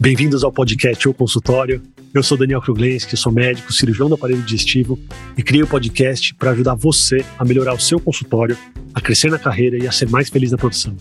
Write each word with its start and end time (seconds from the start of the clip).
Bem-vindos 0.00 0.44
ao 0.44 0.52
podcast 0.52 1.08
O 1.08 1.14
Consultório. 1.14 1.82
Eu 2.14 2.22
sou 2.22 2.38
Daniel 2.38 2.62
Kruglenski, 2.62 3.16
sou 3.16 3.32
médico, 3.32 3.72
cirurgião 3.72 4.08
do 4.08 4.14
aparelho 4.14 4.42
digestivo 4.42 4.98
e 5.36 5.42
criei 5.42 5.62
o 5.62 5.66
um 5.66 5.68
podcast 5.68 6.34
para 6.34 6.52
ajudar 6.52 6.74
você 6.74 7.24
a 7.38 7.44
melhorar 7.44 7.74
o 7.74 7.80
seu 7.80 7.98
consultório, 7.98 8.56
a 8.94 9.00
crescer 9.00 9.30
na 9.30 9.38
carreira 9.38 9.76
e 9.76 9.86
a 9.86 9.92
ser 9.92 10.08
mais 10.08 10.28
feliz 10.28 10.50
na 10.50 10.58
profissão. 10.58 10.96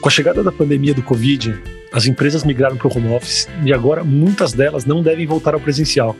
Com 0.00 0.08
a 0.08 0.12
chegada 0.12 0.42
da 0.42 0.52
pandemia 0.52 0.94
do 0.94 1.02
Covid, 1.02 1.54
as 1.92 2.06
empresas 2.06 2.44
migraram 2.44 2.76
para 2.76 2.88
o 2.88 2.96
home 2.96 3.08
office 3.08 3.48
e 3.64 3.72
agora 3.72 4.04
muitas 4.04 4.52
delas 4.52 4.84
não 4.84 5.02
devem 5.02 5.26
voltar 5.26 5.54
ao 5.54 5.60
presencial. 5.60 6.16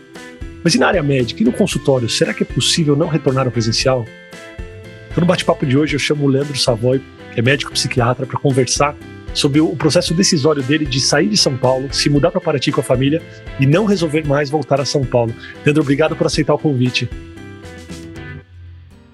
Mas 0.65 0.75
e 0.75 0.79
na 0.79 0.89
área 0.89 1.03
médica 1.03 1.43
e 1.43 1.47
no 1.47 1.53
consultório, 1.53 2.09
será 2.09 2.35
que 2.35 2.43
é 2.43 2.47
possível 2.47 2.97
não 2.97 3.09
retornar 3.09 3.47
ao 3.47 3.53
presencial? 3.53 4.05
Então, 5.11 5.23
no 5.23 5.27
bate-papo 5.27 5.67
de 5.67 5.77
hoje, 5.77 5.97
eu 5.97 5.99
chamo 5.99 6.25
o 6.25 6.29
Leandro 6.29 6.57
Savoy, 6.57 7.03
que 7.35 7.41
é 7.41 7.43
médico 7.43 7.73
psiquiatra, 7.73 8.25
para 8.25 8.39
conversar 8.39 8.97
sobre 9.35 9.61
o 9.61 9.75
processo 9.75 10.15
decisório 10.15 10.63
dele 10.63 10.87
de 10.87 11.01
sair 11.01 11.29
de 11.29 11.37
São 11.37 11.57
Paulo, 11.57 11.93
se 11.93 12.09
mudar 12.09 12.31
para 12.31 12.41
Paraty 12.41 12.71
com 12.71 12.81
a 12.81 12.85
família 12.85 13.21
e 13.59 13.67
não 13.67 13.87
resolver 13.87 14.25
mais 14.25 14.49
voltar 14.49 14.81
a 14.81 14.85
São 14.85 15.05
Paulo. 15.05 15.35
Leandro, 15.65 15.83
obrigado 15.83 16.15
por 16.15 16.29
aceitar 16.29 16.55
o 16.55 16.59
convite. 16.59 17.09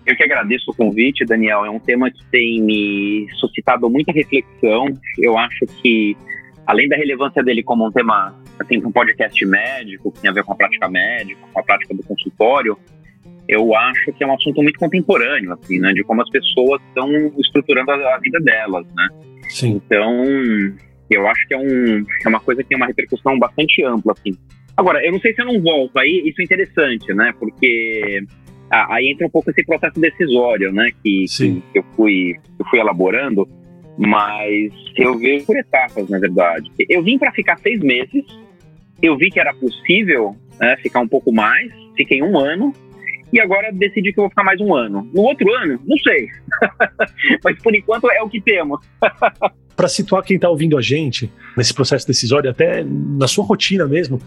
Eu 0.05 0.15
que 0.15 0.23
agradeço 0.23 0.71
o 0.71 0.75
convite, 0.75 1.25
Daniel. 1.25 1.65
É 1.65 1.71
um 1.71 1.81
tema 1.81 2.11
que 2.11 2.25
tem 2.27 2.61
me 2.61 3.27
suscitado 3.37 3.89
muita 3.89 4.13
reflexão. 4.13 4.87
Eu 5.19 5.39
acho 5.39 5.65
que, 5.81 6.15
além 6.67 6.89
da 6.89 6.97
relevância 6.97 7.43
dele 7.43 7.63
como 7.63 7.87
um 7.87 7.91
tema, 7.91 8.39
assim, 8.61 8.77
um 8.85 8.93
podcast 8.93 9.45
médico, 9.47 10.13
que 10.13 10.21
tem 10.21 10.31
a 10.31 10.35
ver 10.35 10.45
com 10.45 10.53
a 10.53 10.57
prática 10.57 10.89
médica, 10.91 11.41
com 11.51 11.59
a 11.59 11.63
prática 11.63 11.95
do 11.95 12.03
consultório, 12.03 12.79
eu 13.49 13.75
acho 13.75 14.13
que 14.13 14.25
é 14.25 14.27
um 14.27 14.35
assunto 14.35 14.63
muito 14.63 14.79
contemporâneo, 14.79 15.53
assim, 15.53 15.79
né, 15.79 15.93
de 15.93 16.03
como 16.03 16.23
as 16.23 16.31
pessoas 16.31 16.81
estão 16.89 17.09
estruturando 17.39 17.91
a, 17.93 18.15
a 18.15 18.19
vida 18.19 18.41
delas, 18.41 18.87
né. 18.95 19.09
Sim. 19.49 19.81
Então, 19.85 20.25
eu 21.11 21.27
acho 21.29 21.47
que 21.47 21.55
é, 21.55 21.59
um, 21.59 22.05
é 22.25 22.29
uma 22.29 22.41
coisa 22.41 22.63
que 22.63 22.69
tem 22.69 22.77
uma 22.77 22.87
repercussão 22.87 23.39
bastante 23.39 23.85
ampla, 23.85 24.13
assim. 24.13 24.37
Agora, 24.77 25.05
eu 25.05 25.13
não 25.13 25.21
sei 25.21 25.33
se 25.33 25.41
eu 25.41 25.47
não 25.47 25.61
volto, 25.63 25.97
aí 25.99 26.23
isso 26.27 26.41
é 26.41 26.45
interessante, 26.45 27.13
né, 27.15 27.33
porque 27.39 28.25
aí 28.71 29.09
entra 29.09 29.27
um 29.27 29.31
pouco 29.31 29.51
esse 29.51 29.65
processo 29.65 29.99
decisório, 30.01 30.73
né, 30.73 30.91
que, 31.03 31.25
que, 31.29 31.63
eu, 31.79 31.85
fui, 31.95 32.35
eu 32.59 32.67
fui 32.69 32.81
elaborando, 32.81 33.49
mas 33.97 34.73
eu 34.97 35.17
vejo 35.19 35.47
por 35.47 35.57
etapas, 35.57 36.09
na 36.11 36.19
verdade. 36.19 36.71
Eu 36.89 37.03
vim 37.03 37.17
para 37.17 37.33
ficar 37.33 37.57
seis 37.59 37.81
meses, 37.81 38.25
eu 39.01 39.17
vi 39.17 39.31
que 39.31 39.39
era 39.39 39.55
possível 39.55 40.37
né, 40.61 40.77
ficar 40.79 41.01
um 41.01 41.09
pouco 41.09 41.33
mais, 41.33 41.73
fiquei 41.97 42.23
um 42.23 42.39
ano, 42.39 42.73
e 43.37 43.41
agora 43.41 43.71
decidi 43.71 44.13
que 44.13 44.17
vou 44.17 44.31
ficar 44.31 44.43
mais 44.43 44.59
um 44.61 44.75
ano. 44.75 45.07
No 45.13 45.23
outro 45.23 45.47
ano, 45.57 45.79
não 45.85 45.97
sei. 45.99 46.29
Mas 47.45 47.63
por 47.63 47.75
enquanto 47.75 48.11
é 48.11 48.23
o 48.23 48.29
que 48.31 48.41
temos. 48.41 48.81
Para 49.77 49.89
situar 49.89 50.23
quem 50.23 50.37
está 50.37 50.49
ouvindo 50.49 50.79
a 50.79 50.81
gente 50.81 51.31
nesse 51.55 51.75
processo 51.75 52.07
decisório, 52.07 52.49
até 52.49 52.83
na 52.83 53.29
sua 53.29 53.45
rotina 53.45 53.87
mesmo, 53.87 54.19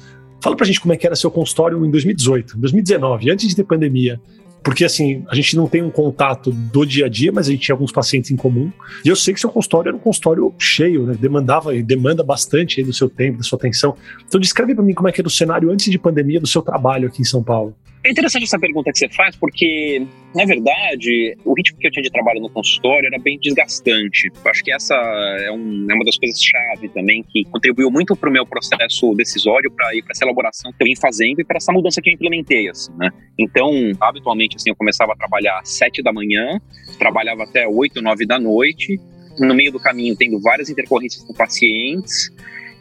fala 0.44 0.56
para 0.56 0.64
a 0.64 0.68
gente 0.68 0.80
como 0.80 0.94
é 0.94 0.98
que 0.98 1.08
era 1.08 1.16
seu 1.16 1.32
consultório 1.32 1.84
em 1.84 1.90
2018, 1.90 2.56
2019, 2.56 3.32
antes 3.32 3.48
de 3.48 3.56
ter 3.56 3.64
pandemia. 3.64 4.22
Porque 4.64 4.86
assim, 4.86 5.26
a 5.28 5.34
gente 5.34 5.56
não 5.56 5.68
tem 5.68 5.82
um 5.82 5.90
contato 5.90 6.52
do 6.52 6.86
dia 6.86 7.08
a 7.08 7.10
dia, 7.10 7.32
mas 7.32 7.48
a 7.48 7.52
gente 7.52 7.62
tinha 7.62 7.74
alguns 7.74 7.92
pacientes 7.92 8.30
em 8.30 8.36
comum. 8.36 8.72
E 9.04 9.08
eu 9.08 9.16
sei 9.16 9.34
que 9.34 9.40
seu 9.40 9.50
consultório 9.50 9.90
era 9.90 9.98
um 9.98 10.00
consultório 10.00 10.54
cheio, 10.60 11.08
né? 11.08 11.16
Demandava 11.20 11.74
e 11.74 11.82
demanda 11.82 12.24
bastante 12.24 12.84
do 12.84 12.94
seu 12.94 13.10
tempo, 13.10 13.40
da 13.40 13.44
sua 13.44 13.58
atenção. 13.58 13.96
Então 14.28 14.40
descreve 14.40 14.76
para 14.76 14.84
mim 14.84 14.94
como 14.94 15.10
é 15.10 15.12
que 15.12 15.20
era 15.20 15.28
o 15.28 15.32
cenário 15.32 15.72
antes 15.72 15.90
de 15.90 15.98
pandemia 15.98 16.40
do 16.40 16.48
seu 16.48 16.62
trabalho 16.62 17.08
aqui 17.08 17.24
em 17.24 17.26
São 17.26 17.42
Paulo. 17.42 17.76
É 18.02 18.12
interessante 18.12 18.44
essa 18.44 18.58
pergunta 18.58 18.92
que 18.94 18.98
você 18.98 19.10
faz, 19.10 19.36
porque, 19.36 20.06
na 20.34 20.46
verdade, 20.46 21.36
o 21.44 21.54
ritmo 21.54 21.78
que 21.78 21.88
eu 21.88 21.92
tinha 21.92 22.04
de 22.04 22.10
trabalho 22.10 22.40
no 22.40 22.50
consultório 22.50 23.08
era 23.08 23.20
bem 23.20 23.38
desgastante. 23.38 24.32
Eu 24.34 24.52
acho 24.52 24.64
que 24.64 24.72
essa 24.72 24.96
é, 24.96 25.52
um, 25.52 25.86
é 25.90 25.94
uma 25.94 26.06
das 26.06 26.18
coisas-chave 26.18 26.88
também 26.90 27.24
que 27.24 27.44
contribuiu 27.46 27.92
muito 27.92 28.16
para 28.16 28.30
o 28.30 28.32
meu 28.32 28.46
processo 28.46 29.14
decisório, 29.16 29.70
para 29.70 29.94
ir 29.94 30.02
para 30.02 30.12
essa 30.12 30.24
elaboração 30.24 30.72
que 30.72 30.82
eu 30.82 30.86
vim 30.86 30.96
fazendo 30.96 31.42
e 31.42 31.44
para 31.44 31.58
essa 31.58 31.74
mudança 31.74 32.02
que 32.02 32.10
eu 32.10 32.14
implementei. 32.14 32.70
Assim, 32.70 32.94
né? 32.98 33.10
Então, 33.38 33.70
habitualmente, 34.00 34.56
assim, 34.56 34.70
eu 34.70 34.76
começava 34.78 35.12
a 35.12 35.16
trabalhar 35.18 35.60
às 35.60 35.70
sete 35.70 36.02
da 36.02 36.14
manhã, 36.14 36.58
trabalhava 36.98 37.44
até 37.44 37.68
oito, 37.68 38.02
nove 38.02 38.26
da 38.26 38.40
noite, 38.40 38.98
no 39.38 39.54
meio 39.54 39.74
do 39.74 39.80
caminho 39.80 40.16
tendo 40.16 40.40
várias 40.40 40.70
intercorrências 40.70 41.24
com 41.24 41.34
pacientes, 41.34 42.30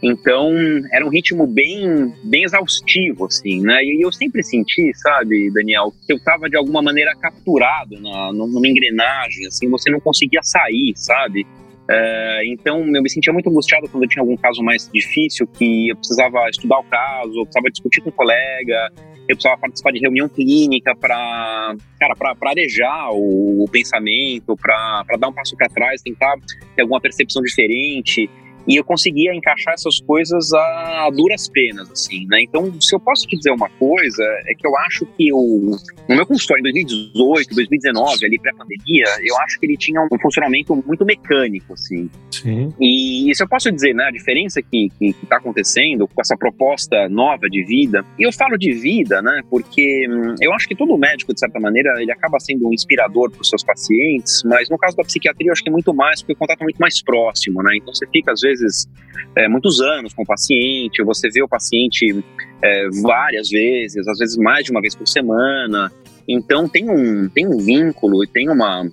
então, 0.03 0.53
era 0.93 1.05
um 1.05 1.09
ritmo 1.09 1.47
bem, 1.47 2.13
bem 2.23 2.45
exaustivo, 2.45 3.27
assim, 3.27 3.61
né? 3.61 3.83
E 3.83 4.05
eu 4.05 4.13
sempre 4.13 4.43
senti, 4.43 4.93
sabe, 4.95 5.51
Daniel, 5.53 5.93
que 6.07 6.13
eu 6.13 6.17
estava 6.17 6.49
de 6.49 6.57
alguma 6.57 6.81
maneira 6.81 7.15
capturado 7.17 8.01
na, 8.01 8.33
numa 8.33 8.69
engrenagem, 8.69 9.47
assim, 9.47 9.69
você 9.69 9.91
não 9.91 9.99
conseguia 9.99 10.41
sair, 10.43 10.93
sabe? 10.95 11.45
É, 11.91 12.43
então, 12.47 12.81
eu 12.95 13.03
me 13.03 13.11
sentia 13.11 13.33
muito 13.33 13.49
angustiado 13.49 13.89
quando 13.89 14.05
eu 14.05 14.09
tinha 14.09 14.23
algum 14.23 14.37
caso 14.37 14.63
mais 14.63 14.89
difícil, 14.93 15.47
que 15.47 15.89
eu 15.89 15.97
precisava 15.97 16.49
estudar 16.49 16.79
o 16.79 16.85
caso, 16.85 17.33
eu 17.33 17.45
precisava 17.45 17.71
discutir 17.71 18.01
com 18.01 18.11
um 18.11 18.13
colega, 18.13 18.93
eu 19.29 19.35
precisava 19.35 19.59
participar 19.59 19.93
de 19.93 19.99
reunião 19.99 20.29
clínica 20.29 20.95
para, 20.95 21.75
cara, 21.99 22.15
para 22.15 22.51
arejar 22.51 23.11
o, 23.11 23.65
o 23.65 23.69
pensamento, 23.69 24.57
para 24.57 25.05
dar 25.19 25.29
um 25.29 25.33
passo 25.33 25.57
para 25.57 25.69
trás, 25.69 26.03
tentar 26.03 26.37
ter 26.77 26.83
alguma 26.83 27.01
percepção 27.01 27.43
diferente. 27.43 28.31
E 28.69 28.77
eu 28.77 28.85
conseguia 28.85 29.35
encaixar 29.35 29.75
essas 29.75 29.99
coisas 30.01 30.53
a 30.53 31.11
duras 31.15 31.49
penas, 31.49 31.91
assim, 31.91 32.27
né? 32.27 32.43
Então, 32.43 32.79
se 32.81 32.95
eu 32.95 33.01
posso 33.01 33.27
te 33.27 33.37
dizer 33.37 33.51
uma 33.51 33.69
coisa, 33.71 34.23
é 34.47 34.55
que 34.55 34.67
eu 34.67 34.77
acho 34.79 35.07
que 35.17 35.33
o, 35.33 35.77
no 36.09 36.17
meu 36.17 36.27
consultório 36.27 36.61
em 36.61 36.65
2018, 36.65 37.55
2019, 37.55 38.27
ali 38.27 38.39
pré-pandemia, 38.39 39.05
eu 39.23 39.37
acho 39.39 39.59
que 39.59 39.67
ele 39.67 39.77
tinha 39.77 40.01
um 40.01 40.19
funcionamento 40.21 40.77
muito 40.87 41.05
mecânico, 41.05 41.73
assim. 41.73 42.11
Sim. 42.31 42.73
E, 42.81 43.31
se 43.35 43.43
eu 43.43 43.49
posso 43.49 43.73
dizer, 43.73 43.95
né, 43.95 44.05
a 44.05 44.11
diferença 44.11 44.61
que, 44.63 44.91
que, 44.99 45.13
que 45.13 45.27
tá 45.27 45.39
acontecendo 45.39 46.07
com 46.07 46.21
essa 46.21 46.37
proposta 46.37 47.09
nova 47.09 47.49
de 47.49 47.65
vida, 47.65 48.05
e 48.19 48.25
eu 48.25 48.33
falo 48.33 48.57
de 48.59 48.73
vida, 48.73 49.23
né, 49.23 49.43
porque 49.51 50.07
hum, 50.09 50.35
eu 50.41 50.53
acho 50.53 50.69
que 50.69 50.75
todo 50.75 50.97
médico, 50.99 51.33
de 51.33 51.41
certa 51.41 51.59
maneira, 51.59 51.91
ele 52.01 52.13
acaba 52.13 52.39
sendo 52.39 52.69
um 52.69 52.73
inspirador 52.73 53.31
para 53.31 53.41
os 53.41 53.49
seus 53.49 53.65
pacientes, 53.65 54.43
mas 54.45 54.69
no 54.69 54.77
caso 54.77 54.97
da 54.97 55.05
psiquiatria, 55.05 55.49
eu 55.49 55.53
acho 55.53 55.63
que 55.63 55.69
é 55.69 55.73
muito 55.73 55.95
mais, 55.95 56.21
porque 56.21 56.35
o 56.35 56.37
contato 56.37 56.61
é 56.61 56.65
muito 56.65 56.79
mais 56.79 57.03
próximo, 57.03 57.63
né? 57.63 57.77
Então 57.77 57.95
você 57.95 58.07
fica, 58.07 58.33
às 58.33 58.41
vezes, 58.41 58.58
vezes 58.61 58.89
é, 59.37 59.49
muitos 59.49 59.81
anos 59.81 60.13
com 60.13 60.23
o 60.23 60.27
paciente, 60.27 61.03
você 61.03 61.29
vê 61.29 61.43
o 61.43 61.49
paciente 61.49 62.25
é, 62.63 62.89
várias 63.03 63.49
vezes, 63.49 64.07
às 64.09 64.19
vezes 64.19 64.37
mais 64.37 64.65
de 64.65 64.71
uma 64.71 64.81
vez 64.81 64.95
por 64.95 65.07
semana. 65.07 65.93
Então 66.27 66.69
tem 66.69 66.91
um, 66.91 67.29
tem 67.29 67.47
um 67.47 67.59
vínculo 67.59 68.23
e 68.23 68.27
tem 68.27 68.51
uma, 68.51 68.87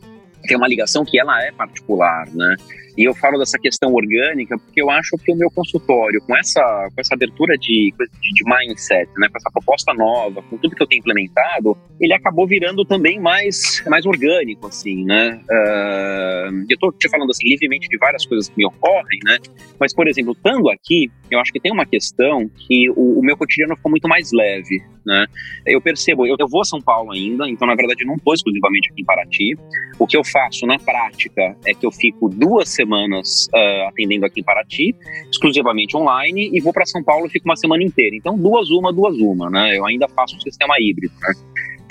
tem 0.46 0.58
uma 0.58 0.68
ligação 0.68 1.04
que 1.04 1.20
ela 1.20 1.44
é 1.44 1.52
particular, 1.52 2.28
né? 2.34 2.56
E 2.98 3.04
eu 3.04 3.14
falo 3.14 3.38
dessa 3.38 3.60
questão 3.60 3.94
orgânica 3.94 4.58
porque 4.58 4.82
eu 4.82 4.90
acho 4.90 5.18
que 5.18 5.32
o 5.32 5.36
meu 5.36 5.52
consultório, 5.52 6.22
com 6.22 6.36
essa, 6.38 6.62
com 6.94 7.02
essa 7.02 7.14
abertura 7.14 7.58
de, 7.58 7.94
de, 7.94 8.44
mindset, 8.46 9.12
né, 9.18 9.28
com 9.30 9.38
essa 9.38 9.52
proposta 9.52 9.94
nova, 9.94 10.42
com 10.44 10.58
tudo 10.58 10.76
que 10.76 10.82
eu 10.82 10.88
tenho 10.88 11.00
implementado, 11.00 11.78
ele 12.00 12.14
acabou 12.14 12.48
virando 12.48 12.86
também 12.86 13.20
mais, 13.20 13.84
mais 13.88 14.06
orgânico, 14.06 14.68
assim, 14.68 15.04
né? 15.04 15.42
Uh, 15.44 16.66
eu 16.70 16.76
estou 16.76 16.92
te 16.94 17.10
falando, 17.10 17.32
assim, 17.32 17.48
livremente 17.48 17.90
de 17.90 17.98
várias 17.98 18.26
coisas 18.26 18.48
que 18.48 18.58
me 18.58 18.66
ocorrem, 18.66 19.20
né? 19.26 19.40
Mas, 19.78 19.94
por 19.94 20.08
exemplo, 20.08 20.32
estando 20.32 20.70
aqui, 20.70 21.12
eu 21.30 21.40
acho 21.40 21.52
que 21.52 21.60
tem 21.60 21.74
uma 21.74 21.86
questão 21.86 22.50
que 22.50 22.90
o, 22.92 23.20
o 23.20 23.22
meu 23.22 23.36
cotidiano 23.36 23.76
ficou 23.76 23.92
muito 23.92 24.08
mais 24.08 24.32
leve, 24.32 24.82
né? 25.06 25.28
Eu 25.66 25.82
percebo, 25.82 26.26
eu, 26.26 26.36
eu 26.40 26.48
vou 26.48 26.62
a 26.62 26.66
São 26.66 26.82
Paulo 26.82 27.12
ainda, 27.12 27.48
então, 27.48 27.68
na 27.68 27.76
verdade, 27.76 28.06
não 28.06 28.16
estou 28.16 28.34
exclusivamente 28.34 28.90
aqui 28.90 29.02
em 29.02 29.06
Paraty. 29.06 29.58
O 30.00 30.08
que 30.08 30.18
eu 30.18 30.24
faço 30.24 30.66
na 30.66 30.80
prática 30.80 31.56
é 31.66 31.74
que 31.74 31.86
eu 31.86 31.92
fico 31.92 32.30
duas 32.30 32.70
semanas 32.70 33.48
uh, 33.54 33.88
atendendo 33.88 34.26
aqui 34.26 34.42
em 34.42 34.44
Paraty, 34.44 34.96
exclusivamente 35.32 35.96
online, 35.96 36.50
e 36.54 36.60
vou 36.60 36.74
para 36.74 36.86
São 36.86 37.04
Paulo 37.04 37.28
e 37.28 37.30
fico 37.30 37.46
uma 37.46 37.56
semana 37.56 37.84
inteira. 37.84 38.16
Então, 38.16 38.38
duas 38.38 38.70
uma, 38.70 38.92
duas 38.92 39.18
uma, 39.18 39.50
né? 39.50 39.78
Eu 39.78 39.86
ainda 39.86 40.08
faço 40.10 40.36
um 40.36 40.40
sistema 40.40 40.76
híbrido, 40.80 41.14
né? 41.22 41.34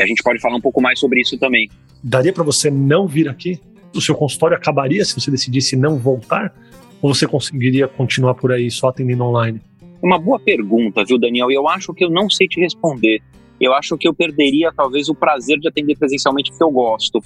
A 0.01 0.07
gente 0.07 0.23
pode 0.23 0.41
falar 0.41 0.57
um 0.57 0.61
pouco 0.61 0.83
mais 0.83 0.99
sobre 0.99 1.21
isso 1.21 1.39
também. 1.39 1.69
Daria 2.03 2.33
para 2.33 2.43
você 2.43 2.71
não 2.71 3.07
vir 3.07 3.29
aqui? 3.29 3.61
O 3.95 4.01
seu 4.01 4.15
consultório 4.15 4.57
acabaria 4.57 5.05
se 5.05 5.15
você 5.15 5.31
decidisse 5.31 5.77
não 5.77 5.97
voltar? 5.99 6.53
Ou 7.01 7.15
você 7.15 7.27
conseguiria 7.27 7.87
continuar 7.87 8.35
por 8.35 8.51
aí 8.51 8.71
só 8.71 8.89
atendendo 8.89 9.25
online? 9.25 9.61
Uma 10.05 10.19
boa 10.19 10.39
pergunta, 10.39 11.03
viu, 11.05 11.19
Daniel? 11.19 11.51
E 11.51 11.55
eu 11.55 11.67
acho 11.67 11.95
que 11.95 12.05
eu 12.05 12.11
não 12.11 12.29
sei 12.29 12.47
te 12.47 12.61
responder 12.61 13.23
eu 13.61 13.73
acho 13.73 13.97
que 13.97 14.07
eu 14.07 14.15
perderia 14.15 14.73
talvez 14.73 15.09
o 15.09 15.15
prazer 15.15 15.59
de 15.59 15.69
atender 15.69 15.97
presencialmente 15.97 16.51
porque 16.51 16.65
eu 16.65 16.71
gosto. 16.71 17.21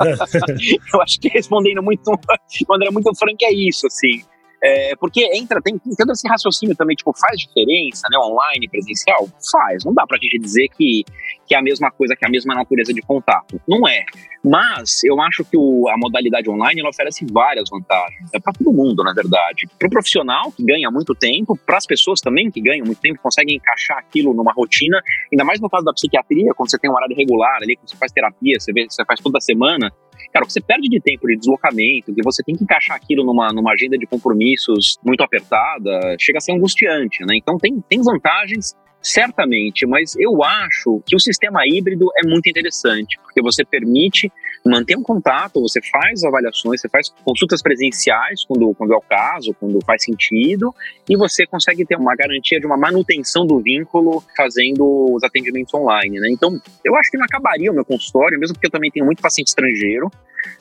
eu 0.92 1.00
acho 1.00 1.20
que 1.20 1.28
respondendo 1.28 1.82
muito, 1.82 2.10
de 2.50 2.66
maneira 2.68 2.92
muito 2.92 3.14
franca 3.14 3.44
é 3.44 3.52
isso, 3.52 3.86
assim. 3.86 4.22
É, 4.64 4.94
porque 4.94 5.28
entra, 5.34 5.60
tem, 5.60 5.76
tem 5.76 5.94
todo 5.96 6.12
esse 6.12 6.28
raciocínio 6.28 6.76
também, 6.76 6.94
tipo, 6.94 7.12
faz 7.18 7.40
diferença, 7.40 8.06
né? 8.10 8.18
Online, 8.18 8.68
presencial? 8.68 9.28
Faz. 9.50 9.84
Não 9.84 9.92
dá 9.92 10.06
pra 10.06 10.18
gente 10.22 10.38
dizer 10.38 10.68
que, 10.68 11.04
que 11.46 11.54
é 11.54 11.58
a 11.58 11.62
mesma 11.62 11.90
coisa, 11.90 12.14
que 12.14 12.24
é 12.24 12.28
a 12.28 12.30
mesma 12.30 12.54
natureza 12.54 12.94
de 12.94 13.02
contato. 13.02 13.60
Não 13.66 13.88
é. 13.88 14.04
Mas 14.44 15.02
eu 15.04 15.20
acho 15.20 15.44
que 15.44 15.56
o, 15.56 15.88
a 15.88 15.96
modalidade 15.96 16.48
online 16.48 16.80
ela 16.80 16.90
oferece 16.90 17.26
várias 17.30 17.68
vantagens. 17.68 18.28
É 18.32 18.38
para 18.38 18.52
todo 18.52 18.72
mundo, 18.72 19.02
na 19.02 19.12
verdade. 19.12 19.68
Para 19.78 19.86
o 19.86 19.90
profissional, 19.90 20.52
que 20.52 20.64
ganha 20.64 20.90
muito 20.90 21.14
tempo, 21.14 21.58
para 21.66 21.78
as 21.78 21.86
pessoas 21.86 22.20
também, 22.20 22.50
que 22.50 22.60
ganham 22.60 22.86
muito 22.86 23.00
tempo, 23.00 23.20
conseguem 23.20 23.56
encaixar 23.56 23.98
aquilo 23.98 24.32
numa 24.32 24.52
rotina, 24.52 25.00
ainda 25.32 25.44
mais 25.44 25.60
no 25.60 25.68
caso 25.68 25.84
da 25.84 25.92
psiquiatria, 25.92 26.52
quando 26.54 26.70
você 26.70 26.78
tem 26.78 26.90
um 26.90 26.94
horário 26.94 27.16
regular 27.16 27.56
ali, 27.62 27.76
quando 27.76 27.88
você 27.88 27.96
faz 27.96 28.12
terapia, 28.12 28.58
você, 28.58 28.72
vê, 28.72 28.86
você 28.88 29.04
faz 29.04 29.20
toda 29.20 29.40
semana, 29.40 29.92
cara, 30.32 30.44
o 30.44 30.46
que 30.46 30.52
você 30.52 30.60
perde 30.60 30.88
de 30.88 31.00
tempo 31.00 31.26
de 31.26 31.36
deslocamento, 31.36 32.14
que 32.14 32.22
você 32.22 32.42
tem 32.42 32.54
que 32.54 32.64
encaixar 32.64 32.96
aquilo 32.96 33.24
numa, 33.24 33.52
numa 33.52 33.72
agenda 33.72 33.96
de 33.96 34.06
compromissos 34.06 34.98
muito 35.04 35.22
apertada, 35.22 36.16
chega 36.18 36.38
a 36.38 36.40
ser 36.40 36.52
angustiante, 36.52 37.24
né? 37.24 37.36
Então 37.36 37.56
tem, 37.58 37.80
tem 37.88 38.02
vantagens, 38.02 38.74
certamente, 39.02 39.86
mas 39.86 40.14
eu 40.16 40.42
acho 40.42 41.02
que 41.06 41.16
o 41.16 41.20
sistema 41.20 41.62
híbrido 41.66 42.08
é 42.22 42.26
muito 42.26 42.48
interessante, 42.48 43.18
porque 43.22 43.42
você 43.42 43.64
permite 43.64 44.30
manter 44.64 44.96
um 44.96 45.02
contato, 45.02 45.60
você 45.60 45.80
faz 45.82 46.22
avaliações, 46.22 46.80
você 46.80 46.88
faz 46.88 47.12
consultas 47.24 47.60
presenciais 47.60 48.44
quando, 48.44 48.72
quando 48.74 48.92
é 48.92 48.96
o 48.96 49.00
caso, 49.00 49.54
quando 49.58 49.84
faz 49.84 50.04
sentido, 50.04 50.72
e 51.08 51.16
você 51.16 51.46
consegue 51.46 51.84
ter 51.84 51.96
uma 51.96 52.14
garantia 52.14 52.60
de 52.60 52.66
uma 52.66 52.76
manutenção 52.76 53.44
do 53.44 53.60
vínculo 53.60 54.22
fazendo 54.36 55.12
os 55.12 55.24
atendimentos 55.24 55.74
online, 55.74 56.20
né? 56.20 56.28
Então, 56.30 56.60
eu 56.84 56.94
acho 56.96 57.10
que 57.10 57.18
não 57.18 57.24
acabaria 57.24 57.72
o 57.72 57.74
meu 57.74 57.84
consultório, 57.84 58.38
mesmo 58.38 58.54
porque 58.54 58.68
eu 58.68 58.70
também 58.70 58.90
tenho 58.90 59.04
muito 59.04 59.20
paciente 59.20 59.48
estrangeiro, 59.48 60.10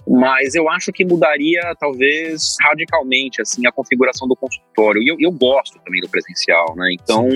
mas 0.08 0.56
eu 0.56 0.70
acho 0.70 0.92
que 0.92 1.06
mudaria 1.06 1.62
talvez 1.80 2.56
radicalmente 2.62 3.42
assim 3.42 3.66
a 3.68 3.72
configuração 3.72 4.28
do 4.28 4.36
consultório. 4.36 5.02
E 5.02 5.08
eu, 5.08 5.18
eu 5.20 5.32
gosto 5.32 5.80
também 5.84 6.02
do 6.02 6.10
presencial, 6.10 6.76
né? 6.76 6.90
Então, 6.94 7.28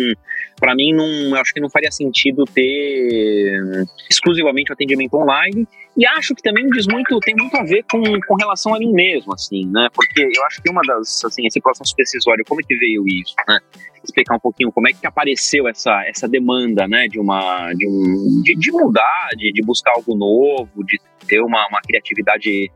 para 0.66 0.74
mim 0.74 0.96
não, 0.96 1.36
acho 1.36 1.54
que 1.54 1.60
não 1.60 1.70
faria 1.70 1.92
sentido 1.92 2.44
ter 2.46 3.86
exclusivamente 4.10 4.72
o 4.72 4.74
atendimento 4.74 5.14
online. 5.14 5.68
E 5.96 6.08
acho 6.08 6.34
que 6.34 6.42
também 6.42 6.68
diz 6.72 6.88
muito, 6.88 7.20
tem 7.20 7.36
muito 7.36 7.56
a 7.56 7.64
ver 7.64 7.86
com, 7.90 8.02
com 8.28 8.36
relação 8.36 8.74
a 8.74 8.80
mim 8.80 8.92
mesmo, 8.92 9.32
assim, 9.32 9.68
né? 9.68 9.90
Porque 9.94 10.24
eu 10.24 10.44
acho 10.46 10.64
que 10.64 10.70
uma 10.72 10.82
das, 10.82 11.24
assim, 11.24 11.46
esse 11.46 11.62
processo 11.62 11.94
decisório, 11.96 12.44
como 12.48 12.62
é 12.62 12.64
que 12.64 12.76
veio 12.76 13.08
isso, 13.08 13.36
né? 13.48 13.60
Explicar 14.04 14.38
um 14.38 14.40
pouquinho 14.40 14.72
como 14.72 14.90
é 14.90 14.94
que 14.94 15.06
apareceu 15.06 15.68
essa, 15.68 16.04
essa 16.08 16.28
demanda, 16.28 16.88
né? 16.88 17.08
De 17.08 17.20
uma, 17.20 17.72
de 17.74 17.88
um, 17.88 18.42
de, 18.44 18.56
de 18.56 18.72
mudar, 18.72 19.30
de, 19.38 19.54
de 19.54 19.62
buscar 19.62 19.92
algo 19.92 20.16
novo, 20.16 20.84
de 20.84 21.00
ter 21.28 21.42
uma, 21.42 21.68
uma 21.68 21.82
criatividade 21.82 22.72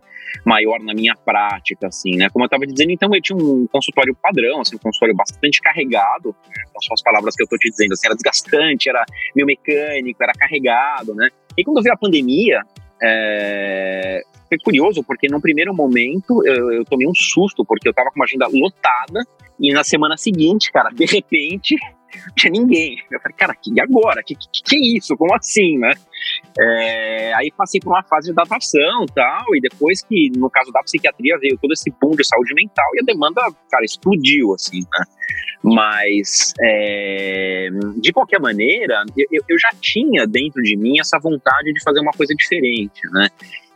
maior 0.46 0.80
na 0.80 0.94
minha 0.94 1.16
prática, 1.16 1.88
assim, 1.88 2.16
né? 2.16 2.30
Como 2.30 2.44
eu 2.44 2.48
estava 2.48 2.66
dizendo, 2.66 2.92
então 2.92 3.10
eu 3.14 3.22
tinha 3.22 3.38
um 3.38 3.68
consultório 3.68 4.16
padrão, 4.22 4.62
assim, 4.62 4.76
um 4.76 4.80
consultório 4.80 5.16
bastante 5.16 5.62
carregado, 5.62 6.36
né? 6.48 6.64
São 6.82 6.94
as 6.94 7.02
palavras 7.02 7.36
que 7.36 7.44
eu 7.44 7.46
estou 7.46 7.58
te 7.60 7.70
dizendo, 7.70 7.94
assim, 7.94 8.08
era 8.08 8.16
desgastante, 8.16 8.90
era 8.90 9.06
meio 9.36 9.46
mecânico, 9.46 10.24
era 10.24 10.34
carregado, 10.34 11.14
né? 11.14 11.30
E 11.58 11.64
quando 11.64 11.82
veio 11.82 11.94
a 11.94 11.98
pandemia, 11.98 12.62
é... 13.02 14.22
foi 14.48 14.58
curioso, 14.60 15.04
porque 15.04 15.28
no 15.28 15.42
primeiro 15.42 15.74
momento 15.74 16.46
eu, 16.46 16.72
eu 16.72 16.86
tomei 16.86 17.08
um 17.08 17.16
susto, 17.16 17.66
porque 17.66 17.88
eu 17.88 17.92
estava 17.92 18.10
com 18.10 18.16
uma 18.16 18.26
agenda 18.26 18.48
lotada, 18.48 19.26
e 19.60 19.74
na 19.74 19.84
semana 19.84 20.16
seguinte, 20.18 20.72
cara, 20.72 20.90
de 20.90 21.06
repente, 21.06 21.76
não 22.16 22.34
tinha 22.36 22.52
ninguém. 22.52 22.98
Eu 23.12 23.20
falei, 23.20 23.36
cara, 23.38 23.56
e 23.68 23.82
agora? 23.82 24.24
Que, 24.24 24.36
que, 24.36 24.64
que 24.64 24.76
é 24.76 24.98
isso? 24.98 25.16
Como 25.18 25.36
assim, 25.36 25.78
né? 25.78 25.92
É, 26.60 27.34
aí 27.36 27.52
passei 27.52 27.80
por 27.80 27.90
uma 27.92 28.04
fase 28.04 28.28
de 28.28 28.32
adaptação 28.32 29.06
tal, 29.14 29.56
e 29.56 29.62
depois 29.62 30.02
que, 30.02 30.32
no 30.36 30.50
caso 30.50 30.72
da 30.72 30.82
psiquiatria, 30.82 31.38
veio 31.40 31.58
todo 31.62 31.74
esse 31.74 31.92
boom 32.02 32.12
de 32.12 32.26
saúde 32.26 32.54
mental 32.54 32.88
e 32.96 33.00
a 33.02 33.06
demanda, 33.06 33.42
cara, 33.70 33.86
explodiu, 33.86 34.54
assim, 34.54 34.82
né? 34.82 35.06
Mas, 35.62 36.54
é, 36.62 37.68
de 37.98 38.14
qualquer 38.14 38.40
maneira, 38.40 39.04
eu, 39.18 39.44
eu 39.48 39.60
já 39.60 39.70
tinha 39.80 40.26
dentro 40.26 40.62
de 40.64 40.76
mim 40.78 41.00
essa 41.00 41.20
vontade 41.20 41.74
de 41.74 41.84
fazer 41.84 42.00
uma 42.00 42.12
coisa 42.12 42.34
diferente, 42.34 43.02
né? 43.12 43.28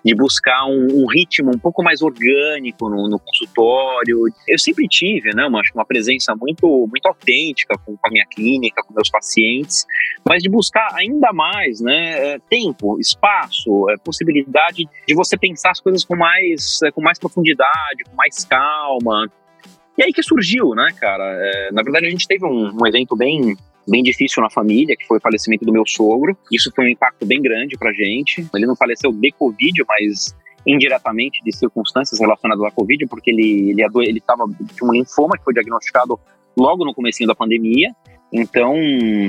De 0.04 0.14
buscar 0.14 0.66
um, 0.66 1.04
um, 1.04 1.06
ritmo 1.08 1.52
um 1.52 1.58
pouco 1.58 1.82
mais 1.82 2.02
orgânico 2.02 2.90
no, 2.90 3.08
no, 3.08 3.20
consultório. 3.20 4.26
Eu 4.48 4.60
sempre 4.60 4.88
tive, 4.88 5.34
né, 5.34 5.46
uma, 5.46 5.62
uma 5.74 5.86
presença 5.86 6.36
muito, 6.36 6.68
muito 6.90 7.06
autêntica 7.08 7.76
com, 7.86 7.96
com, 7.96 8.08
a 8.08 8.12
minha 8.12 8.26
clínica, 8.26 8.84
com 8.84 8.94
meus 8.94 9.10
pacientes, 9.10 9.86
mas 10.28 10.44
de 10.44 10.50
buscar 10.50 10.90
ainda 10.94 11.32
mais, 11.32 11.80
né, 11.80 12.34
é, 12.34 12.40
tempo, 12.50 13.00
espaço, 13.00 13.90
é, 13.90 13.98
possibilidade 13.98 14.88
de 15.08 15.16
você 15.16 15.38
pensar 15.38 15.72
as 15.72 15.80
coisas 15.80 16.04
com 16.04 16.16
mais, 16.16 16.82
é, 16.84 16.92
com 16.92 17.02
mais 17.02 17.18
profundidade, 17.18 18.04
com 18.10 18.16
mais 18.16 18.44
calma. 18.44 19.32
E 19.98 20.04
aí 20.04 20.12
que 20.12 20.24
surgiu, 20.24 20.74
né, 20.74 20.88
cara? 21.00 21.70
Na 21.72 21.84
verdade, 21.84 22.08
a 22.08 22.10
gente 22.10 22.28
teve 22.28 22.44
um, 22.46 22.76
um 22.82 22.88
evento 22.88 23.16
bem 23.16 23.56
bem 23.88 24.03
difícil 24.03 24.41
na 24.41 24.50
família, 24.50 24.95
que 24.95 25.06
foi 25.06 25.18
o 25.18 25.21
falecimento 25.21 25.65
do 25.65 25.71
meu 25.71 25.83
sogro. 25.85 26.38
Isso 26.51 26.71
foi 26.75 26.85
um 26.85 26.89
impacto 26.89 27.25
bem 27.25 27.41
grande 27.41 27.77
pra 27.77 27.91
gente. 27.91 28.45
Ele 28.53 28.65
não 28.65 28.75
faleceu 28.75 29.12
de 29.12 29.31
Covid, 29.31 29.83
mas 29.88 30.35
indiretamente 30.65 31.41
de 31.44 31.56
circunstâncias 31.56 32.19
relacionadas 32.19 32.63
à 32.63 32.71
Covid, 32.71 33.06
porque 33.07 33.31
ele 33.31 33.71
ele 33.71 33.83
ele 34.07 34.21
tava 34.21 34.45
tinha 34.47 34.89
um 34.89 34.94
linfoma 34.94 35.38
que 35.38 35.44
foi 35.44 35.53
diagnosticado 35.53 36.19
logo 36.57 36.85
no 36.85 36.94
comecinho 36.94 37.27
da 37.27 37.35
pandemia. 37.35 37.91
Então, 38.31 38.75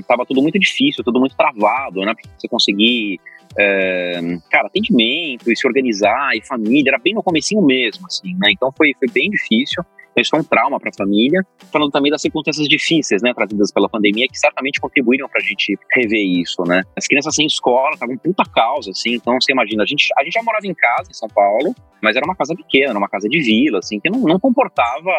tava 0.09 0.25
tudo 0.25 0.41
muito 0.41 0.59
difícil, 0.59 1.05
tudo 1.05 1.21
muito 1.21 1.37
travado, 1.37 2.01
né? 2.01 2.15
Pra 2.15 2.31
você 2.39 2.49
conseguir 2.49 3.21
é, 3.57 4.19
cara, 4.51 4.67
atendimento 4.67 5.51
e 5.51 5.57
se 5.57 5.67
organizar 5.67 6.35
e 6.35 6.41
família, 6.45 6.91
era 6.91 6.99
bem 6.99 7.15
no 7.15 7.23
comecinho 7.23 7.63
mesmo, 7.63 8.07
assim, 8.07 8.35
né? 8.39 8.51
Então 8.51 8.73
foi, 8.77 8.93
foi 8.99 9.09
bem 9.09 9.31
difícil. 9.31 9.85
Isso 10.17 10.31
foi 10.31 10.41
um 10.41 10.45
trauma 10.45 10.79
para 10.79 10.91
a 10.91 10.97
família. 10.97 11.45
Falando 11.73 11.91
também 11.91 12.11
das 12.11 12.23
circunstâncias 12.23 12.69
difíceis, 12.69 13.23
né, 13.23 13.33
trazidas 13.35 13.73
pela 13.73 13.89
pandemia, 13.89 14.29
que 14.29 14.39
certamente 14.39 14.81
contribuíram 14.81 15.29
para 15.29 15.41
a 15.41 15.45
gente 15.45 15.77
rever 15.93 16.25
isso, 16.41 16.63
né. 16.63 16.83
As 16.97 17.07
crianças 17.07 17.35
sem 17.35 17.47
escola 17.47 17.91
estavam 17.95 18.17
puta 18.17 18.45
causa, 18.45 18.91
assim. 18.91 19.15
Então, 19.15 19.35
você 19.41 19.53
imagina, 19.53 19.83
a 19.83 19.87
gente, 19.87 20.09
a 20.19 20.25
gente 20.25 20.35
já 20.35 20.43
morava 20.43 20.67
em 20.67 20.75
casa, 20.75 21.11
em 21.11 21.15
São 21.15 21.29
Paulo, 21.29 21.75
mas 22.03 22.17
era 22.17 22.25
uma 22.25 22.37
casa 22.37 22.55
pequena, 22.55 22.91
era 22.91 22.99
uma 22.99 23.09
casa 23.09 23.29
de 23.29 23.41
vila, 23.41 23.79
assim, 23.79 23.99
que 23.99 24.11
não, 24.11 24.21
não 24.21 24.39
comportava 24.39 25.11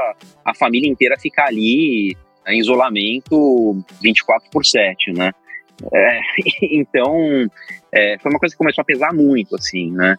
a 0.44 0.54
família 0.54 0.90
inteira 0.90 1.16
ficar 1.20 1.48
ali 1.48 2.16
em 2.48 2.60
isolamento 2.60 3.84
24 4.02 4.50
por 4.52 4.66
7, 4.66 5.12
né. 5.12 5.32
É, 5.94 6.20
então, 6.72 7.48
é, 7.92 8.18
foi 8.20 8.32
uma 8.32 8.40
coisa 8.40 8.54
que 8.54 8.60
começou 8.60 8.82
a 8.82 8.86
pesar 8.86 9.14
muito, 9.14 9.56
assim, 9.56 9.92
né. 9.92 10.16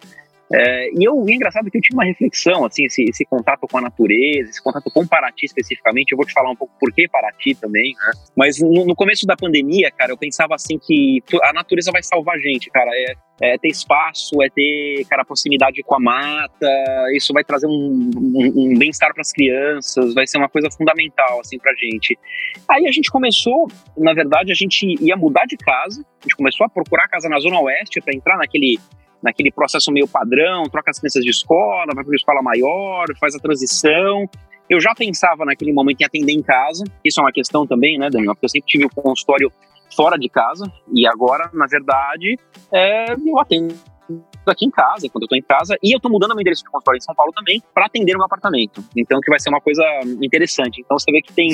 É, 0.52 0.90
e 0.90 1.04
eu, 1.04 1.24
e 1.28 1.32
é 1.32 1.34
engraçado 1.34 1.70
que 1.70 1.76
eu 1.76 1.82
tive 1.82 1.94
uma 1.94 2.04
reflexão, 2.04 2.64
assim, 2.64 2.84
esse, 2.86 3.02
esse, 3.02 3.24
contato 3.24 3.66
com 3.66 3.78
a 3.78 3.80
natureza, 3.80 4.50
esse 4.50 4.62
contato 4.62 4.88
com 4.92 5.06
Paraty 5.06 5.46
especificamente, 5.46 6.12
eu 6.12 6.16
vou 6.16 6.24
te 6.24 6.32
falar 6.32 6.50
um 6.50 6.56
pouco 6.56 6.72
por 6.78 6.92
que 6.92 7.08
Paraty 7.08 7.54
também, 7.56 7.94
né? 7.94 8.12
Mas 8.36 8.60
no, 8.60 8.86
no, 8.86 8.94
começo 8.94 9.26
da 9.26 9.36
pandemia, 9.36 9.90
cara, 9.90 10.12
eu 10.12 10.16
pensava 10.16 10.54
assim 10.54 10.78
que 10.78 11.20
a 11.42 11.52
natureza 11.52 11.90
vai 11.90 12.02
salvar 12.02 12.36
a 12.36 12.38
gente, 12.38 12.70
cara, 12.70 12.90
é, 12.94 13.14
é 13.40 13.58
ter 13.58 13.68
espaço, 13.68 14.40
é 14.40 14.48
ter, 14.48 15.04
cara, 15.10 15.24
proximidade 15.24 15.82
com 15.82 15.96
a 15.96 16.00
mata, 16.00 16.70
isso 17.12 17.32
vai 17.32 17.42
trazer 17.42 17.66
um, 17.66 18.10
um, 18.16 18.52
um 18.56 18.78
bem-estar 18.78 19.12
para 19.12 19.22
as 19.22 19.32
crianças, 19.32 20.14
vai 20.14 20.28
ser 20.28 20.38
uma 20.38 20.48
coisa 20.48 20.70
fundamental, 20.70 21.40
assim, 21.40 21.58
pra 21.58 21.72
gente. 21.74 22.16
Aí 22.68 22.86
a 22.86 22.92
gente 22.92 23.10
começou, 23.10 23.66
na 23.98 24.14
verdade, 24.14 24.52
a 24.52 24.54
gente 24.54 24.94
ia 25.00 25.16
mudar 25.16 25.44
de 25.46 25.56
casa, 25.56 26.02
a 26.20 26.22
gente 26.22 26.36
começou 26.36 26.64
a 26.66 26.68
procurar 26.68 27.08
casa 27.08 27.28
na 27.28 27.40
Zona 27.40 27.60
Oeste 27.60 28.00
para 28.00 28.14
entrar 28.14 28.36
naquele 28.38 28.78
naquele 29.22 29.50
processo 29.50 29.90
meio 29.92 30.06
padrão, 30.06 30.64
troca 30.64 30.90
as 30.90 30.98
crianças 30.98 31.22
de 31.22 31.30
escola, 31.30 31.86
vai 31.94 32.04
para 32.04 32.10
uma 32.10 32.16
escola 32.16 32.42
maior, 32.42 33.06
faz 33.18 33.34
a 33.34 33.38
transição. 33.38 34.28
Eu 34.68 34.80
já 34.80 34.94
pensava 34.94 35.44
naquele 35.44 35.72
momento 35.72 36.00
em 36.00 36.04
atender 36.04 36.32
em 36.32 36.42
casa, 36.42 36.84
isso 37.04 37.20
é 37.20 37.22
uma 37.22 37.32
questão 37.32 37.66
também, 37.66 37.98
né, 37.98 38.10
Daniel? 38.10 38.34
Porque 38.34 38.46
eu 38.46 38.50
sempre 38.50 38.68
tive 38.68 38.84
o 38.84 38.88
um 38.88 39.02
consultório 39.02 39.50
fora 39.94 40.18
de 40.18 40.28
casa 40.28 40.70
e 40.92 41.06
agora, 41.06 41.48
na 41.54 41.66
verdade, 41.66 42.36
é, 42.72 43.12
eu 43.12 43.38
atendo 43.38 43.74
aqui 44.46 44.64
em 44.64 44.70
casa, 44.70 45.08
quando 45.08 45.24
eu 45.24 45.28
tô 45.28 45.34
em 45.34 45.42
casa, 45.42 45.76
e 45.82 45.94
eu 45.94 46.00
tô 46.00 46.08
mudando 46.08 46.30
meu 46.30 46.40
endereço 46.40 46.62
de 46.62 46.70
consultório 46.70 46.98
em 46.98 47.02
São 47.02 47.14
Paulo 47.14 47.32
também 47.32 47.60
para 47.74 47.86
atender 47.86 48.14
o 48.14 48.18
meu 48.18 48.26
apartamento. 48.26 48.84
Então, 48.96 49.20
que 49.20 49.30
vai 49.30 49.40
ser 49.40 49.48
uma 49.48 49.60
coisa 49.60 49.82
interessante. 50.22 50.80
Então, 50.80 50.98
você 50.98 51.10
vê 51.10 51.20
que 51.20 51.32
tem, 51.32 51.48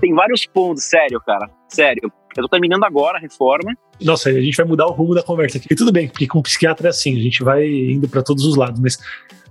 tem 0.00 0.14
vários 0.14 0.46
pontos, 0.46 0.84
sério, 0.84 1.20
cara, 1.20 1.50
sério. 1.68 2.10
Eu 2.38 2.42
tô 2.44 2.48
terminando 2.48 2.84
agora 2.84 3.18
a 3.18 3.20
reforma. 3.20 3.76
Nossa, 4.00 4.30
a 4.30 4.40
gente 4.40 4.56
vai 4.56 4.64
mudar 4.64 4.86
o 4.86 4.92
rumo 4.92 5.12
da 5.12 5.24
conversa 5.24 5.58
aqui. 5.58 5.66
E 5.70 5.74
tudo 5.74 5.90
bem, 5.90 6.08
porque 6.08 6.26
com 6.26 6.40
psiquiatra 6.40 6.86
é 6.86 6.90
assim, 6.90 7.16
a 7.16 7.20
gente 7.20 7.42
vai 7.42 7.66
indo 7.66 8.08
para 8.08 8.22
todos 8.22 8.44
os 8.44 8.54
lados, 8.54 8.80
mas 8.80 8.96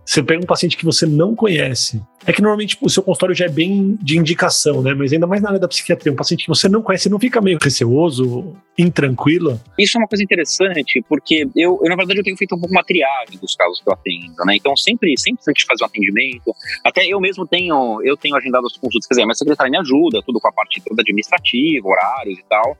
você 0.07 0.23
pega 0.23 0.41
um 0.41 0.45
paciente 0.45 0.77
que 0.77 0.85
você 0.85 1.05
não 1.05 1.35
conhece. 1.35 2.01
É 2.25 2.31
que 2.31 2.41
normalmente 2.41 2.77
o 2.81 2.89
seu 2.89 3.03
consultório 3.03 3.35
já 3.35 3.45
é 3.45 3.49
bem 3.49 3.97
de 4.01 4.17
indicação, 4.17 4.81
né? 4.81 4.93
Mas 4.93 5.11
ainda 5.11 5.27
mais 5.27 5.41
na 5.41 5.49
área 5.49 5.59
da 5.59 5.67
psiquiatria, 5.67 6.13
um 6.13 6.15
paciente 6.15 6.45
que 6.45 6.47
você 6.47 6.69
não 6.69 6.81
conhece, 6.81 7.09
não 7.09 7.19
fica 7.19 7.41
meio 7.41 7.57
receoso, 7.61 8.55
intranquilo? 8.77 9.59
Isso 9.77 9.97
é 9.97 9.99
uma 9.99 10.07
coisa 10.07 10.23
interessante, 10.23 11.03
porque 11.09 11.45
eu, 11.53 11.79
eu 11.83 11.89
na 11.89 11.95
verdade, 11.97 12.19
eu 12.19 12.23
tenho 12.23 12.37
feito 12.37 12.55
um 12.55 12.59
pouco 12.59 12.73
uma 12.73 12.83
triagem 12.85 13.37
dos 13.37 13.53
casos 13.53 13.81
que 13.81 13.89
eu 13.89 13.93
atendo, 13.93 14.45
né? 14.45 14.55
Então, 14.55 14.75
sempre, 14.77 15.13
sempre 15.17 15.41
antes 15.45 15.63
de 15.63 15.67
fazer 15.67 15.83
um 15.83 15.87
atendimento, 15.87 16.55
até 16.85 17.05
eu 17.05 17.19
mesmo 17.19 17.45
tenho, 17.45 18.01
eu 18.01 18.15
tenho 18.15 18.35
agendado 18.37 18.65
as 18.65 18.77
consultas, 18.77 19.05
quer 19.07 19.15
dizer, 19.15 19.25
minha 19.25 19.35
secretária 19.35 19.69
me 19.69 19.77
ajuda, 19.77 20.23
tudo 20.25 20.39
com 20.39 20.47
a 20.47 20.53
parte 20.53 20.81
toda 20.87 21.01
administrativa, 21.01 21.85
horários 21.85 22.39
e 22.39 22.43
tal 22.49 22.77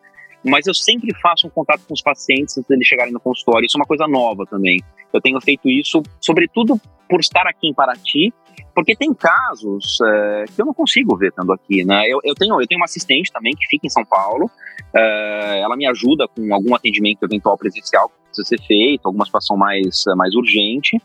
mas 0.47 0.67
eu 0.67 0.73
sempre 0.73 1.13
faço 1.21 1.47
um 1.47 1.49
contato 1.49 1.81
com 1.87 1.93
os 1.93 2.01
pacientes 2.01 2.57
antes 2.57 2.67
deles 2.67 2.87
chegarem 2.87 3.13
no 3.13 3.19
consultório. 3.19 3.65
Isso 3.65 3.77
é 3.77 3.79
uma 3.79 3.85
coisa 3.85 4.07
nova 4.07 4.45
também. 4.45 4.81
Eu 5.13 5.21
tenho 5.21 5.39
feito 5.41 5.69
isso, 5.69 6.01
sobretudo 6.19 6.79
por 7.09 7.19
estar 7.19 7.47
aqui 7.47 7.67
em 7.67 7.73
Paraty, 7.73 8.33
porque 8.73 8.95
tem 8.95 9.13
casos 9.13 9.99
é, 10.01 10.45
que 10.53 10.61
eu 10.61 10.65
não 10.65 10.73
consigo 10.73 11.15
ver 11.15 11.29
estando 11.29 11.53
aqui, 11.53 11.83
né? 11.83 12.03
Eu, 12.07 12.19
eu, 12.23 12.35
tenho, 12.35 12.59
eu 12.61 12.67
tenho 12.67 12.79
uma 12.79 12.85
assistente 12.85 13.31
também 13.31 13.53
que 13.53 13.65
fica 13.67 13.87
em 13.87 13.89
São 13.89 14.05
Paulo, 14.05 14.49
é, 14.93 15.61
ela 15.61 15.75
me 15.75 15.87
ajuda 15.87 16.27
com 16.27 16.53
algum 16.53 16.75
atendimento 16.75 17.23
eventual 17.23 17.57
presencial 17.57 18.09
que 18.09 18.15
precisa 18.25 18.47
ser 18.47 18.61
feito, 18.67 19.05
alguma 19.05 19.25
situação 19.25 19.55
mais, 19.55 20.03
mais 20.15 20.35
urgente. 20.35 21.01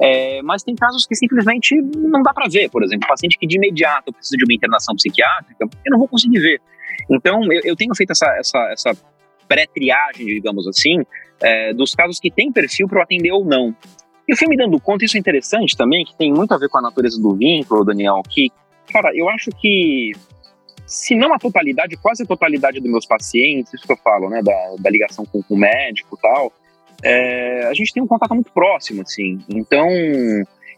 É, 0.00 0.40
mas 0.42 0.62
tem 0.62 0.76
casos 0.76 1.06
que 1.06 1.14
simplesmente 1.14 1.74
não 1.96 2.22
dá 2.22 2.32
para 2.32 2.48
ver, 2.48 2.70
por 2.70 2.84
exemplo, 2.84 3.08
paciente 3.08 3.36
que 3.36 3.46
de 3.46 3.56
imediato 3.56 4.12
precisa 4.12 4.36
de 4.36 4.44
uma 4.44 4.54
internação 4.54 4.94
psiquiátrica, 4.94 5.64
eu 5.64 5.90
não 5.90 5.98
vou 5.98 6.06
conseguir 6.06 6.38
ver. 6.38 6.60
Então, 7.10 7.42
eu, 7.52 7.60
eu 7.64 7.76
tenho 7.76 7.94
feito 7.96 8.10
essa, 8.10 8.26
essa, 8.38 8.58
essa 8.70 8.96
pré-triagem, 9.48 10.26
digamos 10.26 10.68
assim, 10.68 11.02
é, 11.42 11.72
dos 11.72 11.94
casos 11.94 12.20
que 12.20 12.30
têm 12.30 12.52
perfil 12.52 12.86
para 12.86 13.02
atender 13.02 13.32
ou 13.32 13.44
não. 13.44 13.74
E 14.28 14.32
eu 14.32 14.36
fui 14.36 14.46
me 14.46 14.56
dando 14.56 14.78
conta, 14.78 15.04
isso 15.04 15.16
é 15.16 15.20
interessante 15.20 15.76
também, 15.76 16.04
que 16.04 16.16
tem 16.16 16.32
muito 16.32 16.52
a 16.52 16.58
ver 16.58 16.68
com 16.68 16.78
a 16.78 16.82
natureza 16.82 17.20
do 17.20 17.34
vínculo, 17.34 17.84
Daniel, 17.84 18.22
que, 18.28 18.50
cara, 18.92 19.10
eu 19.14 19.28
acho 19.28 19.50
que 19.60 20.12
se 20.86 21.14
não 21.14 21.34
a 21.34 21.38
totalidade, 21.38 21.96
quase 21.96 22.22
a 22.22 22.26
totalidade 22.26 22.80
dos 22.80 22.90
meus 22.90 23.06
pacientes, 23.06 23.74
isso 23.74 23.86
que 23.86 23.92
eu 23.92 23.96
falo, 23.98 24.30
né, 24.30 24.42
da, 24.42 24.74
da 24.78 24.90
ligação 24.90 25.24
com, 25.24 25.42
com 25.42 25.54
o 25.54 25.58
médico 25.58 26.16
e 26.16 26.20
tal, 26.20 26.52
é, 27.02 27.66
a 27.66 27.74
gente 27.74 27.92
tem 27.92 28.02
um 28.02 28.06
contato 28.06 28.34
muito 28.34 28.52
próximo, 28.52 29.02
assim. 29.02 29.38
Então, 29.48 29.88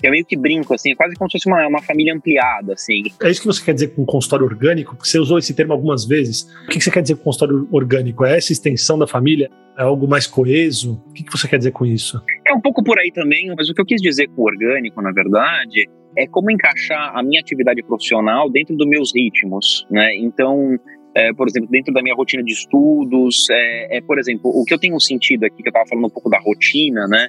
eu 0.02 0.10
meio 0.10 0.24
que 0.24 0.36
brinco, 0.36 0.74
assim, 0.74 0.92
é 0.92 0.94
quase 0.94 1.14
como 1.16 1.30
se 1.30 1.38
fosse 1.38 1.48
uma, 1.48 1.66
uma 1.66 1.82
família 1.82 2.14
ampliada, 2.14 2.72
assim. 2.72 3.02
É 3.22 3.30
isso 3.30 3.40
que 3.40 3.46
você 3.46 3.64
quer 3.64 3.74
dizer 3.74 3.88
com 3.88 4.04
consultório 4.04 4.46
orgânico? 4.46 4.96
Porque 4.96 5.08
você 5.08 5.18
usou 5.18 5.38
esse 5.38 5.54
termo 5.54 5.72
algumas 5.72 6.04
vezes. 6.04 6.42
O 6.64 6.68
que 6.68 6.80
você 6.80 6.90
quer 6.90 7.02
dizer 7.02 7.16
com 7.16 7.24
consultório 7.24 7.68
orgânico? 7.70 8.24
É 8.24 8.36
essa 8.36 8.52
extensão 8.52 8.98
da 8.98 9.06
família? 9.06 9.50
É 9.78 9.82
algo 9.82 10.08
mais 10.08 10.26
coeso? 10.26 11.02
O 11.08 11.12
que 11.12 11.24
você 11.30 11.48
quer 11.48 11.58
dizer 11.58 11.72
com 11.72 11.84
isso? 11.84 12.22
É 12.46 12.52
um 12.52 12.60
pouco 12.60 12.82
por 12.82 12.98
aí 12.98 13.10
também, 13.12 13.52
mas 13.56 13.68
o 13.68 13.74
que 13.74 13.80
eu 13.80 13.86
quis 13.86 14.00
dizer 14.00 14.28
com 14.28 14.42
orgânico, 14.42 15.00
na 15.02 15.12
verdade, 15.12 15.88
é 16.16 16.26
como 16.26 16.50
encaixar 16.50 17.16
a 17.16 17.22
minha 17.22 17.40
atividade 17.40 17.82
profissional 17.82 18.50
dentro 18.50 18.76
dos 18.76 18.86
meus 18.86 19.14
ritmos, 19.14 19.86
né? 19.90 20.14
Então, 20.16 20.78
é, 21.14 21.32
por 21.32 21.48
exemplo, 21.48 21.68
dentro 21.70 21.92
da 21.92 22.02
minha 22.02 22.14
rotina 22.14 22.42
de 22.42 22.52
estudos, 22.52 23.48
é, 23.50 23.98
é, 23.98 24.00
por 24.00 24.18
exemplo, 24.18 24.50
o 24.50 24.64
que 24.64 24.74
eu 24.74 24.78
tenho 24.78 24.98
sentido 25.00 25.44
aqui, 25.44 25.62
que 25.62 25.68
eu 25.68 25.70
estava 25.70 25.86
falando 25.86 26.06
um 26.06 26.10
pouco 26.10 26.30
da 26.30 26.38
rotina, 26.38 27.06
né? 27.08 27.28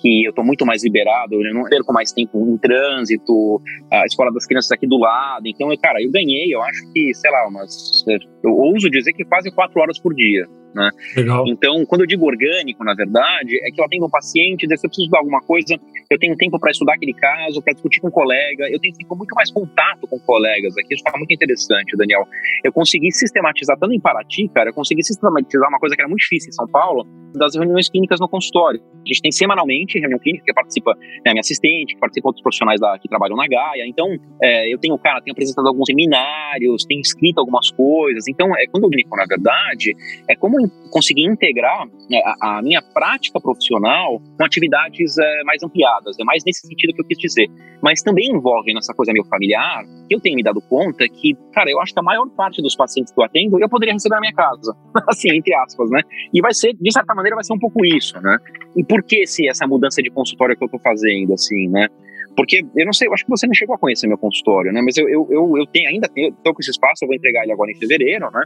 Que 0.00 0.24
eu 0.24 0.30
estou 0.30 0.44
muito 0.44 0.64
mais 0.64 0.82
liberado, 0.82 1.34
eu 1.34 1.54
não 1.54 1.64
perco 1.64 1.92
mais 1.92 2.12
tempo 2.12 2.38
em 2.48 2.56
trânsito, 2.56 3.60
a 3.92 4.06
escola 4.06 4.32
das 4.32 4.46
crianças 4.46 4.72
aqui 4.72 4.86
do 4.86 4.98
lado. 4.98 5.46
Então, 5.46 5.68
cara, 5.80 6.02
eu 6.02 6.10
ganhei, 6.10 6.54
eu 6.54 6.62
acho 6.62 6.92
que, 6.92 7.12
sei 7.14 7.30
lá, 7.30 7.46
umas. 7.46 8.04
Eu 8.42 8.52
ouso 8.52 8.88
dizer 8.88 9.12
que 9.12 9.24
quase 9.24 9.50
quatro 9.50 9.80
horas 9.80 9.98
por 9.98 10.14
dia. 10.14 10.46
Né? 10.74 10.88
Legal. 11.16 11.44
Então, 11.48 11.84
quando 11.84 12.02
eu 12.02 12.06
digo 12.06 12.24
orgânico, 12.24 12.84
na 12.84 12.94
verdade, 12.94 13.56
é 13.56 13.70
que 13.70 13.80
eu 13.80 13.84
atendo 13.84 14.06
um 14.06 14.10
paciente, 14.10 14.66
se 14.68 14.86
eu 14.86 14.88
preciso 14.88 15.10
de 15.10 15.16
alguma 15.16 15.40
coisa, 15.40 15.74
eu 16.08 16.18
tenho 16.18 16.36
tempo 16.36 16.58
para 16.60 16.70
estudar 16.70 16.94
aquele 16.94 17.12
caso, 17.14 17.60
para 17.60 17.72
discutir 17.72 18.00
com 18.00 18.08
um 18.08 18.10
colega, 18.10 18.68
eu 18.70 18.78
tenho 18.78 18.94
tempo 18.94 19.16
muito 19.16 19.34
mais 19.34 19.50
contato 19.50 20.06
com 20.08 20.18
colegas 20.20 20.76
aqui, 20.78 20.94
isso 20.94 21.02
está 21.04 21.18
muito 21.18 21.32
interessante, 21.32 21.96
Daniel. 21.96 22.24
Eu 22.62 22.72
consegui 22.72 23.10
sistematizar, 23.10 23.76
tanto 23.78 23.92
em 23.92 24.00
Paraty, 24.00 24.48
cara, 24.54 24.70
eu 24.70 24.74
consegui 24.74 25.02
sistematizar 25.02 25.68
uma 25.68 25.78
coisa 25.80 25.96
que 25.96 26.02
era 26.02 26.08
muito 26.08 26.20
difícil 26.20 26.50
em 26.50 26.52
São 26.52 26.68
Paulo, 26.68 27.04
das 27.34 27.54
reuniões 27.54 27.88
clínicas 27.88 28.20
no 28.20 28.28
consultório. 28.28 28.80
A 28.80 29.08
gente 29.08 29.22
tem 29.22 29.32
semanalmente 29.32 29.89
reunião 29.98 30.18
clínica, 30.18 30.44
que 30.44 30.52
participa 30.52 30.94
né, 30.94 31.32
minha 31.32 31.40
assistente, 31.40 31.94
que 31.94 32.00
participa 32.00 32.28
outros 32.28 32.42
profissionais 32.42 32.80
da, 32.80 32.98
que 32.98 33.08
trabalham 33.08 33.36
na 33.36 33.46
Gaia. 33.46 33.86
Então, 33.86 34.06
é, 34.42 34.72
eu 34.72 34.78
tenho, 34.78 34.96
cara, 34.98 35.20
tenho 35.20 35.32
apresentado 35.32 35.66
alguns 35.66 35.86
seminários, 35.86 36.84
tenho 36.84 37.00
escrito 37.00 37.38
algumas 37.38 37.70
coisas. 37.70 38.28
Então, 38.28 38.54
é, 38.56 38.66
quando 38.66 38.84
eu 38.84 38.90
brinco, 38.90 39.16
na 39.16 39.26
verdade, 39.26 39.94
é 40.28 40.36
como 40.36 40.56
conseguir 40.90 41.24
integrar 41.24 41.86
né, 42.08 42.20
a, 42.24 42.58
a, 42.58 42.62
minha 42.62 42.82
prática 42.82 43.40
profissional 43.40 44.20
com 44.36 44.44
atividades 44.44 45.16
é, 45.18 45.44
mais 45.44 45.62
ampliadas. 45.62 46.18
É 46.18 46.24
mais 46.24 46.42
nesse 46.44 46.66
sentido 46.66 46.94
que 46.94 47.00
eu 47.00 47.06
quis 47.06 47.18
dizer. 47.18 47.48
Mas 47.82 48.02
também 48.02 48.30
envolve 48.30 48.74
nessa 48.74 48.92
coisa 48.92 49.12
meio 49.12 49.24
familiar, 49.24 49.84
que 50.08 50.14
eu 50.14 50.20
tenho 50.20 50.36
me 50.36 50.42
dado 50.42 50.60
conta 50.60 51.08
que, 51.08 51.34
cara, 51.52 51.70
eu 51.70 51.80
acho 51.80 51.92
que 51.92 52.00
a 52.00 52.02
maior 52.02 52.28
parte 52.30 52.60
dos 52.60 52.76
pacientes 52.76 53.12
que 53.12 53.20
eu 53.20 53.24
atendo, 53.24 53.58
eu 53.58 53.68
poderia 53.68 53.94
receber 53.94 54.16
na 54.16 54.20
minha 54.20 54.34
casa. 54.34 54.76
assim, 55.08 55.30
entre 55.30 55.54
aspas, 55.54 55.90
né? 55.90 56.02
E 56.32 56.40
vai 56.40 56.52
ser, 56.52 56.74
de 56.74 56.92
certa 56.92 57.14
maneira, 57.14 57.36
vai 57.36 57.44
ser 57.44 57.52
um 57.52 57.58
pouco 57.58 57.84
isso, 57.84 58.20
né? 58.20 58.38
E 58.76 58.84
por 58.84 59.02
que 59.02 59.26
se 59.26 59.48
essa 59.48 59.66
mudança 59.66 59.79
de 60.02 60.10
consultório 60.10 60.56
que 60.56 60.64
eu 60.64 60.68
tô 60.68 60.78
fazendo, 60.78 61.34
assim, 61.34 61.68
né? 61.68 61.88
Porque 62.36 62.64
eu 62.76 62.86
não 62.86 62.92
sei, 62.92 63.08
eu 63.08 63.12
acho 63.12 63.24
que 63.24 63.30
você 63.30 63.46
não 63.46 63.54
chegou 63.54 63.74
a 63.74 63.78
conhecer 63.78 64.06
meu 64.06 64.18
consultório, 64.18 64.72
né? 64.72 64.80
Mas 64.82 64.96
eu, 64.96 65.08
eu, 65.08 65.26
eu, 65.30 65.58
eu 65.58 65.66
tenho 65.66 65.88
ainda 65.88 66.08
tenho, 66.08 66.32
tô 66.44 66.54
com 66.54 66.60
esse 66.60 66.70
espaço, 66.70 67.04
eu 67.04 67.08
vou 67.08 67.16
entregar 67.16 67.42
ele 67.42 67.52
agora 67.52 67.70
em 67.70 67.74
fevereiro, 67.76 68.30
né? 68.30 68.42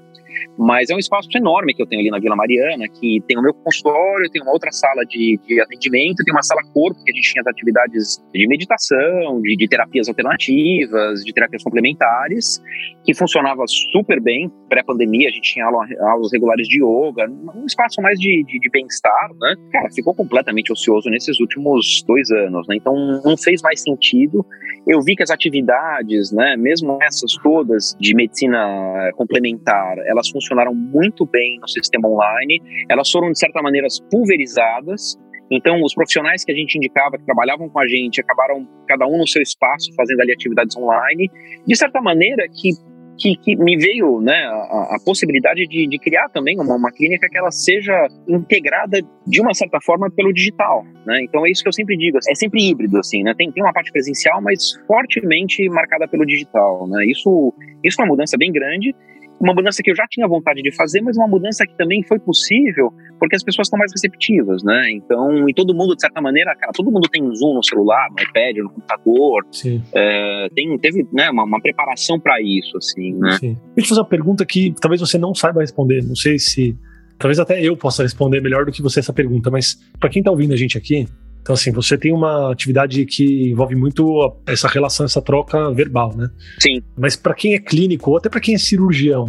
Mas 0.59 0.91
é 0.91 0.95
um 0.95 0.99
espaço 0.99 1.29
enorme 1.37 1.75
que 1.75 1.83
eu 1.83 1.87
tenho 1.87 2.01
ali 2.01 2.11
na 2.11 2.19
Vila 2.19 2.37
Mariana, 2.37 2.87
que 2.89 3.23
tem 3.27 3.39
o 3.39 3.43
meu 3.43 3.53
consultório, 3.55 4.31
tem 4.31 4.43
uma 4.43 4.53
outra 4.53 4.73
sala 4.73 5.05
de, 5.05 5.39
de 5.47 5.61
atendimento, 5.61 6.25
tem 6.25 6.33
uma 6.33 6.43
sala 6.43 6.63
corpo, 6.73 7.03
que 7.05 7.13
a 7.13 7.15
gente 7.15 7.31
tinha 7.31 7.43
as 7.43 7.47
atividades 7.47 8.25
de 8.33 8.47
meditação, 8.49 9.41
de, 9.43 9.57
de 9.57 9.69
terapias 9.69 10.09
alternativas, 10.09 11.23
de 11.25 11.33
terapias 11.33 11.63
complementares, 11.63 12.63
que 13.05 13.15
funcionava 13.15 13.65
super 13.67 14.21
bem. 14.21 14.51
Pré-pandemia, 14.69 15.29
a 15.29 15.33
gente 15.33 15.53
tinha 15.53 15.67
aula, 15.67 15.87
aulas 16.11 16.33
regulares 16.33 16.67
de 16.69 16.83
yoga, 16.83 17.31
um 17.55 17.67
espaço 17.67 18.01
mais 18.01 18.19
de, 18.19 18.45
de, 18.45 18.59
de 18.59 18.71
bem-estar, 18.71 19.29
né? 19.41 19.55
Cara, 19.73 19.89
ficou 19.95 20.15
completamente 20.15 20.73
ocioso 20.73 21.11
nesses 21.11 21.39
últimos 21.41 22.03
dois 22.07 22.31
anos, 22.31 22.67
né? 22.69 22.77
Então 22.77 22.95
não 23.25 23.37
fez 23.37 23.61
mais 23.63 23.74
sentido. 23.77 24.45
Eu 24.87 25.01
vi 25.01 25.17
que 25.17 25.23
as 25.23 25.31
atividades, 25.31 26.31
né, 26.33 26.57
mesmo 26.57 26.99
essas 27.03 27.35
todas 27.43 27.97
de 27.99 28.15
medicina 28.15 29.11
complementar, 29.17 29.97
elas 30.07 30.29
funcionaram 30.29 30.75
muito 30.75 31.25
bem 31.27 31.59
no 31.61 31.69
sistema 31.69 32.09
online. 32.09 32.61
Elas 32.89 33.11
foram 33.11 33.33
de 33.33 33.39
certa 33.39 33.63
maneira 33.63 33.89
pulverizadas. 34.11 35.19
Então, 35.51 35.83
os 35.83 35.95
profissionais 35.95 36.45
que 36.45 36.53
a 36.53 36.55
gente 36.55 36.77
indicava, 36.77 37.19
que 37.19 37.25
trabalhavam 37.25 37.69
com 37.69 37.79
a 37.79 37.87
gente, 37.87 38.21
acabaram 38.21 38.67
cada 38.87 39.07
um 39.07 39.19
no 39.19 39.27
seu 39.27 39.43
espaço, 39.43 39.95
fazendo 39.95 40.21
ali 40.21 40.33
atividades 40.33 40.77
online. 40.77 41.31
De 41.67 41.77
certa 41.77 42.01
maneira, 42.01 42.47
que 42.49 42.71
que, 43.19 43.37
que 43.37 43.57
me 43.57 43.77
veio 43.77 44.21
né, 44.21 44.35
a, 44.35 44.97
a 44.97 44.99
possibilidade 45.05 45.67
de, 45.67 45.87
de, 45.87 45.99
criar 45.99 46.29
também 46.29 46.59
uma, 46.59 46.77
uma, 46.77 46.93
clínica 46.93 47.29
que 47.29 47.39
ela 47.39 47.51
seja 47.51 48.09
integrada 48.29 49.01
de 49.27 49.41
uma 49.41 49.55
certa 49.55 49.79
forma 49.81 50.11
pelo 50.11 50.33
digital. 50.33 50.85
Né? 51.07 51.23
Então 51.23 51.47
é 51.47 51.51
isso 51.51 51.63
que 51.63 51.69
eu 51.69 51.73
sempre 51.73 51.97
digo, 51.97 52.19
é 52.29 52.35
sempre 52.35 52.69
híbrido, 52.69 52.99
assim, 52.99 53.23
né? 53.23 53.35
tem, 53.37 53.51
tem 53.51 53.63
uma 53.63 53.73
parte 53.73 53.91
presencial, 53.93 54.41
mas 54.43 54.73
fortemente 54.87 55.69
marcada 55.69 56.09
pelo 56.09 56.27
digital. 56.27 56.87
Né? 56.89 57.07
Isso, 57.07 57.53
isso 57.83 58.01
é 58.01 58.05
uma 58.05 58.11
mudança 58.11 58.37
bem 58.37 58.53
grande 58.53 58.95
uma 59.41 59.53
mudança 59.55 59.83
que 59.83 59.91
eu 59.91 59.97
já 59.97 60.07
tinha 60.09 60.27
vontade 60.27 60.63
de 60.63 60.75
fazer, 60.75 61.01
mas 61.01 61.17
uma 61.17 61.29
mudança 61.29 61.67
que 61.67 61.77
também 61.77 62.03
foi 62.03 62.19
possível 62.19 62.93
porque 63.19 63.37
as 63.37 63.43
pessoas 63.43 63.67
estão 63.67 63.79
mais 63.79 63.91
receptivas, 63.93 64.63
né? 64.63 64.91
Então, 64.93 65.49
e 65.49 65.55
todo 65.55 65.75
mundo, 65.75 65.95
de 65.95 66.01
certa 66.01 66.21
maneira, 66.21 66.55
cara, 66.57 66.73
todo 66.73 66.91
mundo 66.91 67.09
tem 67.09 67.23
um 67.23 67.35
Zoom 67.35 67.55
no 67.55 67.65
celular, 67.65 68.09
no 68.11 68.23
iPad, 68.23 68.57
no 68.59 68.71
computador. 68.71 69.47
Sim. 69.51 69.83
É, 69.95 70.49
tem, 70.55 70.79
teve 70.79 71.07
né, 71.13 71.31
uma, 71.31 71.45
uma 71.45 71.61
preparação 71.61 72.19
para 72.19 72.41
isso, 72.43 72.77
assim, 72.77 73.15
né? 73.15 73.39
Sim. 73.39 73.59
Deixa 73.75 73.87
eu 73.87 73.89
fazer 73.89 74.01
uma 74.01 74.09
pergunta 74.09 74.45
que 74.45 74.75
talvez 74.81 75.01
você 75.01 75.19
não 75.19 75.35
saiba 75.35 75.61
responder, 75.61 76.03
não 76.05 76.17
sei 76.17 76.39
se... 76.39 76.77
Talvez 77.17 77.39
até 77.39 77.63
eu 77.63 77.77
possa 77.77 78.03
responder 78.03 78.41
melhor 78.41 78.67
do 78.67 78.73
que 78.73 78.83
você 78.83 78.99
essa 78.99 79.13
pergunta, 79.13 79.49
mas 79.49 79.79
para 80.01 80.11
quem 80.11 80.21
está 80.21 80.33
ouvindo 80.33 80.53
a 80.53 80.57
gente 80.57 80.77
aqui, 80.77 81.07
então, 81.45 81.53
assim, 81.53 81.71
você 81.71 81.99
tem 81.99 82.11
uma 82.11 82.51
atividade 82.51 83.05
que 83.05 83.51
envolve 83.51 83.75
muito 83.75 84.35
essa 84.47 84.67
relação, 84.67 85.05
essa 85.05 85.21
troca 85.21 85.71
verbal, 85.73 86.17
né? 86.17 86.31
Sim. 86.59 86.83
Mas 86.97 87.17
para 87.17 87.35
quem 87.35 87.53
é 87.53 87.59
clínico, 87.59 88.13
ou 88.13 88.17
até 88.17 88.31
para 88.31 88.41
quem 88.41 88.55
é 88.55 88.59
cirurgião, 88.59 89.27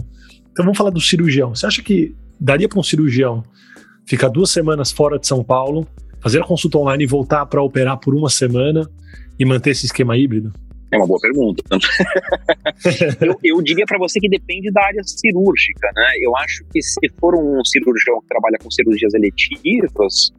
então 0.49 0.63
vamos 0.63 0.77
falar 0.77 0.91
do 0.91 1.01
cirurgião. 1.01 1.53
Você 1.53 1.65
acha 1.65 1.83
que 1.83 2.15
daria 2.39 2.69
para 2.69 2.79
um 2.79 2.83
cirurgião 2.83 3.43
ficar 4.05 4.29
duas 4.29 4.49
semanas 4.49 4.93
fora 4.93 5.19
de 5.19 5.27
São 5.27 5.43
Paulo, 5.43 5.85
fazer 6.21 6.39
a 6.39 6.45
consulta 6.45 6.77
online 6.77 7.03
e 7.03 7.07
voltar 7.07 7.45
para 7.47 7.61
operar 7.61 7.97
por 7.97 8.15
uma 8.15 8.29
semana 8.29 8.89
e 9.37 9.43
manter 9.43 9.71
esse 9.71 9.85
esquema 9.85 10.17
híbrido? 10.17 10.53
É 10.95 10.97
uma 10.97 11.07
boa 11.07 11.19
pergunta. 11.19 11.63
eu, 13.21 13.39
eu, 13.43 13.61
diria 13.61 13.85
para 13.85 13.97
você 13.97 14.19
que 14.19 14.29
depende 14.29 14.71
da 14.71 14.83
área 14.83 15.03
cirúrgica, 15.03 15.89
né? 15.95 16.07
Eu 16.21 16.35
acho 16.37 16.63
que 16.71 16.81
se 16.81 17.09
for 17.19 17.35
um 17.35 17.63
cirurgião 17.65 18.21
que 18.21 18.27
trabalha 18.27 18.57
com 18.61 18.71
cirurgias 18.71 19.13
eletivas, 19.13 20.31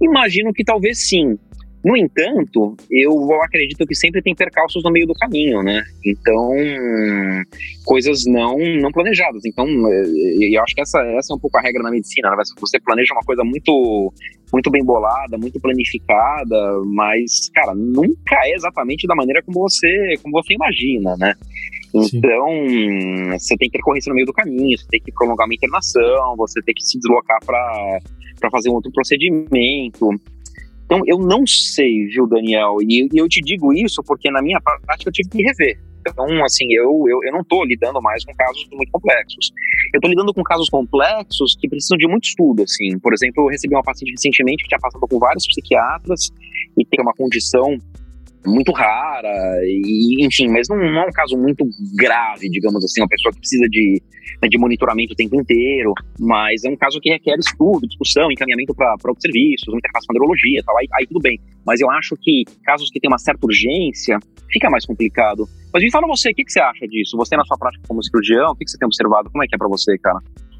imagino 0.00 0.52
que 0.52 0.64
talvez 0.64 1.08
sim. 1.08 1.38
No 1.84 1.96
entanto, 1.96 2.76
eu 2.90 3.12
acredito 3.42 3.86
que 3.86 3.94
sempre 3.94 4.20
tem 4.20 4.34
percalços 4.34 4.82
no 4.82 4.90
meio 4.90 5.06
do 5.06 5.14
caminho, 5.14 5.62
né? 5.62 5.82
Então, 6.04 6.50
coisas 7.84 8.24
não 8.26 8.58
não 8.80 8.90
planejadas. 8.90 9.44
Então, 9.44 9.66
eh, 9.66 10.54
eu 10.54 10.62
acho 10.62 10.74
que 10.74 10.80
essa, 10.80 11.00
essa 11.16 11.32
é 11.32 11.36
um 11.36 11.38
pouco 11.38 11.56
a 11.56 11.60
regra 11.60 11.82
na 11.82 11.90
medicina. 11.90 12.30
Né? 12.30 12.42
Você 12.60 12.80
planeja 12.80 13.14
uma 13.14 13.22
coisa 13.22 13.44
muito 13.44 14.12
muito 14.52 14.70
bem 14.70 14.82
bolada, 14.82 15.36
muito 15.36 15.60
planificada, 15.60 16.82
mas, 16.86 17.50
cara, 17.54 17.74
nunca 17.74 18.36
é 18.44 18.54
exatamente 18.54 19.06
da 19.06 19.14
maneira 19.14 19.42
como 19.42 19.60
você 19.60 20.14
como 20.22 20.42
você 20.42 20.54
imagina, 20.54 21.16
né? 21.16 21.34
Então, 21.94 22.48
Sim. 22.68 23.30
você 23.32 23.56
tem 23.56 23.68
que 23.68 23.78
percorrer 23.78 24.00
no 24.08 24.14
meio 24.14 24.26
do 24.26 24.32
caminho, 24.32 24.76
você 24.76 24.86
tem 24.88 25.00
que 25.00 25.12
prolongar 25.12 25.46
uma 25.46 25.54
internação, 25.54 26.36
você 26.36 26.60
tem 26.62 26.74
que 26.74 26.84
se 26.84 26.98
deslocar 26.98 27.38
para 27.44 28.50
fazer 28.50 28.68
um 28.68 28.74
outro 28.74 28.92
procedimento. 28.92 30.10
Então, 30.88 31.02
eu 31.06 31.18
não 31.18 31.46
sei, 31.46 32.06
viu, 32.06 32.26
Daniel? 32.26 32.76
E, 32.80 33.06
e, 33.12 33.18
eu 33.18 33.28
te 33.28 33.42
digo 33.42 33.74
isso 33.74 34.02
porque 34.02 34.30
na 34.30 34.40
minha 34.40 34.58
prática 34.58 35.10
eu 35.10 35.12
tive 35.12 35.28
que 35.28 35.42
rever. 35.42 35.78
Então, 36.00 36.24
assim, 36.42 36.64
eu, 36.72 37.04
eu, 37.06 37.22
eu 37.24 37.30
não 37.30 37.42
estou 37.42 37.62
lidando 37.62 38.00
mais 38.00 38.24
com 38.24 38.32
casos 38.34 38.66
muito 38.72 38.90
complexos. 38.90 39.52
Eu 39.92 39.98
estou 39.98 40.08
lidando 40.08 40.32
com 40.32 40.42
casos 40.42 40.70
complexos 40.70 41.58
que 41.60 41.68
precisam 41.68 41.98
de 41.98 42.08
muito 42.08 42.24
estudo, 42.24 42.62
assim. 42.62 42.98
Por 43.00 43.12
exemplo, 43.12 43.44
eu 43.44 43.48
recebi 43.48 43.74
uma 43.74 43.82
paciente 43.82 44.12
recentemente 44.12 44.62
que 44.62 44.68
tinha 44.70 44.80
passado 44.80 45.06
por 45.06 45.18
vários 45.18 45.46
psiquiatras 45.46 46.30
e 46.78 46.86
tem 46.86 47.02
uma 47.02 47.12
condição 47.12 47.76
muito 48.46 48.72
rara, 48.72 49.28
e, 49.64 50.24
enfim, 50.24 50.48
mas 50.48 50.68
não, 50.68 50.76
não, 50.76 51.02
é 51.02 51.06
um 51.06 51.12
caso 51.12 51.36
muito 51.36 51.64
grave, 51.94 52.48
digamos 52.48 52.84
assim, 52.84 53.02
uma 53.02 53.08
pessoa 53.08 53.32
que 53.32 53.40
precisa 53.40 53.66
de, 53.68 54.02
né, 54.42 54.48
de 54.48 54.58
monitoramento 54.58 55.12
o 55.12 55.16
tempo 55.16 55.34
inteiro, 55.36 55.92
mas 56.18 56.64
é 56.64 56.70
um 56.70 56.76
caso 56.76 57.00
que 57.00 57.10
requer 57.10 57.38
estudo, 57.38 57.86
discussão, 57.86 58.30
encaminhamento 58.30 58.74
para 58.74 58.94
outros 59.06 59.22
serviços, 59.22 59.74
interface 59.74 60.06
com 60.06 60.12
neurologia 60.14 60.62
tal, 60.64 60.78
aí, 60.78 60.86
aí 60.98 61.06
tudo 61.06 61.20
bem. 61.20 61.38
Mas 61.66 61.80
eu 61.80 61.90
acho 61.90 62.16
que 62.20 62.44
casos 62.64 62.90
que 62.90 63.00
têm 63.00 63.10
uma 63.10 63.18
certa 63.18 63.44
urgência, 63.44 64.18
fica 64.50 64.70
mais 64.70 64.86
complicado. 64.86 65.46
Mas 65.72 65.82
me 65.82 65.90
fala 65.90 66.06
você, 66.06 66.30
o 66.30 66.34
que, 66.34 66.44
que 66.44 66.52
você 66.52 66.60
acha 66.60 66.86
disso? 66.86 67.16
Você 67.16 67.36
na 67.36 67.44
sua 67.44 67.58
prática 67.58 67.84
como 67.86 68.02
cirurgião, 68.02 68.52
o 68.52 68.54
que, 68.54 68.64
que 68.64 68.70
você 68.70 68.78
tem 68.78 68.86
observado? 68.86 69.30
Como 69.30 69.44
é 69.44 69.46
que 69.46 69.54
é 69.54 69.58
para 69.58 69.68
você, 69.68 69.98
cara? 69.98 70.18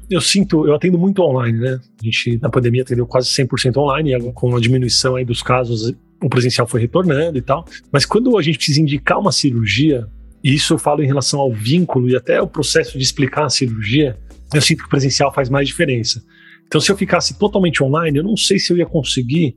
eu 0.09 0.21
sinto, 0.21 0.65
eu 0.65 0.73
atendo 0.73 0.97
muito 0.97 1.21
online, 1.21 1.59
né? 1.59 1.79
A 2.01 2.03
gente, 2.03 2.39
na 2.41 2.49
pandemia, 2.49 2.81
atendeu 2.81 3.05
quase 3.05 3.29
100% 3.29 3.77
online, 3.77 4.31
com 4.33 4.55
a 4.55 4.59
diminuição 4.59 5.15
aí 5.15 5.23
dos 5.23 5.43
casos 5.43 5.93
o 6.21 6.29
presencial 6.29 6.67
foi 6.67 6.81
retornando 6.81 7.37
e 7.37 7.41
tal. 7.41 7.65
Mas 7.91 8.05
quando 8.05 8.37
a 8.37 8.41
gente 8.41 8.57
precisa 8.57 8.81
indicar 8.81 9.19
uma 9.19 9.31
cirurgia, 9.31 10.07
e 10.43 10.53
isso 10.53 10.73
eu 10.73 10.77
falo 10.77 11.03
em 11.03 11.07
relação 11.07 11.39
ao 11.39 11.53
vínculo 11.53 12.09
e 12.09 12.15
até 12.15 12.41
o 12.41 12.47
processo 12.47 12.97
de 12.97 13.03
explicar 13.03 13.45
a 13.45 13.49
cirurgia, 13.49 14.17
eu 14.53 14.61
sinto 14.61 14.79
que 14.79 14.85
o 14.85 14.89
presencial 14.89 15.33
faz 15.33 15.49
mais 15.49 15.67
diferença. 15.67 16.23
Então, 16.67 16.79
se 16.79 16.91
eu 16.91 16.97
ficasse 16.97 17.37
totalmente 17.37 17.83
online, 17.83 18.19
eu 18.19 18.23
não 18.23 18.37
sei 18.37 18.59
se 18.59 18.71
eu 18.71 18.77
ia 18.77 18.85
conseguir 18.85 19.55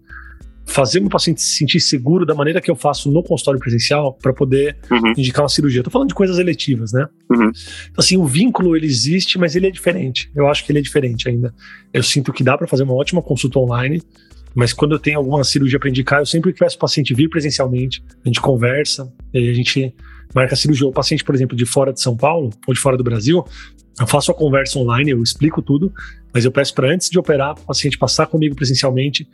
fazer 0.65 1.01
meu 1.01 1.11
paciente 1.11 1.43
se 1.43 1.57
sentir 1.57 1.81
seguro 1.81 2.25
da 2.25 2.35
maneira 2.35 2.61
que 2.61 2.71
eu 2.71 2.77
faço 2.77 3.11
no 3.11 3.23
consultório 3.23 3.59
presencial 3.59 4.15
para 4.15 4.33
poder 4.33 4.79
uhum. 4.91 5.13
indicar 5.17 5.43
uma 5.43 5.49
cirurgia. 5.49 5.81
Estou 5.81 5.91
falando 5.91 6.09
de 6.09 6.15
coisas 6.15 6.39
eletivas, 6.39 6.93
né? 6.93 7.07
Uhum. 7.31 7.51
Então, 7.51 7.99
assim, 7.99 8.17
o 8.17 8.25
vínculo 8.25 8.77
ele 8.77 8.87
existe, 8.87 9.39
mas 9.39 9.57
ele 9.57 9.67
é 9.67 9.71
diferente. 9.71 10.31
Eu 10.35 10.49
acho 10.49 10.65
que 10.65 10.73
ele 10.73 10.79
é 10.79 10.83
diferente 10.83 11.29
ainda. 11.29 11.53
Eu 11.93 12.03
sinto 12.03 12.33
que 12.33 12.45
dá 12.45 12.57
para 12.57 12.67
fazer 12.67 12.85
uma 12.85 12.95
ótima 12.95 13.21
consulta 13.21 13.59
online, 13.59 14.01
mas 14.55 14.73
quando 14.73 14.93
eu 14.93 14.99
tenho 14.99 15.19
alguma 15.19 15.43
cirurgia 15.45 15.79
para 15.79 15.89
indicar, 15.89 16.21
eu 16.21 16.27
sempre 16.27 16.53
peço 16.53 16.77
o 16.77 16.79
paciente 16.79 17.15
vir 17.15 17.29
presencialmente, 17.29 18.03
a 18.25 18.29
gente 18.29 18.41
conversa, 18.41 19.13
a 19.35 19.39
gente 19.39 19.95
marca 20.35 20.55
a 20.55 20.57
cirurgia. 20.57 20.87
O 20.87 20.93
paciente, 20.93 21.25
por 21.25 21.35
exemplo, 21.35 21.57
de 21.57 21.65
fora 21.65 21.93
de 21.93 22.01
São 22.01 22.17
Paulo 22.17 22.51
ou 22.67 22.75
de 22.75 22.81
fora 22.81 22.97
do 22.97 23.05
Brasil, 23.05 23.45
eu 24.01 24.07
faço 24.07 24.31
a 24.31 24.35
conversa 24.35 24.79
online, 24.79 25.11
eu 25.11 25.23
explico 25.23 25.61
tudo, 25.61 25.93
mas 26.33 26.45
eu 26.45 26.53
peço 26.53 26.75
para 26.75 26.93
antes 26.93 27.11
de 27.11 27.19
operar, 27.19 27.53
o 27.53 27.67
paciente 27.67 27.99
passar 27.99 28.27
comigo 28.27 28.55
presencialmente. 28.55 29.29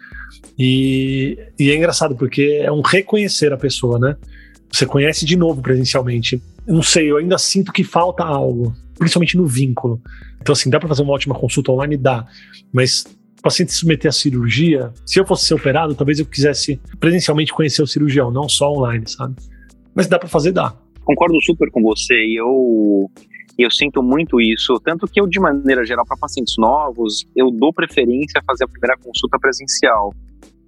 E, 0.58 1.38
e 1.58 1.70
é 1.70 1.76
engraçado, 1.76 2.16
porque 2.16 2.60
é 2.60 2.70
um 2.70 2.80
reconhecer 2.80 3.52
a 3.52 3.56
pessoa, 3.56 3.98
né? 3.98 4.16
Você 4.70 4.84
conhece 4.84 5.24
de 5.24 5.36
novo 5.36 5.62
presencialmente. 5.62 6.42
Não 6.66 6.82
sei, 6.82 7.10
eu 7.10 7.16
ainda 7.16 7.38
sinto 7.38 7.72
que 7.72 7.84
falta 7.84 8.24
algo, 8.24 8.74
principalmente 8.98 9.36
no 9.36 9.46
vínculo. 9.46 10.02
Então, 10.40 10.52
assim, 10.52 10.68
dá 10.68 10.78
para 10.78 10.88
fazer 10.88 11.02
uma 11.02 11.12
ótima 11.12 11.34
consulta 11.34 11.72
online? 11.72 11.96
Dá. 11.96 12.26
Mas 12.72 13.04
o 13.38 13.42
paciente 13.42 13.72
se 13.72 13.78
submeter 13.78 14.08
à 14.08 14.12
cirurgia, 14.12 14.92
se 15.06 15.20
eu 15.20 15.26
fosse 15.26 15.46
ser 15.46 15.54
operado, 15.54 15.94
talvez 15.94 16.18
eu 16.18 16.26
quisesse 16.26 16.80
presencialmente 16.98 17.52
conhecer 17.52 17.82
o 17.82 17.86
cirurgião, 17.86 18.30
não 18.30 18.48
só 18.48 18.72
online, 18.72 19.04
sabe? 19.06 19.36
Mas 19.94 20.06
dá 20.06 20.18
para 20.18 20.28
fazer, 20.28 20.52
dá. 20.52 20.74
Concordo 21.04 21.40
super 21.42 21.70
com 21.70 21.80
você. 21.82 22.14
E 22.14 22.36
eu 22.38 23.10
eu 23.58 23.70
sinto 23.72 24.00
muito 24.00 24.40
isso, 24.40 24.78
tanto 24.84 25.06
que 25.08 25.20
eu, 25.20 25.26
de 25.26 25.40
maneira 25.40 25.84
geral, 25.84 26.06
para 26.06 26.16
pacientes 26.16 26.54
novos, 26.56 27.26
eu 27.34 27.50
dou 27.50 27.72
preferência 27.72 28.40
a 28.40 28.44
fazer 28.44 28.62
a 28.62 28.68
primeira 28.68 28.96
consulta 28.96 29.36
presencial. 29.36 30.14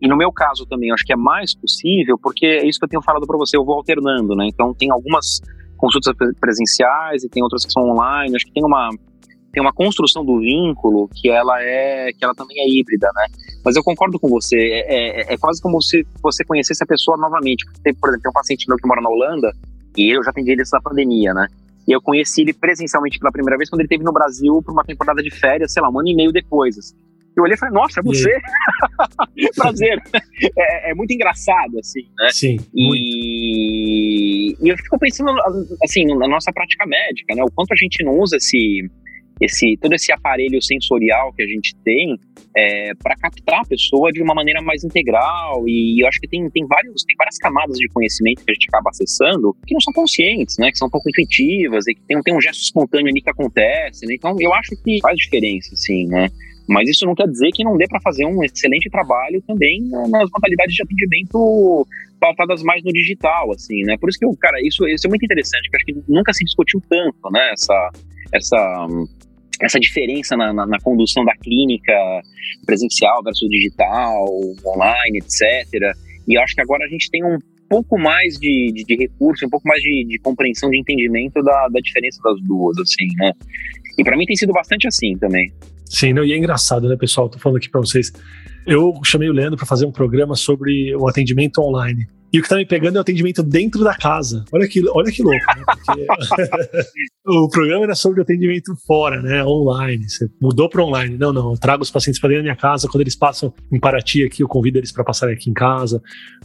E 0.03 0.09
no 0.09 0.17
meu 0.17 0.33
caso 0.33 0.67
também, 0.67 0.91
acho 0.91 1.05
que 1.05 1.13
é 1.13 1.17
mais 1.17 1.55
possível, 1.55 2.19
porque 2.21 2.47
é 2.47 2.67
isso 2.67 2.81
que 2.81 2.85
eu 2.87 2.89
tenho 2.89 3.03
falado 3.03 3.29
para 3.29 3.39
você, 3.39 3.57
eu 3.57 3.65
vou 3.65 3.77
alternando, 3.77 4.35
né? 4.35 4.49
Então, 4.49 4.75
tem 4.75 4.91
algumas 4.91 5.41
consultas 5.77 6.13
presenciais 6.41 7.23
e 7.23 7.29
tem 7.29 7.45
outras 7.45 7.65
que 7.65 7.73
são 7.73 7.85
online. 7.85 8.35
Acho 8.35 8.47
que 8.47 8.53
tem 8.53 8.65
uma 8.65 8.91
tem 9.53 9.61
uma 9.63 9.73
construção 9.73 10.25
do 10.25 10.39
vínculo 10.39 11.09
que 11.09 11.29
ela 11.29 11.61
é 11.61 12.13
que 12.13 12.25
ela 12.25 12.35
também 12.35 12.57
é 12.61 12.69
híbrida, 12.69 13.09
né? 13.15 13.27
Mas 13.65 13.77
eu 13.77 13.83
concordo 13.83 14.19
com 14.19 14.29
você, 14.29 14.57
é, 14.57 15.21
é, 15.21 15.35
é 15.35 15.37
quase 15.39 15.61
como 15.61 15.83
se 15.83 16.07
você 16.23 16.45
conhecesse 16.45 16.83
a 16.83 16.87
pessoa 16.87 17.17
novamente. 17.17 17.65
Tem, 17.83 17.95
por 17.95 18.09
exemplo, 18.09 18.23
tem 18.23 18.31
um 18.31 18.35
paciente 18.35 18.69
meu 18.69 18.77
que 18.77 18.87
mora 18.87 19.01
na 19.01 19.11
Holanda 19.11 19.53
e 19.97 20.15
eu 20.15 20.23
já 20.23 20.31
atendi 20.31 20.53
ele 20.53 20.61
antes 20.61 20.71
da 20.71 20.81
pandemia, 20.81 21.35
né? 21.35 21.47
E 21.89 21.93
eu 21.93 22.01
conheci 22.01 22.43
ele 22.43 22.53
presencialmente 22.53 23.19
pela 23.19 23.33
primeira 23.33 23.57
vez 23.57 23.69
quando 23.69 23.81
ele 23.81 23.87
esteve 23.87 24.05
no 24.05 24.13
Brasil 24.13 24.63
por 24.63 24.73
uma 24.73 24.85
temporada 24.85 25.23
de 25.23 25.31
férias, 25.31 25.73
sei 25.73 25.83
lá, 25.83 25.91
um 25.91 25.99
ano 25.99 26.09
e 26.09 26.15
meio 26.15 26.33
depois. 26.33 26.79
Assim. 26.79 26.95
Eu 27.37 27.45
olhei 27.45 27.55
e 27.55 27.59
falei, 27.59 27.75
nossa, 27.75 28.01
é 28.01 28.03
você? 28.03 28.31
Prazer. 29.57 30.01
É, 30.57 30.91
é, 30.91 30.95
muito 30.95 31.13
engraçado, 31.13 31.79
assim, 31.79 32.03
né? 32.19 32.29
Sim. 32.31 32.59
E, 32.75 34.57
e 34.61 34.69
eu 34.69 34.77
fico 34.77 34.99
pensando, 34.99 35.33
assim, 35.83 36.05
na 36.17 36.29
nossa 36.29 36.53
prática 36.53 36.87
médica, 36.87 37.35
né? 37.35 37.43
O 37.43 37.51
quanto 37.51 37.73
a 37.73 37.77
gente 37.77 38.05
não 38.05 38.19
usa 38.19 38.37
esse 38.37 38.89
esse 39.41 39.77
todo 39.81 39.95
esse 39.95 40.13
aparelho 40.13 40.61
sensorial 40.63 41.33
que 41.33 41.43
a 41.43 41.47
gente 41.47 41.75
tem 41.85 42.19
é, 42.57 42.93
para 42.95 43.17
captar 43.17 43.61
a 43.61 43.65
pessoa 43.65 44.11
de 44.13 44.23
uma 44.23 44.35
maneira 44.35 44.61
mais 44.61 44.85
integral 44.85 45.65
e 45.67 46.03
eu 46.03 46.09
acho 46.09 46.21
que 46.21 46.29
tem, 46.29 46.49
tem, 46.51 46.67
vários, 46.67 47.05
tem 47.05 47.17
várias 47.17 47.39
camadas 47.39 47.79
de 47.79 47.89
conhecimento 47.89 48.45
que 48.45 48.51
a 48.51 48.55
gente 48.55 48.67
acaba 48.69 48.91
acessando 48.91 49.57
que 49.67 49.75
não 49.75 49.81
são 49.81 49.93
conscientes, 49.93 50.57
né, 50.59 50.71
que 50.71 50.79
são 50.79 50.89
um 50.89 50.91
pouco 50.91 51.09
intuitivas 51.09 51.87
e 51.87 51.95
que 51.95 52.01
tem, 52.03 52.21
tem 52.23 52.37
um 52.37 52.41
gesto 52.41 52.61
espontâneo 52.61 53.09
ali 53.09 53.23
que 53.23 53.31
acontece, 53.31 54.07
né? 54.07 54.15
então 54.15 54.37
eu 54.39 54.53
acho 54.53 54.71
que 54.83 54.99
faz 55.01 55.17
diferença, 55.17 55.75
sim, 55.77 56.07
né, 56.07 56.29
mas 56.69 56.89
isso 56.89 57.05
não 57.07 57.15
quer 57.15 57.27
dizer 57.27 57.51
que 57.53 57.65
não 57.65 57.77
dê 57.77 57.87
para 57.89 58.01
fazer 58.01 58.25
um 58.27 58.45
excelente 58.45 58.89
trabalho 58.91 59.43
também 59.43 59.81
nas 60.09 60.29
modalidades 60.31 60.75
de 60.75 60.83
atendimento 60.83 61.87
pautadas 62.21 62.63
mais 62.63 62.85
no 62.85 62.93
digital, 62.93 63.51
assim, 63.51 63.83
né? 63.83 63.97
Por 63.99 64.09
isso 64.09 64.19
que, 64.19 64.27
cara, 64.39 64.59
isso, 64.63 64.87
isso 64.87 65.07
é 65.07 65.09
muito 65.09 65.25
interessante, 65.25 65.69
porque 65.69 65.91
acho 65.91 66.01
que 66.01 66.13
nunca 66.13 66.33
se 66.33 66.45
discutiu 66.45 66.81
tanto, 66.89 67.31
né? 67.33 67.51
Essa, 67.53 67.91
essa 68.33 68.87
essa 69.61 69.79
diferença 69.79 70.37
na, 70.37 70.53
na, 70.53 70.67
na, 70.67 70.79
condução 70.81 71.25
da 71.25 71.35
clínica 71.37 71.93
presencial 72.65 73.23
versus 73.23 73.49
digital, 73.49 74.27
online, 74.67 75.19
etc. 75.19 75.95
E 76.27 76.39
acho 76.39 76.55
que 76.55 76.61
agora 76.61 76.85
a 76.85 76.89
gente 76.89 77.11
tem 77.11 77.25
um 77.25 77.39
pouco 77.69 77.99
mais 77.99 78.35
de, 78.39 78.73
de, 78.75 78.85
de 78.85 78.97
recurso, 78.97 79.47
um 79.47 79.51
pouco 79.51 79.69
mais 79.69 79.81
de, 79.83 80.05
de 80.09 80.19
compreensão, 80.19 80.71
de 80.71 80.79
entendimento 80.79 81.43
da, 81.43 81.69
da, 81.69 81.81
diferença 81.81 82.21
das 82.23 82.41
duas, 82.43 82.77
assim, 82.79 83.07
né? 83.19 83.33
E 83.99 84.03
para 84.03 84.17
mim 84.17 84.25
tem 84.25 84.37
sido 84.37 84.53
bastante 84.53 84.89
assim 84.89 85.17
também. 85.19 85.53
Sim, 85.91 86.13
não, 86.13 86.25
e 86.25 86.33
é 86.33 86.37
engraçado, 86.37 86.89
né, 86.89 86.97
pessoal? 86.97 87.29
Tô 87.29 87.37
falando 87.39 87.57
aqui 87.59 87.69
para 87.69 87.81
vocês. 87.81 88.13
Eu 88.65 88.95
chamei 89.05 89.29
o 89.29 89.33
Leandro 89.33 89.57
para 89.57 89.67
fazer 89.67 89.85
um 89.87 89.91
programa 89.91 90.37
sobre 90.37 90.95
o 90.95 91.09
atendimento 91.09 91.61
online. 91.61 92.07
E 92.33 92.39
o 92.39 92.43
que 92.43 92.49
tá 92.49 92.55
me 92.55 92.65
pegando 92.65 92.95
é 92.95 92.99
o 92.99 93.01
atendimento 93.01 93.43
dentro 93.43 93.83
da 93.83 93.93
casa. 93.93 94.45
Olha 94.53 94.69
que, 94.69 94.89
olha 94.89 95.11
que 95.11 95.21
louco, 95.21 95.45
né? 95.49 95.65
Porque 95.67 96.07
o 97.27 97.49
programa 97.49 97.83
era 97.87 97.95
sobre 97.97 98.21
o 98.21 98.23
atendimento 98.23 98.73
fora, 98.87 99.21
né? 99.21 99.45
Online. 99.45 100.09
Você 100.09 100.31
mudou 100.41 100.69
para 100.69 100.85
online. 100.85 101.19
Não, 101.19 101.33
não. 101.33 101.51
Eu 101.51 101.59
trago 101.59 101.83
os 101.83 101.91
pacientes 101.91 102.21
para 102.21 102.29
dentro 102.29 102.45
da 102.45 102.51
minha 102.51 102.57
casa. 102.57 102.87
Quando 102.87 103.01
eles 103.01 103.17
passam 103.17 103.53
em 103.73 103.81
Paraty 103.81 104.25
aqui, 104.25 104.45
eu 104.45 104.49
convido 104.49 104.79
eles 104.79 104.93
para 104.93 105.03
passarem 105.03 105.35
aqui 105.35 105.51
em 105.51 105.55
casa. 105.55 106.01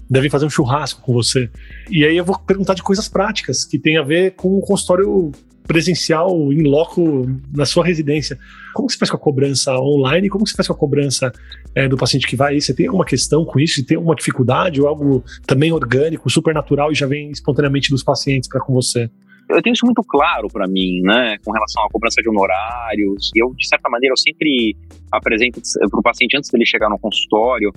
Devem 0.09 0.29
fazer 0.29 0.47
um 0.47 0.49
churrasco 0.49 1.03
com 1.03 1.13
você. 1.13 1.51
E 1.87 2.03
aí 2.03 2.17
eu 2.17 2.25
vou 2.25 2.39
perguntar 2.39 2.73
de 2.73 2.81
coisas 2.81 3.07
práticas 3.07 3.63
que 3.63 3.77
tem 3.77 3.95
a 3.95 4.03
ver 4.03 4.31
com 4.31 4.57
o 4.57 4.61
consultório 4.61 5.31
presencial 5.67 6.31
em 6.51 6.63
loco 6.63 7.25
na 7.55 7.65
sua 7.65 7.85
residência. 7.85 8.37
Como 8.73 8.89
você 8.89 8.97
faz 8.97 9.09
com 9.09 9.17
a 9.17 9.19
cobrança 9.19 9.77
online? 9.79 10.29
Como 10.29 10.45
você 10.45 10.55
faz 10.55 10.67
com 10.67 10.73
a 10.73 10.77
cobrança 10.77 11.31
é, 11.73 11.87
do 11.87 11.97
paciente 11.97 12.27
que 12.27 12.35
vai? 12.35 12.59
Você 12.59 12.73
tem 12.73 12.87
alguma 12.87 13.05
questão 13.05 13.45
com 13.45 13.59
isso? 13.59 13.85
Tem 13.85 13.97
alguma 13.97 14.15
dificuldade 14.15 14.81
ou 14.81 14.87
algo 14.87 15.23
também 15.45 15.71
orgânico, 15.71 16.29
super 16.29 16.53
natural 16.53 16.91
e 16.91 16.95
já 16.95 17.07
vem 17.07 17.31
espontaneamente 17.31 17.89
dos 17.89 18.03
pacientes 18.03 18.49
para 18.49 18.61
com 18.61 18.73
você? 18.73 19.09
eu 19.47 19.61
tenho 19.61 19.73
isso 19.73 19.85
muito 19.85 20.03
claro 20.03 20.47
para 20.47 20.67
mim, 20.67 21.01
né, 21.01 21.37
com 21.43 21.51
relação 21.51 21.83
à 21.83 21.89
cobrança 21.89 22.21
de 22.21 22.27
honorários. 22.27 23.31
Eu, 23.35 23.53
de 23.55 23.67
certa 23.67 23.89
maneira, 23.89 24.13
eu 24.13 24.17
sempre 24.17 24.75
apresento 25.11 25.61
para 25.89 25.99
o 25.99 26.01
paciente 26.01 26.35
antes 26.35 26.49
dele 26.49 26.65
chegar 26.65 26.89
no 26.89 26.97
consultório 26.97 27.71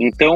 então, 0.00 0.34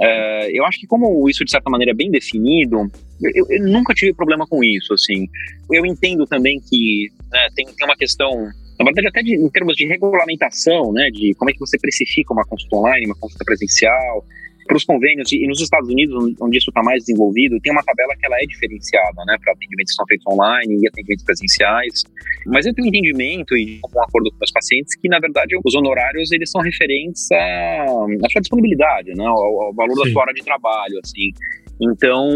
é, 0.00 0.56
eu 0.56 0.64
acho 0.64 0.78
que 0.78 0.86
como 0.86 1.28
isso 1.28 1.44
de 1.44 1.50
certa 1.50 1.68
maneira 1.68 1.90
é 1.90 1.94
bem 1.94 2.08
definido, 2.08 2.88
eu, 3.20 3.46
eu, 3.50 3.62
nunca 3.64 3.92
tive 3.92 4.14
problema 4.14 4.46
com 4.46 4.62
isso, 4.62 4.94
assim. 4.94 5.26
Eu 5.72 5.84
entendo 5.84 6.24
também 6.24 6.60
que 6.60 7.08
né, 7.32 7.48
tem, 7.56 7.66
tem 7.66 7.84
uma 7.84 7.96
questão, 7.96 8.30
na 8.78 8.84
verdade 8.84 9.08
até 9.08 9.22
de, 9.22 9.34
em 9.34 9.50
termos 9.50 9.74
de 9.74 9.86
regulamentação, 9.86 10.92
né, 10.92 11.10
de 11.10 11.34
como 11.34 11.50
é 11.50 11.52
que 11.52 11.58
você 11.58 11.76
precifica 11.78 12.32
uma 12.32 12.44
consulta 12.44 12.76
online, 12.76 13.06
uma 13.06 13.16
consulta 13.16 13.44
presencial, 13.44 14.24
para 14.66 14.76
os 14.76 14.84
convênios, 14.84 15.32
e 15.32 15.46
nos 15.46 15.60
Estados 15.60 15.88
Unidos, 15.88 16.34
onde 16.40 16.58
isso 16.58 16.70
está 16.70 16.82
mais 16.82 17.04
desenvolvido, 17.04 17.58
tem 17.60 17.72
uma 17.72 17.82
tabela 17.82 18.14
que 18.18 18.26
ela 18.26 18.36
é 18.36 18.46
diferenciada, 18.46 19.24
né, 19.26 19.36
para 19.42 19.52
atendimentos 19.52 19.92
que 19.92 19.96
são 19.96 20.06
feitos 20.06 20.26
online 20.26 20.78
e 20.80 20.88
atendimentos 20.88 21.24
presenciais. 21.24 22.04
Mas 22.46 22.66
eu 22.66 22.74
tenho 22.74 22.88
entendimento 22.88 23.56
e 23.56 23.80
um 23.94 24.02
acordo 24.02 24.30
com 24.30 24.44
os 24.44 24.52
pacientes 24.52 24.96
que, 24.96 25.08
na 25.08 25.18
verdade, 25.18 25.56
os 25.64 25.74
honorários 25.74 26.32
eles 26.32 26.50
são 26.50 26.60
referentes 26.60 27.30
à, 27.32 27.84
à 27.84 28.30
sua 28.30 28.40
disponibilidade, 28.40 29.12
né, 29.14 29.24
ao, 29.24 29.62
ao 29.62 29.74
valor 29.74 29.94
Sim. 29.94 30.04
da 30.04 30.10
sua 30.10 30.22
hora 30.22 30.34
de 30.34 30.42
trabalho, 30.42 30.98
assim. 31.04 31.30
Então, 31.80 32.28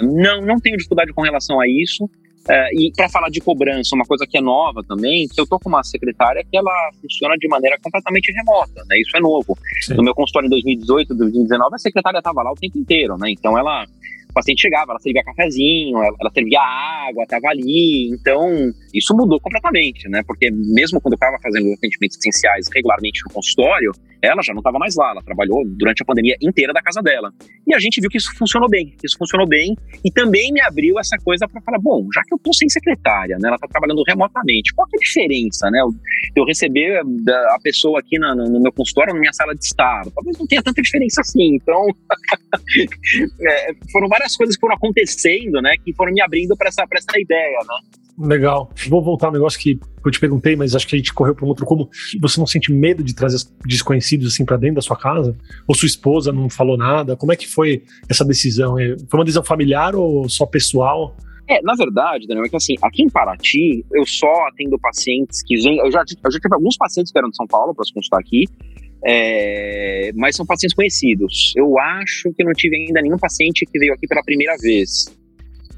não, 0.00 0.40
não 0.40 0.56
tenho 0.56 0.76
dificuldade 0.76 1.12
com 1.12 1.22
relação 1.22 1.60
a 1.60 1.68
isso. 1.68 2.08
É, 2.48 2.74
e 2.74 2.92
para 2.92 3.08
falar 3.08 3.28
de 3.28 3.40
cobrança, 3.40 3.94
uma 3.94 4.04
coisa 4.04 4.26
que 4.26 4.36
é 4.36 4.40
nova 4.40 4.82
também, 4.82 5.28
que 5.28 5.40
eu 5.40 5.46
tô 5.46 5.58
com 5.60 5.68
uma 5.68 5.84
secretária 5.84 6.44
que 6.44 6.56
ela 6.56 6.90
funciona 7.00 7.36
de 7.36 7.46
maneira 7.48 7.78
completamente 7.80 8.32
remota, 8.32 8.82
né? 8.88 8.98
Isso 9.00 9.16
é 9.16 9.20
novo. 9.20 9.56
Sim. 9.82 9.94
No 9.94 10.02
meu 10.02 10.14
consultório 10.14 10.46
em 10.46 10.50
2018, 10.50 11.14
2019, 11.14 11.74
a 11.74 11.78
secretária 11.78 12.18
estava 12.18 12.42
lá 12.42 12.50
o 12.50 12.56
tempo 12.56 12.78
inteiro, 12.78 13.16
né? 13.16 13.30
Então 13.30 13.56
ela 13.56 13.86
o 14.32 14.34
paciente 14.34 14.62
chegava, 14.62 14.92
ela 14.92 14.98
servia 14.98 15.22
cafezinho, 15.22 15.98
ela, 15.98 16.16
ela 16.18 16.30
servia 16.32 16.58
água, 16.60 17.22
estava 17.24 17.48
ali. 17.48 18.08
Então, 18.08 18.72
isso 18.92 19.14
mudou 19.14 19.38
completamente, 19.38 20.08
né? 20.08 20.22
Porque 20.26 20.50
mesmo 20.50 21.00
quando 21.02 21.12
eu 21.12 21.16
estava 21.16 21.38
fazendo 21.42 21.70
atendimentos 21.74 22.16
essenciais 22.16 22.66
regularmente 22.74 23.20
no 23.26 23.34
consultório, 23.34 23.92
ela 24.22 24.40
já 24.42 24.52
não 24.52 24.60
estava 24.60 24.78
mais 24.78 24.94
lá, 24.96 25.10
ela 25.10 25.22
trabalhou 25.22 25.62
durante 25.66 26.02
a 26.02 26.06
pandemia 26.06 26.36
inteira 26.40 26.72
da 26.72 26.80
casa 26.80 27.02
dela. 27.02 27.32
E 27.66 27.74
a 27.74 27.78
gente 27.78 28.00
viu 28.00 28.08
que 28.08 28.18
isso 28.18 28.32
funcionou 28.36 28.68
bem, 28.68 28.94
isso 29.02 29.18
funcionou 29.18 29.46
bem 29.46 29.76
e 30.04 30.10
também 30.10 30.52
me 30.52 30.60
abriu 30.60 30.98
essa 30.98 31.16
coisa 31.18 31.48
para 31.48 31.60
falar, 31.62 31.78
bom, 31.78 32.06
já 32.14 32.22
que 32.22 32.32
eu 32.32 32.38
tô 32.38 32.52
sem 32.52 32.68
secretária, 32.68 33.36
né, 33.40 33.48
ela 33.48 33.58
tá 33.58 33.66
trabalhando 33.66 34.02
remotamente, 34.06 34.72
qual 34.74 34.86
que 34.88 34.96
é 34.96 34.98
a 34.98 35.02
diferença, 35.02 35.70
né? 35.70 35.80
Eu 36.36 36.44
receber 36.44 37.00
a 37.00 37.58
pessoa 37.62 37.98
aqui 37.98 38.18
na, 38.18 38.34
no 38.34 38.60
meu 38.60 38.72
consultório, 38.72 39.12
na 39.12 39.20
minha 39.20 39.32
sala 39.32 39.54
de 39.54 39.64
estar, 39.64 40.02
talvez 40.14 40.38
não 40.38 40.46
tenha 40.46 40.62
tanta 40.62 40.80
diferença 40.80 41.20
assim. 41.20 41.56
Então, 41.56 41.86
é, 43.40 43.74
foram 43.90 44.08
várias 44.08 44.36
coisas 44.36 44.54
que 44.54 44.60
foram 44.60 44.76
acontecendo, 44.76 45.60
né, 45.60 45.72
que 45.84 45.92
foram 45.94 46.12
me 46.12 46.22
abrindo 46.22 46.56
para 46.56 46.68
essa, 46.68 46.84
essa 46.92 47.20
ideia, 47.20 47.58
né? 47.60 48.02
Legal. 48.18 48.70
Vou 48.88 49.02
voltar 49.02 49.28
ao 49.28 49.32
negócio 49.32 49.58
que 49.58 49.80
eu 50.04 50.10
te 50.10 50.20
perguntei, 50.20 50.54
mas 50.54 50.74
acho 50.76 50.86
que 50.86 50.94
a 50.94 50.98
gente 50.98 51.14
correu 51.14 51.34
para 51.34 51.44
um 51.44 51.48
outro 51.48 51.64
como 51.64 51.88
você 52.20 52.38
não 52.38 52.46
sente 52.46 52.72
medo 52.72 53.02
de 53.02 53.14
trazer 53.14 53.38
desconhecidos 53.64 54.32
assim 54.32 54.44
para 54.44 54.56
dentro 54.56 54.76
da 54.76 54.82
sua 54.82 54.96
casa? 54.96 55.36
Ou 55.66 55.74
sua 55.74 55.86
esposa 55.86 56.32
não 56.32 56.50
falou 56.50 56.76
nada? 56.76 57.16
Como 57.16 57.32
é 57.32 57.36
que 57.36 57.48
foi 57.48 57.84
essa 58.08 58.24
decisão? 58.24 58.78
É, 58.78 58.96
foi 59.10 59.18
uma 59.18 59.24
decisão 59.24 59.44
familiar 59.44 59.94
ou 59.96 60.28
só 60.28 60.44
pessoal? 60.44 61.16
É, 61.48 61.60
na 61.62 61.74
verdade, 61.74 62.26
Daniel, 62.26 62.46
é 62.46 62.48
que 62.48 62.56
assim, 62.56 62.74
aqui 62.82 63.02
em 63.02 63.10
Paraty, 63.10 63.84
eu 63.92 64.06
só 64.06 64.32
atendo 64.48 64.78
pacientes 64.78 65.42
que 65.42 65.56
vêm. 65.56 65.78
Eu 65.78 65.90
já, 65.90 66.00
eu 66.00 66.30
já 66.30 66.38
tive 66.38 66.54
alguns 66.54 66.76
pacientes 66.76 67.10
que 67.10 67.18
eram 67.18 67.30
de 67.30 67.36
São 67.36 67.46
Paulo 67.46 67.74
para 67.74 67.84
se 67.84 67.92
consultar 67.92 68.20
aqui, 68.20 68.44
é, 69.04 70.12
mas 70.14 70.36
são 70.36 70.46
pacientes 70.46 70.74
conhecidos. 70.74 71.52
Eu 71.56 71.78
acho 71.78 72.32
que 72.34 72.44
não 72.44 72.52
tive 72.52 72.76
ainda 72.76 73.00
nenhum 73.02 73.18
paciente 73.18 73.66
que 73.66 73.78
veio 73.78 73.92
aqui 73.92 74.06
pela 74.06 74.22
primeira 74.22 74.56
vez. 74.58 75.06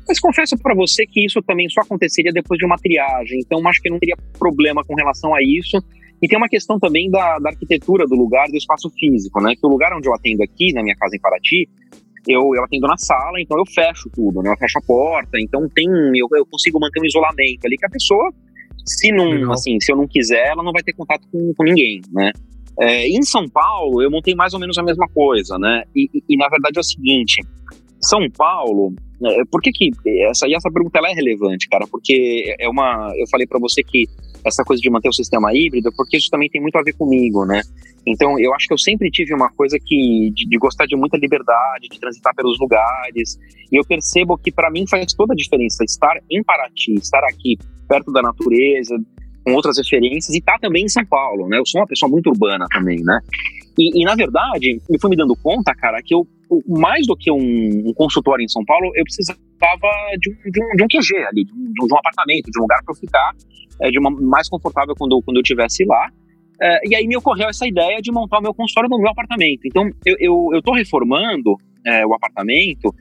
Mas 0.07 0.21
confesso 0.21 0.57
para 0.59 0.75
você 0.75 1.07
que 1.07 1.25
isso 1.25 1.41
também 1.43 1.69
só 1.69 1.81
aconteceria 1.81 2.33
depois 2.33 2.59
de 2.59 2.67
uma 2.67 2.77
triagem, 2.77 3.39
então 3.41 3.67
acho 3.67 3.81
que 3.81 3.91
não 3.91 3.99
teria 3.99 4.17
problema 4.39 4.83
com 4.85 4.95
relação 4.95 5.35
a 5.35 5.39
isso. 5.43 5.79
E 6.23 6.29
tem 6.29 6.39
uma 6.39 6.49
questão 6.49 6.79
também 6.79 7.11
da, 7.11 7.39
da 7.39 7.51
arquitetura 7.51 8.07
do 8.07 8.15
lugar, 8.15 8.49
do 8.49 8.57
espaço 8.57 8.91
físico, 8.91 9.43
né? 9.43 9.55
Que 9.55 9.67
o 9.67 9.69
lugar 9.69 9.93
onde 9.95 10.09
eu 10.09 10.15
atendo 10.15 10.43
aqui, 10.43 10.73
na 10.73 10.83
minha 10.83 10.97
casa 10.97 11.17
em 11.17 11.21
Paraty, 11.21 11.69
eu, 12.27 12.55
eu 12.55 12.65
atendo 12.65 12.87
na 12.87 12.97
sala, 12.97 13.41
então 13.41 13.59
eu 13.59 13.65
fecho 13.67 14.09
tudo, 14.15 14.43
né? 14.43 14.51
Eu 14.51 14.57
fecho 14.57 14.79
a 14.79 14.83
porta, 14.83 15.39
então 15.39 15.69
tem 15.75 15.87
eu, 15.87 16.27
eu 16.35 16.47
consigo 16.47 16.81
manter 16.81 17.01
um 17.01 17.05
isolamento 17.05 17.67
ali 17.67 17.77
que 17.77 17.87
a 17.87 17.91
pessoa, 17.91 18.33
se 18.87 19.13
não, 19.13 19.29
Legal. 19.29 19.53
assim, 19.53 19.79
se 19.81 19.93
eu 19.93 19.97
não 19.97 20.07
quiser, 20.07 20.49
ela 20.49 20.63
não 20.63 20.73
vai 20.73 20.83
ter 20.83 20.95
contato 20.95 21.27
com, 21.31 21.53
com 21.55 21.65
ninguém, 21.65 22.01
né? 22.13 22.33
É, 22.81 23.07
em 23.07 23.23
São 23.23 23.49
Paulo, 23.49 24.03
eu 24.03 24.11
montei 24.11 24.35
mais 24.35 24.53
ou 24.53 24.61
menos 24.61 24.77
a 24.79 24.83
mesma 24.83 25.07
coisa, 25.09 25.59
né? 25.59 25.85
E, 25.95 26.09
e, 26.13 26.23
e 26.31 26.37
na 26.37 26.49
verdade 26.49 26.79
é 26.79 26.81
o 26.81 26.85
seguinte: 26.85 27.41
São 28.01 28.29
Paulo, 28.31 28.95
por 29.51 29.61
que 29.63 29.71
que 29.71 29.91
essa, 30.29 30.47
e 30.49 30.55
essa 30.55 30.71
pergunta 30.71 30.99
ela 30.99 31.11
é 31.11 31.15
relevante, 31.15 31.69
cara? 31.69 31.87
Porque 31.87 32.55
é 32.59 32.69
uma, 32.69 33.13
eu 33.17 33.27
falei 33.31 33.47
para 33.47 33.59
você 33.59 33.83
que 33.83 34.07
essa 34.45 34.63
coisa 34.63 34.81
de 34.81 34.91
manter 34.91 35.09
o 35.09 35.13
sistema 35.13 35.55
híbrido, 35.55 35.91
porque 35.97 36.17
isso 36.17 36.29
também 36.31 36.49
tem 36.51 36.61
muito 36.61 36.77
a 36.77 36.83
ver 36.83 36.93
comigo, 36.93 37.47
né? 37.47 37.63
Então, 38.07 38.39
eu 38.39 38.55
acho 38.55 38.67
que 38.67 38.75
eu 38.75 38.79
sempre 38.79 39.11
tive 39.11 39.33
uma 39.33 39.51
coisa 39.51 39.79
que 39.79 40.31
de, 40.35 40.47
de 40.47 40.59
gostar 40.59 40.85
de 40.87 40.95
muita 40.95 41.17
liberdade, 41.17 41.89
de 41.91 41.99
transitar 41.99 42.35
pelos 42.35 42.59
lugares, 42.61 43.39
e 43.73 43.77
eu 43.77 43.85
percebo 43.85 44.37
que 44.37 44.53
para 44.53 44.71
mim 44.71 44.85
faz 44.87 45.15
toda 45.15 45.33
a 45.33 45.37
diferença 45.37 45.83
estar 45.85 46.19
em 46.31 46.43
Paraty, 46.43 46.95
estar 46.95 47.25
aqui 47.25 47.57
perto 47.89 48.13
da 48.13 48.21
natureza, 48.21 48.97
com 49.45 49.53
outras 49.53 49.79
referências, 49.79 50.35
e 50.35 50.43
tá 50.43 50.59
também 50.61 50.85
em 50.85 50.89
São 50.89 51.05
Paulo, 51.07 51.49
né? 51.49 51.59
Eu 51.59 51.67
sou 51.67 51.81
uma 51.81 51.87
pessoa 51.87 52.11
muito 52.11 52.29
urbana 52.29 52.67
também, 52.71 53.03
né? 53.03 53.21
E, 53.79 54.03
e 54.03 54.05
na 54.05 54.15
verdade, 54.15 54.81
eu 54.89 55.01
fui 55.01 55.11
me 55.11 55.17
dando 55.17 55.35
conta, 55.37 55.75
cara, 55.75 56.01
que 56.03 56.15
eu, 56.15 56.27
mais 56.67 57.07
do 57.07 57.17
que 57.17 57.31
um, 57.31 57.89
um 57.89 57.93
consultório 57.95 58.45
em 58.45 58.49
São 58.49 58.65
Paulo, 58.65 58.91
eu 58.95 59.05
precisava 59.05 59.39
de 60.19 60.31
um, 60.31 60.51
de 60.51 60.63
um, 60.63 60.77
de 60.77 60.85
um 60.85 60.87
QG 60.89 61.17
ali, 61.27 61.45
de 61.45 61.53
um, 61.53 61.87
de 61.87 61.95
um 61.95 61.99
apartamento, 61.99 62.51
de 62.51 62.59
um 62.59 62.63
lugar 62.63 62.83
para 62.85 62.95
ficar 62.95 63.33
é, 63.81 63.91
de 63.91 63.99
uma 63.99 64.11
mais 64.11 64.49
confortável 64.49 64.95
quando, 64.97 65.21
quando 65.23 65.39
eu 65.39 65.43
estivesse 65.43 65.85
lá. 65.85 66.11
É, 66.61 66.89
e 66.89 66.95
aí 66.95 67.07
me 67.07 67.17
ocorreu 67.17 67.49
essa 67.49 67.67
ideia 67.67 68.01
de 68.01 68.13
montar 68.13 68.39
o 68.39 68.43
meu 68.43 68.55
consultório 68.55 68.89
no 68.89 68.99
meu 68.99 69.11
apartamento. 69.11 69.61
Então, 69.65 69.91
eu, 70.05 70.63
tô 70.63 70.73
reformando 70.73 71.57
é, 71.85 72.07
o 72.07 72.15
apartamento 72.15 72.95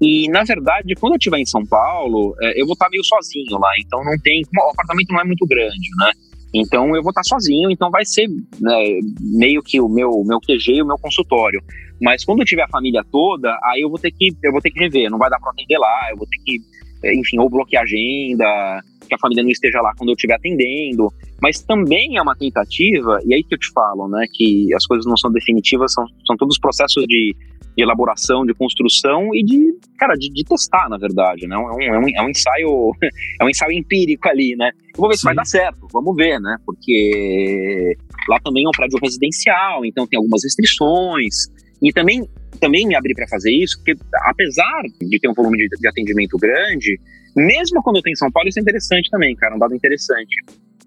e, 0.00 0.28
na 0.28 0.42
verdade, 0.44 0.94
quando 0.98 1.14
eu 1.14 1.16
estiver 1.16 1.38
em 1.38 1.46
São 1.46 1.64
Paulo, 1.64 2.34
é, 2.40 2.60
eu 2.60 2.66
vou 2.66 2.74
estar 2.74 2.88
meio 2.90 3.04
sozinho 3.04 3.58
lá. 3.58 3.70
Então, 3.78 4.04
não 4.04 4.16
tem. 4.22 4.42
O 4.42 4.70
apartamento 4.70 5.12
não 5.12 5.20
é 5.20 5.24
muito 5.24 5.46
grande, 5.46 5.88
né? 5.98 6.12
Então, 6.54 6.94
eu 6.94 7.02
vou 7.02 7.10
estar 7.10 7.24
sozinho. 7.24 7.70
Então, 7.70 7.90
vai 7.90 8.04
ser 8.04 8.28
né, 8.60 8.98
meio 9.20 9.62
que 9.62 9.80
o 9.80 9.88
meu, 9.88 10.22
meu 10.24 10.40
QG 10.40 10.74
e 10.74 10.82
o 10.82 10.86
meu 10.86 10.98
consultório. 10.98 11.62
Mas 12.00 12.24
quando 12.24 12.40
eu 12.40 12.44
tiver 12.44 12.62
a 12.62 12.68
família 12.68 13.02
toda, 13.10 13.58
aí 13.64 13.80
eu 13.80 13.88
vou 13.88 13.98
ter 13.98 14.10
que, 14.10 14.28
eu 14.42 14.52
vou 14.52 14.60
ter 14.60 14.70
que 14.70 14.80
rever. 14.80 15.10
Não 15.10 15.18
vai 15.18 15.30
dar 15.30 15.38
para 15.38 15.50
atender 15.50 15.78
lá. 15.78 16.08
Eu 16.10 16.16
vou 16.16 16.26
ter 16.26 16.38
que, 16.44 16.58
é, 17.04 17.14
enfim, 17.14 17.38
ou 17.38 17.48
bloquear 17.48 17.82
agenda, 17.82 18.82
que 19.06 19.14
a 19.14 19.18
família 19.18 19.42
não 19.42 19.50
esteja 19.50 19.80
lá 19.80 19.92
quando 19.96 20.10
eu 20.10 20.14
estiver 20.14 20.34
atendendo. 20.34 21.12
Mas 21.40 21.62
também 21.62 22.16
é 22.16 22.22
uma 22.22 22.34
tentativa, 22.34 23.20
e 23.24 23.34
aí 23.34 23.42
que 23.42 23.54
eu 23.54 23.58
te 23.58 23.70
falo, 23.72 24.08
né? 24.08 24.26
Que 24.32 24.72
as 24.74 24.86
coisas 24.86 25.06
não 25.06 25.16
são 25.16 25.30
definitivas, 25.30 25.92
são, 25.92 26.04
são 26.26 26.36
todos 26.36 26.58
processos 26.58 27.04
de 27.06 27.34
de 27.76 27.82
elaboração, 27.82 28.46
de 28.46 28.54
construção 28.54 29.34
e 29.34 29.44
de, 29.44 29.78
cara, 29.98 30.14
de, 30.14 30.30
de 30.30 30.44
testar, 30.44 30.88
na 30.88 30.96
verdade, 30.96 31.46
né? 31.46 31.54
É 31.54 31.58
um, 31.58 31.82
é 31.82 31.98
um, 31.98 32.08
é 32.08 32.22
um 32.22 32.30
ensaio, 32.30 32.92
é 33.38 33.44
um 33.44 33.50
ensaio 33.50 33.72
empírico 33.72 34.26
ali, 34.28 34.56
né? 34.56 34.70
Eu 34.94 35.00
vou 35.00 35.08
ver 35.08 35.16
Sim. 35.16 35.20
se 35.20 35.24
vai 35.26 35.34
dar 35.34 35.44
certo, 35.44 35.86
vamos 35.92 36.16
ver, 36.16 36.40
né? 36.40 36.56
Porque 36.64 37.94
lá 38.30 38.40
também 38.40 38.64
é 38.64 38.68
um 38.68 38.72
prédio 38.72 38.98
residencial, 39.02 39.84
então 39.84 40.06
tem 40.06 40.16
algumas 40.16 40.42
restrições. 40.42 41.48
E 41.82 41.92
também, 41.92 42.28
também 42.60 42.86
me 42.86 42.94
abri 42.94 43.14
para 43.14 43.28
fazer 43.28 43.52
isso, 43.52 43.76
porque 43.78 43.94
apesar 44.24 44.82
de 45.00 45.18
ter 45.18 45.28
um 45.28 45.34
volume 45.34 45.58
de, 45.58 45.68
de 45.68 45.88
atendimento 45.88 46.36
grande, 46.38 46.98
mesmo 47.36 47.82
quando 47.82 47.96
eu 47.96 48.02
tenho 48.02 48.12
em 48.12 48.16
São 48.16 48.30
Paulo, 48.30 48.48
isso 48.48 48.58
é 48.58 48.62
interessante 48.62 49.10
também, 49.10 49.34
cara, 49.36 49.54
um 49.54 49.58
dado 49.58 49.74
interessante 49.74 50.36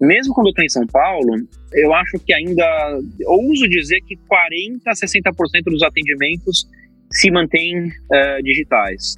mesmo 0.00 0.32
quando 0.32 0.46
eu 0.46 0.50
estou 0.50 0.64
em 0.64 0.68
São 0.68 0.86
Paulo, 0.86 1.36
eu 1.72 1.92
acho 1.92 2.18
que 2.20 2.32
ainda, 2.32 2.98
ouso 3.26 3.68
dizer 3.68 4.00
que 4.00 4.16
40% 4.16 4.80
a 4.86 4.92
60% 4.92 5.64
dos 5.66 5.82
atendimentos 5.82 6.66
se 7.12 7.30
mantêm 7.30 7.88
uh, 7.88 8.42
digitais. 8.42 9.16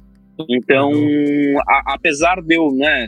Então, 0.49 0.91
a, 1.67 1.93
apesar 1.93 2.41
de 2.41 2.55
eu 2.55 2.69
né, 2.75 3.07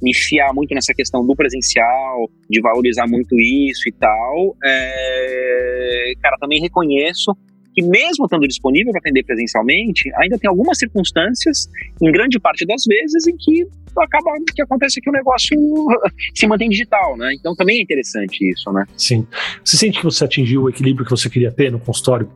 me 0.00 0.12
enfiar 0.12 0.54
muito 0.54 0.74
nessa 0.74 0.94
questão 0.94 1.26
do 1.26 1.36
presencial, 1.36 2.30
de 2.48 2.60
valorizar 2.62 3.06
muito 3.06 3.38
isso 3.38 3.88
e 3.88 3.92
tal, 3.92 4.56
é, 4.64 6.12
cara, 6.22 6.38
também 6.40 6.60
reconheço 6.60 7.36
mesmo 7.82 8.24
estando 8.24 8.46
disponível 8.46 8.92
para 8.92 9.00
atender 9.00 9.22
presencialmente, 9.24 10.10
ainda 10.16 10.38
tem 10.38 10.48
algumas 10.48 10.78
circunstâncias, 10.78 11.68
em 12.00 12.10
grande 12.10 12.38
parte 12.38 12.66
das 12.66 12.84
vezes, 12.84 13.26
em 13.26 13.36
que 13.36 13.66
acaba 13.98 14.30
que 14.54 14.62
acontece 14.62 15.00
que 15.00 15.08
o 15.08 15.12
negócio 15.12 15.56
se 16.34 16.46
mantém 16.46 16.68
digital, 16.68 17.16
né? 17.16 17.32
Então 17.34 17.54
também 17.54 17.78
é 17.78 17.82
interessante 17.82 18.38
isso, 18.50 18.72
né? 18.72 18.84
Sim. 18.96 19.26
Você 19.64 19.76
sente 19.76 19.98
que 19.98 20.04
você 20.04 20.24
atingiu 20.24 20.62
o 20.62 20.68
equilíbrio 20.68 21.04
que 21.04 21.10
você 21.10 21.28
queria 21.28 21.50
ter 21.50 21.70
no 21.70 21.78
consultório, 21.78 22.30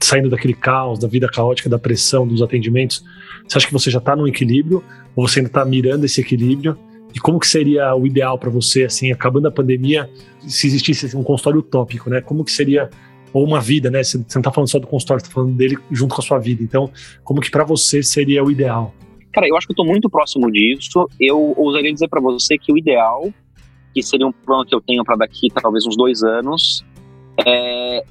saindo 0.00 0.28
daquele 0.28 0.54
caos, 0.54 0.98
da 0.98 1.08
vida 1.08 1.28
caótica, 1.28 1.68
da 1.68 1.78
pressão, 1.78 2.26
dos 2.26 2.42
atendimentos? 2.42 3.04
Você 3.46 3.58
acha 3.58 3.66
que 3.66 3.72
você 3.72 3.90
já 3.90 3.98
está 3.98 4.16
no 4.16 4.26
equilíbrio 4.26 4.82
ou 5.14 5.28
você 5.28 5.40
ainda 5.40 5.48
está 5.48 5.64
mirando 5.64 6.04
esse 6.04 6.20
equilíbrio? 6.20 6.78
E 7.14 7.20
como 7.20 7.38
que 7.38 7.46
seria 7.46 7.94
o 7.94 8.06
ideal 8.06 8.36
para 8.36 8.50
você, 8.50 8.84
assim, 8.84 9.12
acabando 9.12 9.46
a 9.46 9.50
pandemia, 9.50 10.10
se 10.48 10.66
existisse 10.66 11.16
um 11.16 11.22
consultório 11.22 11.60
utópico, 11.60 12.10
né? 12.10 12.20
Como 12.20 12.44
que 12.44 12.50
seria 12.50 12.90
ou 13.34 13.44
uma 13.44 13.60
vida, 13.60 13.90
né? 13.90 14.02
Você 14.02 14.16
não 14.16 14.24
está 14.24 14.52
falando 14.52 14.70
só 14.70 14.78
do 14.78 14.86
consultório, 14.86 15.20
você 15.20 15.26
está 15.26 15.34
falando 15.34 15.56
dele 15.56 15.76
junto 15.90 16.14
com 16.14 16.20
a 16.20 16.24
sua 16.24 16.38
vida. 16.38 16.62
Então, 16.62 16.88
como 17.24 17.40
que 17.40 17.50
para 17.50 17.64
você 17.64 18.00
seria 18.00 18.44
o 18.44 18.50
ideal? 18.50 18.94
Cara, 19.32 19.48
eu 19.48 19.56
acho 19.56 19.66
que 19.66 19.72
eu 19.72 19.76
tô 19.76 19.84
muito 19.84 20.08
próximo 20.08 20.50
disso. 20.52 21.08
Eu 21.20 21.52
ousaria 21.56 21.92
dizer 21.92 22.08
para 22.08 22.20
você 22.20 22.56
que 22.56 22.72
o 22.72 22.78
ideal, 22.78 23.28
que 23.92 24.00
seria 24.04 24.24
um 24.24 24.32
plano 24.32 24.64
que 24.64 24.72
eu 24.72 24.80
tenho 24.80 25.02
para 25.04 25.16
daqui 25.16 25.48
talvez 25.52 25.84
uns 25.84 25.96
dois 25.96 26.22
anos, 26.22 26.84
é, 27.44 28.04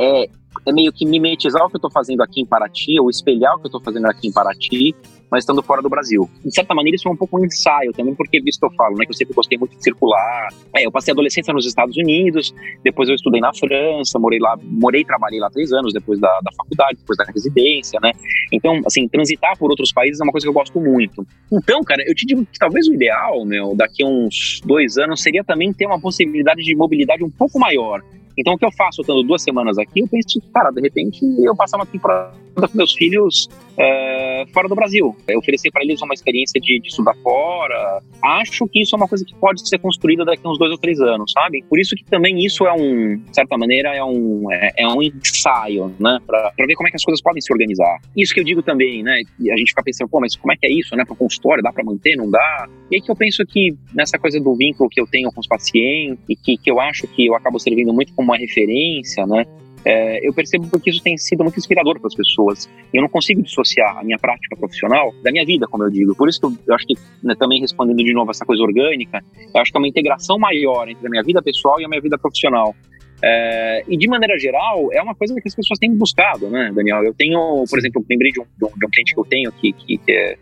é, 0.00 0.28
é 0.66 0.72
meio 0.72 0.92
que 0.92 1.06
mimetizar 1.06 1.64
o 1.64 1.68
que 1.68 1.76
eu 1.76 1.80
tô 1.80 1.90
fazendo 1.90 2.22
aqui 2.22 2.40
em 2.40 2.46
Paraty, 2.46 3.00
ou 3.00 3.10
espelhar 3.10 3.54
o 3.54 3.60
que 3.60 3.66
eu 3.66 3.70
tô 3.70 3.80
fazendo 3.80 4.06
aqui 4.06 4.28
em 4.28 4.32
Paraty, 4.32 4.94
mas 5.30 5.44
estando 5.44 5.62
fora 5.62 5.80
do 5.80 5.88
Brasil. 5.88 6.28
De 6.44 6.52
certa 6.52 6.74
maneira, 6.74 6.96
isso 6.96 7.08
é 7.08 7.10
um 7.10 7.16
pouco 7.16 7.40
um 7.40 7.44
ensaio 7.44 7.92
também, 7.92 8.14
porque, 8.14 8.40
visto 8.40 8.58
que 8.58 8.66
eu 8.66 8.72
falo, 8.72 8.96
né, 8.96 9.04
que 9.04 9.12
eu 9.12 9.16
sempre 9.16 9.34
gostei 9.34 9.56
muito 9.56 9.76
de 9.76 9.82
circular. 9.82 10.48
É, 10.74 10.84
eu 10.84 10.90
passei 10.90 11.12
a 11.12 11.14
adolescência 11.14 11.54
nos 11.54 11.66
Estados 11.66 11.96
Unidos, 11.96 12.52
depois 12.82 13.08
eu 13.08 13.14
estudei 13.14 13.40
na 13.40 13.54
França, 13.54 14.18
morei 14.18 14.40
lá, 14.40 14.58
morei 14.62 15.02
e 15.02 15.04
trabalhei 15.04 15.38
lá 15.38 15.48
três 15.50 15.72
anos 15.72 15.92
depois 15.92 16.18
da, 16.18 16.28
da 16.42 16.50
faculdade, 16.56 16.98
depois 16.98 17.16
da 17.16 17.24
residência, 17.24 18.00
né? 18.02 18.10
Então, 18.52 18.80
assim, 18.84 19.06
transitar 19.06 19.56
por 19.56 19.70
outros 19.70 19.92
países 19.92 20.20
é 20.20 20.24
uma 20.24 20.32
coisa 20.32 20.44
que 20.44 20.48
eu 20.48 20.54
gosto 20.54 20.80
muito. 20.80 21.24
Então, 21.52 21.82
cara, 21.82 22.02
eu 22.06 22.14
te 22.14 22.26
digo 22.26 22.44
que 22.44 22.58
talvez 22.58 22.88
o 22.88 22.94
ideal, 22.94 23.44
meu, 23.44 23.76
daqui 23.76 24.02
a 24.02 24.06
uns 24.06 24.60
dois 24.64 24.98
anos, 24.98 25.22
seria 25.22 25.44
também 25.44 25.72
ter 25.72 25.86
uma 25.86 26.00
possibilidade 26.00 26.62
de 26.62 26.74
mobilidade 26.74 27.22
um 27.22 27.30
pouco 27.30 27.58
maior. 27.58 28.02
Então, 28.38 28.54
o 28.54 28.58
que 28.58 28.64
eu 28.64 28.72
faço 28.72 29.02
estando 29.02 29.22
duas 29.22 29.42
semanas 29.42 29.78
aqui, 29.78 30.00
eu 30.00 30.08
penso, 30.08 30.40
cara, 30.52 30.70
de 30.70 30.80
repente 30.80 31.20
eu 31.44 31.54
passar 31.54 31.76
uma 31.76 31.86
temporada 31.86 32.32
com 32.54 32.76
meus 32.76 32.92
filhos 32.94 33.48
é, 33.76 34.44
fora 34.52 34.68
do 34.68 34.74
Brasil. 34.74 35.16
Eu 35.28 35.38
oferecer 35.38 35.70
para 35.70 35.82
eles 35.82 36.00
uma 36.02 36.14
experiência 36.14 36.60
de, 36.60 36.80
de, 36.80 36.88
estudar 36.88 37.14
fora. 37.22 38.02
Acho 38.22 38.66
que 38.68 38.82
isso 38.82 38.94
é 38.94 38.98
uma 38.98 39.08
coisa 39.08 39.24
que 39.24 39.34
pode 39.34 39.66
ser 39.66 39.78
construída 39.78 40.24
daqui 40.24 40.42
a 40.44 40.50
uns 40.50 40.58
dois 40.58 40.70
ou 40.70 40.78
três 40.78 41.00
anos, 41.00 41.32
sabe? 41.32 41.64
Por 41.68 41.78
isso 41.78 41.94
que 41.96 42.04
também 42.04 42.44
isso 42.44 42.66
é 42.66 42.72
um, 42.72 43.16
de 43.16 43.34
certa 43.34 43.56
maneira, 43.56 43.94
é 43.94 44.04
um, 44.04 44.50
é, 44.52 44.72
é 44.76 44.88
um 44.88 45.00
ensaio, 45.02 45.94
né? 45.98 46.18
Para 46.26 46.52
ver 46.66 46.74
como 46.74 46.88
é 46.88 46.90
que 46.90 46.96
as 46.96 47.04
coisas 47.04 47.22
podem 47.22 47.40
se 47.40 47.52
organizar. 47.52 47.98
Isso 48.16 48.34
que 48.34 48.40
eu 48.40 48.44
digo 48.44 48.62
também, 48.62 49.02
né? 49.02 49.22
E 49.38 49.50
a 49.50 49.56
gente 49.56 49.68
fica 49.68 49.82
pensando, 49.82 50.08
pô, 50.08 50.20
mas 50.20 50.36
como 50.36 50.52
é 50.52 50.56
que 50.56 50.66
é 50.66 50.72
isso, 50.72 50.94
né? 50.94 51.04
Para 51.04 51.16
consultório, 51.16 51.62
dá 51.62 51.72
para 51.72 51.84
manter, 51.84 52.16
não 52.16 52.30
dá? 52.30 52.68
E 52.90 52.96
aí 52.96 53.00
que 53.00 53.10
eu 53.10 53.16
penso 53.16 53.44
que 53.46 53.74
nessa 53.94 54.18
coisa 54.18 54.40
do 54.40 54.54
vínculo 54.54 54.88
que 54.90 55.00
eu 55.00 55.06
tenho 55.06 55.30
com 55.32 55.40
os 55.40 55.46
pacientes 55.46 56.22
e 56.28 56.36
que, 56.36 56.56
que 56.56 56.70
eu 56.70 56.80
acho 56.80 57.06
que 57.06 57.26
eu 57.26 57.34
acabo 57.34 57.58
servindo 57.58 57.92
muito 57.92 58.12
como 58.20 58.30
uma 58.30 58.36
referência, 58.36 59.26
né? 59.26 59.44
é, 59.84 60.26
eu 60.26 60.32
percebo 60.32 60.68
que 60.78 60.90
isso 60.90 61.02
tem 61.02 61.16
sido 61.16 61.42
muito 61.42 61.58
inspirador 61.58 61.98
para 61.98 62.08
as 62.08 62.14
pessoas. 62.14 62.68
Eu 62.92 63.02
não 63.02 63.08
consigo 63.08 63.42
dissociar 63.42 63.98
a 63.98 64.04
minha 64.04 64.18
prática 64.18 64.56
profissional 64.56 65.12
da 65.22 65.30
minha 65.30 65.44
vida, 65.44 65.66
como 65.66 65.84
eu 65.84 65.90
digo. 65.90 66.14
Por 66.14 66.28
isso 66.28 66.40
que 66.40 66.46
eu, 66.46 66.52
eu 66.66 66.74
acho 66.74 66.86
que, 66.86 66.94
né, 67.22 67.34
também 67.38 67.60
respondendo 67.60 67.96
de 67.96 68.12
novo 68.12 68.30
essa 68.30 68.44
coisa 68.44 68.62
orgânica, 68.62 69.22
eu 69.54 69.60
acho 69.60 69.70
que 69.70 69.76
é 69.76 69.80
uma 69.80 69.88
integração 69.88 70.38
maior 70.38 70.88
entre 70.88 71.06
a 71.06 71.10
minha 71.10 71.22
vida 71.22 71.42
pessoal 71.42 71.80
e 71.80 71.84
a 71.84 71.88
minha 71.88 72.00
vida 72.00 72.18
profissional. 72.18 72.74
É, 73.22 73.84
e 73.88 73.96
de 73.96 74.08
maneira 74.08 74.38
geral, 74.38 74.90
é 74.92 75.02
uma 75.02 75.14
coisa 75.14 75.34
que 75.34 75.48
as 75.48 75.54
pessoas 75.54 75.78
têm 75.78 75.94
buscado, 75.94 76.48
né, 76.48 76.72
Daniel? 76.74 77.02
Eu 77.02 77.14
tenho, 77.14 77.64
por 77.68 77.78
exemplo, 77.78 78.04
lembrei 78.08 78.32
de 78.32 78.40
um, 78.40 78.44
de 78.44 78.64
um, 78.66 78.90
cliente 78.90 79.14
que 79.14 79.20
eu 79.20 79.24
tenho 79.24 79.52
que, 79.52 79.72
que, 79.72 79.98
que, 79.98 80.12
é, 80.12 80.36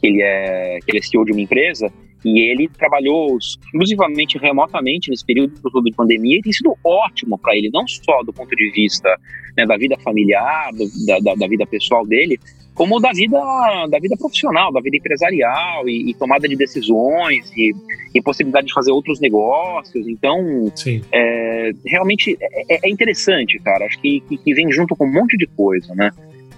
que, 0.00 0.06
ele 0.06 0.22
é, 0.22 0.78
que 0.84 0.90
ele 0.90 0.98
é 0.98 1.02
CEO 1.02 1.24
de 1.24 1.32
uma 1.32 1.40
empresa 1.40 1.92
E 2.24 2.40
ele 2.40 2.68
trabalhou 2.68 3.38
exclusivamente 3.38 4.36
remotamente 4.38 5.10
nesse 5.10 5.24
período 5.24 5.54
todo 5.62 5.82
de 5.82 5.92
pandemia 5.92 6.38
e 6.38 6.42
tem 6.42 6.52
sido 6.52 6.76
ótimo 6.84 7.38
para 7.38 7.56
ele, 7.56 7.70
não 7.72 7.86
só 7.88 8.22
do 8.22 8.32
ponto 8.32 8.54
de 8.54 8.70
vista 8.72 9.08
né, 9.56 9.64
da 9.64 9.76
vida 9.76 9.96
familiar, 9.98 10.70
do, 10.72 10.84
da, 11.06 11.18
da, 11.18 11.34
da, 11.34 11.48
vida 11.48 11.66
pessoal 11.66 12.06
dele, 12.06 12.38
como 12.74 13.00
da 13.00 13.10
vida, 13.12 13.38
da 13.90 13.98
vida 13.98 14.16
profissional, 14.16 14.72
da 14.72 14.80
vida 14.80 14.96
empresarial 14.96 15.88
e, 15.88 16.10
e 16.10 16.14
tomada 16.14 16.46
de 16.46 16.56
decisões 16.56 17.50
e, 17.56 17.72
e, 18.14 18.22
possibilidade 18.22 18.68
de 18.68 18.72
fazer 18.72 18.90
outros 18.90 19.18
negócios. 19.18 20.06
Então, 20.06 20.70
é, 21.12 21.70
realmente 21.86 22.36
é, 22.40 22.86
é, 22.86 22.90
interessante, 22.90 23.58
cara. 23.60 23.86
Acho 23.86 23.98
que, 24.00 24.20
que, 24.20 24.36
que, 24.36 24.54
vem 24.54 24.70
junto 24.70 24.94
com 24.94 25.06
um 25.06 25.12
monte 25.12 25.36
de 25.36 25.46
coisa, 25.46 25.94
né? 25.94 26.10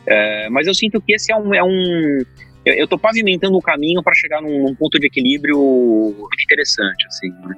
É, 0.06 0.48
mas 0.50 0.66
eu 0.66 0.74
sinto 0.74 1.00
que 1.00 1.14
esse 1.14 1.32
é 1.32 1.36
um, 1.36 1.54
é 1.54 1.62
um 1.62 2.22
eu 2.64 2.84
estou 2.84 2.98
pavimentando 2.98 3.56
o 3.56 3.60
caminho 3.60 4.02
para 4.02 4.14
chegar 4.14 4.40
num, 4.40 4.64
num, 4.64 4.74
ponto 4.74 4.98
de 4.98 5.06
equilíbrio 5.06 6.14
interessante, 6.44 7.06
assim. 7.06 7.30
Né? 7.30 7.56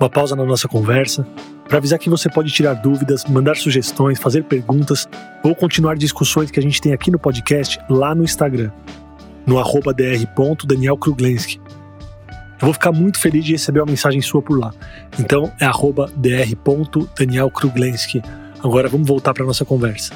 Uma 0.00 0.08
pausa 0.08 0.34
na 0.34 0.44
nossa 0.44 0.66
conversa 0.66 1.26
para 1.68 1.78
avisar 1.78 1.98
que 1.98 2.10
você 2.10 2.28
pode 2.28 2.52
tirar 2.52 2.74
dúvidas, 2.74 3.24
mandar 3.24 3.56
sugestões, 3.56 4.18
fazer 4.18 4.44
perguntas 4.44 5.08
ou 5.42 5.54
continuar 5.54 5.96
discussões 5.96 6.50
que 6.50 6.58
a 6.58 6.62
gente 6.62 6.80
tem 6.80 6.92
aqui 6.92 7.10
no 7.10 7.18
podcast 7.18 7.78
lá 7.88 8.14
no 8.14 8.24
Instagram, 8.24 8.70
no 9.46 9.58
arroba 9.58 9.92
dr.danielkruglenski. 9.92 11.60
Eu 12.60 12.66
vou 12.66 12.72
ficar 12.72 12.92
muito 12.92 13.18
feliz 13.18 13.44
de 13.44 13.52
receber 13.52 13.80
uma 13.80 13.86
mensagem 13.86 14.22
sua 14.22 14.40
por 14.40 14.58
lá. 14.58 14.72
Então 15.18 15.52
é 15.60 15.66
arroba 15.66 16.10
dr.danielkruglenski. 16.16 18.22
Agora 18.62 18.88
vamos 18.88 19.06
voltar 19.06 19.34
para 19.34 19.44
nossa 19.44 19.64
conversa. 19.64 20.14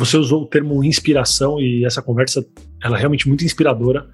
Você 0.00 0.16
usou 0.16 0.44
o 0.44 0.46
termo 0.46 0.82
inspiração 0.82 1.60
e 1.60 1.84
essa 1.84 2.00
conversa 2.00 2.42
ela 2.82 2.96
é 2.96 3.00
realmente 3.00 3.28
muito 3.28 3.44
inspiradora. 3.44 4.08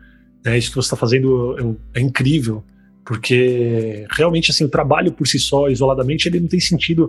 Né? 0.44 0.59
Isso 0.59 0.70
que 0.70 0.75
você 0.75 0.87
está 0.87 0.96
fazendo 0.96 1.79
é, 1.94 2.01
é, 2.01 2.03
incrível, 2.03 2.64
porque 3.05 4.05
realmente 4.11 4.51
assim 4.51 4.64
o 4.64 4.68
trabalho 4.68 5.12
por 5.12 5.29
si 5.29 5.38
só, 5.38 5.68
isoladamente, 5.68 6.29
ele 6.29 6.40
não 6.40 6.49
tem 6.49 6.59
sentido 6.59 7.09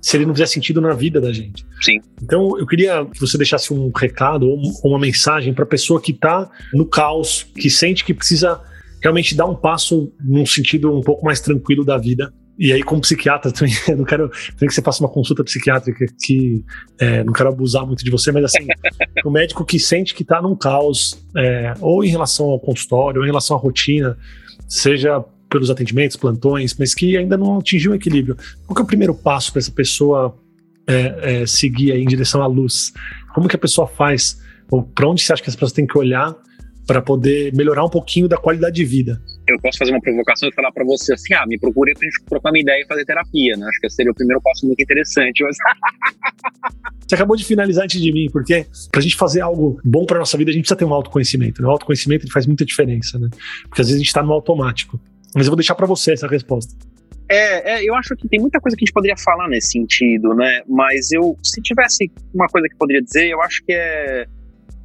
se 0.00 0.16
ele 0.16 0.24
não 0.24 0.32
fizer 0.32 0.46
sentido 0.46 0.80
na 0.80 0.94
vida 0.94 1.20
da 1.20 1.34
gente. 1.34 1.66
Sim. 1.82 2.00
Então 2.22 2.58
eu 2.58 2.66
queria 2.66 3.04
que 3.04 3.20
você 3.20 3.36
deixasse 3.36 3.74
um 3.74 3.90
recado 3.94 4.48
ou 4.48 4.58
uma 4.84 4.98
mensagem 4.98 5.52
para 5.52 5.64
a 5.64 5.68
pessoa 5.68 6.00
que 6.00 6.12
está 6.12 6.50
no 6.72 6.86
caos, 6.86 7.46
que 7.54 7.68
sente 7.68 8.02
que 8.06 8.14
precisa 8.14 8.58
realmente 9.02 9.34
dar 9.34 9.44
um 9.44 9.54
passo 9.54 10.10
num 10.18 10.46
sentido 10.46 10.96
um 10.96 11.02
pouco 11.02 11.26
mais 11.26 11.40
tranquilo 11.42 11.84
da 11.84 11.98
vida 11.98 12.32
e 12.58 12.72
aí, 12.72 12.82
como 12.82 13.00
psiquiatra, 13.00 13.50
também, 13.50 13.74
não 13.96 14.04
quero 14.04 14.30
que 14.30 14.70
você 14.70 14.80
faça 14.80 15.02
uma 15.02 15.08
consulta 15.08 15.42
psiquiátrica 15.42 16.06
que 16.22 16.64
é, 16.98 17.24
não 17.24 17.32
quero 17.32 17.48
abusar 17.48 17.86
muito 17.86 18.04
de 18.04 18.10
você, 18.10 18.30
mas 18.30 18.44
assim, 18.44 18.66
o 19.24 19.30
médico 19.30 19.64
que 19.64 19.78
sente 19.78 20.14
que 20.14 20.22
está 20.22 20.40
num 20.40 20.54
caos, 20.54 21.24
é, 21.36 21.74
ou 21.80 22.04
em 22.04 22.08
relação 22.08 22.46
ao 22.46 22.60
consultório, 22.60 23.20
ou 23.20 23.24
em 23.24 23.28
relação 23.28 23.56
à 23.56 23.60
rotina, 23.60 24.16
seja 24.68 25.24
pelos 25.50 25.70
atendimentos, 25.70 26.16
plantões, 26.16 26.74
mas 26.78 26.94
que 26.94 27.16
ainda 27.16 27.36
não 27.36 27.58
atingiu 27.58 27.92
o 27.92 27.94
equilíbrio. 27.94 28.36
Qual 28.66 28.78
é 28.78 28.82
o 28.82 28.86
primeiro 28.86 29.14
passo 29.14 29.52
para 29.52 29.60
essa 29.60 29.70
pessoa 29.70 30.36
é, 30.86 31.42
é, 31.42 31.46
seguir 31.46 31.92
em 31.92 32.06
direção 32.06 32.42
à 32.42 32.46
luz? 32.46 32.92
Como 33.34 33.48
que 33.48 33.56
a 33.56 33.58
pessoa 33.58 33.86
faz? 33.86 34.40
Ou 34.70 34.82
para 34.82 35.08
onde 35.08 35.22
você 35.22 35.32
acha 35.32 35.42
que 35.42 35.48
as 35.48 35.54
pessoas 35.54 35.72
têm 35.72 35.86
que 35.86 35.96
olhar 35.96 36.34
para 36.86 37.00
poder 37.00 37.54
melhorar 37.54 37.84
um 37.84 37.88
pouquinho 37.88 38.28
da 38.28 38.36
qualidade 38.36 38.74
de 38.76 38.84
vida. 38.84 39.20
Eu 39.46 39.60
posso 39.60 39.78
fazer 39.78 39.90
uma 39.90 40.00
provocação 40.00 40.48
e 40.48 40.54
falar 40.54 40.72
para 40.72 40.84
você 40.84 41.12
assim: 41.12 41.34
ah, 41.34 41.44
me 41.46 41.58
procure 41.58 41.92
para 41.92 42.06
a 42.06 42.10
gente 42.10 42.24
trocar 42.24 42.50
uma 42.50 42.58
ideia 42.58 42.82
e 42.82 42.86
fazer 42.86 43.04
terapia, 43.04 43.56
né? 43.56 43.66
Acho 43.66 43.80
que 43.80 43.90
seria 43.90 44.12
o 44.12 44.14
primeiro 44.14 44.40
passo 44.40 44.66
muito 44.66 44.80
interessante. 44.82 45.42
Mas... 45.42 45.56
Você 47.06 47.14
acabou 47.14 47.36
de 47.36 47.44
finalizar 47.44 47.84
antes 47.84 48.00
de 48.00 48.10
mim, 48.12 48.28
porque 48.32 48.66
para 48.90 49.00
a 49.00 49.02
gente 49.02 49.16
fazer 49.16 49.42
algo 49.42 49.78
bom 49.84 50.06
para 50.06 50.18
nossa 50.18 50.38
vida, 50.38 50.50
a 50.50 50.54
gente 50.54 50.62
precisa 50.62 50.78
ter 50.78 50.86
um 50.86 50.94
autoconhecimento. 50.94 51.60
Né? 51.60 51.68
O 51.68 51.70
autoconhecimento 51.70 52.30
faz 52.32 52.46
muita 52.46 52.64
diferença, 52.64 53.18
né? 53.18 53.28
Porque 53.68 53.82
às 53.82 53.88
vezes 53.88 53.96
a 53.96 53.98
gente 53.98 54.08
está 54.08 54.22
no 54.22 54.32
automático. 54.32 54.98
Mas 55.34 55.46
eu 55.46 55.50
vou 55.50 55.56
deixar 55.56 55.74
para 55.74 55.86
você 55.86 56.12
essa 56.12 56.26
resposta. 56.26 56.74
É, 57.28 57.76
é, 57.76 57.84
eu 57.84 57.94
acho 57.94 58.14
que 58.16 58.28
tem 58.28 58.40
muita 58.40 58.60
coisa 58.60 58.76
que 58.76 58.84
a 58.84 58.86
gente 58.86 58.92
poderia 58.92 59.16
falar 59.16 59.48
nesse 59.48 59.72
sentido, 59.72 60.34
né? 60.34 60.62
Mas 60.68 61.10
eu, 61.10 61.36
se 61.42 61.60
tivesse 61.60 62.10
uma 62.34 62.46
coisa 62.46 62.68
que 62.68 62.74
eu 62.74 62.78
poderia 62.78 63.02
dizer, 63.02 63.28
eu 63.28 63.42
acho 63.42 63.62
que 63.64 63.72
é 63.72 64.26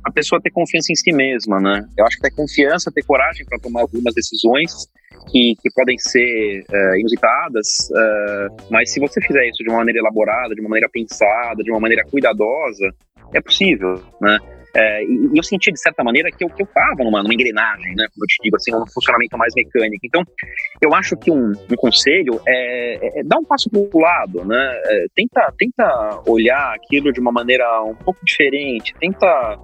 a 0.03 0.11
pessoa 0.11 0.41
ter 0.41 0.51
confiança 0.51 0.91
em 0.91 0.95
si 0.95 1.11
mesma, 1.11 1.59
né? 1.59 1.85
Eu 1.97 2.05
acho 2.05 2.17
que 2.17 2.23
ter 2.23 2.31
confiança, 2.31 2.91
ter 2.91 3.03
coragem 3.03 3.45
para 3.45 3.59
tomar 3.59 3.81
algumas 3.81 4.13
decisões 4.13 4.87
que, 5.31 5.55
que 5.61 5.69
podem 5.75 5.97
ser 5.97 6.63
uh, 6.69 6.95
inusitadas, 6.99 7.89
uh, 7.91 8.67
mas 8.69 8.91
se 8.91 8.99
você 8.99 9.21
fizer 9.21 9.47
isso 9.47 9.63
de 9.63 9.69
uma 9.69 9.79
maneira 9.79 9.99
elaborada, 9.99 10.55
de 10.55 10.61
uma 10.61 10.69
maneira 10.69 10.89
pensada, 10.91 11.63
de 11.63 11.71
uma 11.71 11.79
maneira 11.79 12.03
cuidadosa, 12.09 12.93
é 13.33 13.41
possível, 13.41 14.01
né? 14.21 14.37
É, 14.75 15.03
e, 15.03 15.29
eu 15.35 15.43
senti, 15.43 15.71
de 15.71 15.79
certa 15.79 16.03
maneira, 16.03 16.29
que 16.31 16.43
eu, 16.43 16.49
que 16.49 16.63
eu 16.63 16.67
tava 16.67 17.03
numa, 17.03 17.23
numa 17.23 17.33
engrenagem, 17.33 17.95
né? 17.95 18.07
Como 18.13 18.23
eu 18.23 18.27
te 18.27 18.37
digo, 18.43 18.55
assim, 18.55 18.75
um 18.75 18.85
funcionamento 18.87 19.37
mais 19.37 19.53
mecânico. 19.55 20.05
Então, 20.05 20.23
eu 20.81 20.93
acho 20.93 21.17
que 21.17 21.31
um, 21.31 21.51
um 21.51 21.75
conselho 21.77 22.39
é, 22.47 22.95
é, 22.95 23.19
é, 23.19 23.23
dar 23.23 23.37
um 23.37 23.45
passo 23.45 23.69
para 23.69 23.79
o 23.79 23.99
lado, 23.99 24.45
né? 24.45 24.81
É, 24.85 25.05
tenta, 25.15 25.53
tenta 25.57 26.21
olhar 26.27 26.75
aquilo 26.75 27.11
de 27.11 27.19
uma 27.19 27.31
maneira 27.31 27.83
um 27.83 27.95
pouco 27.95 28.19
diferente, 28.23 28.93
tenta 28.99 29.59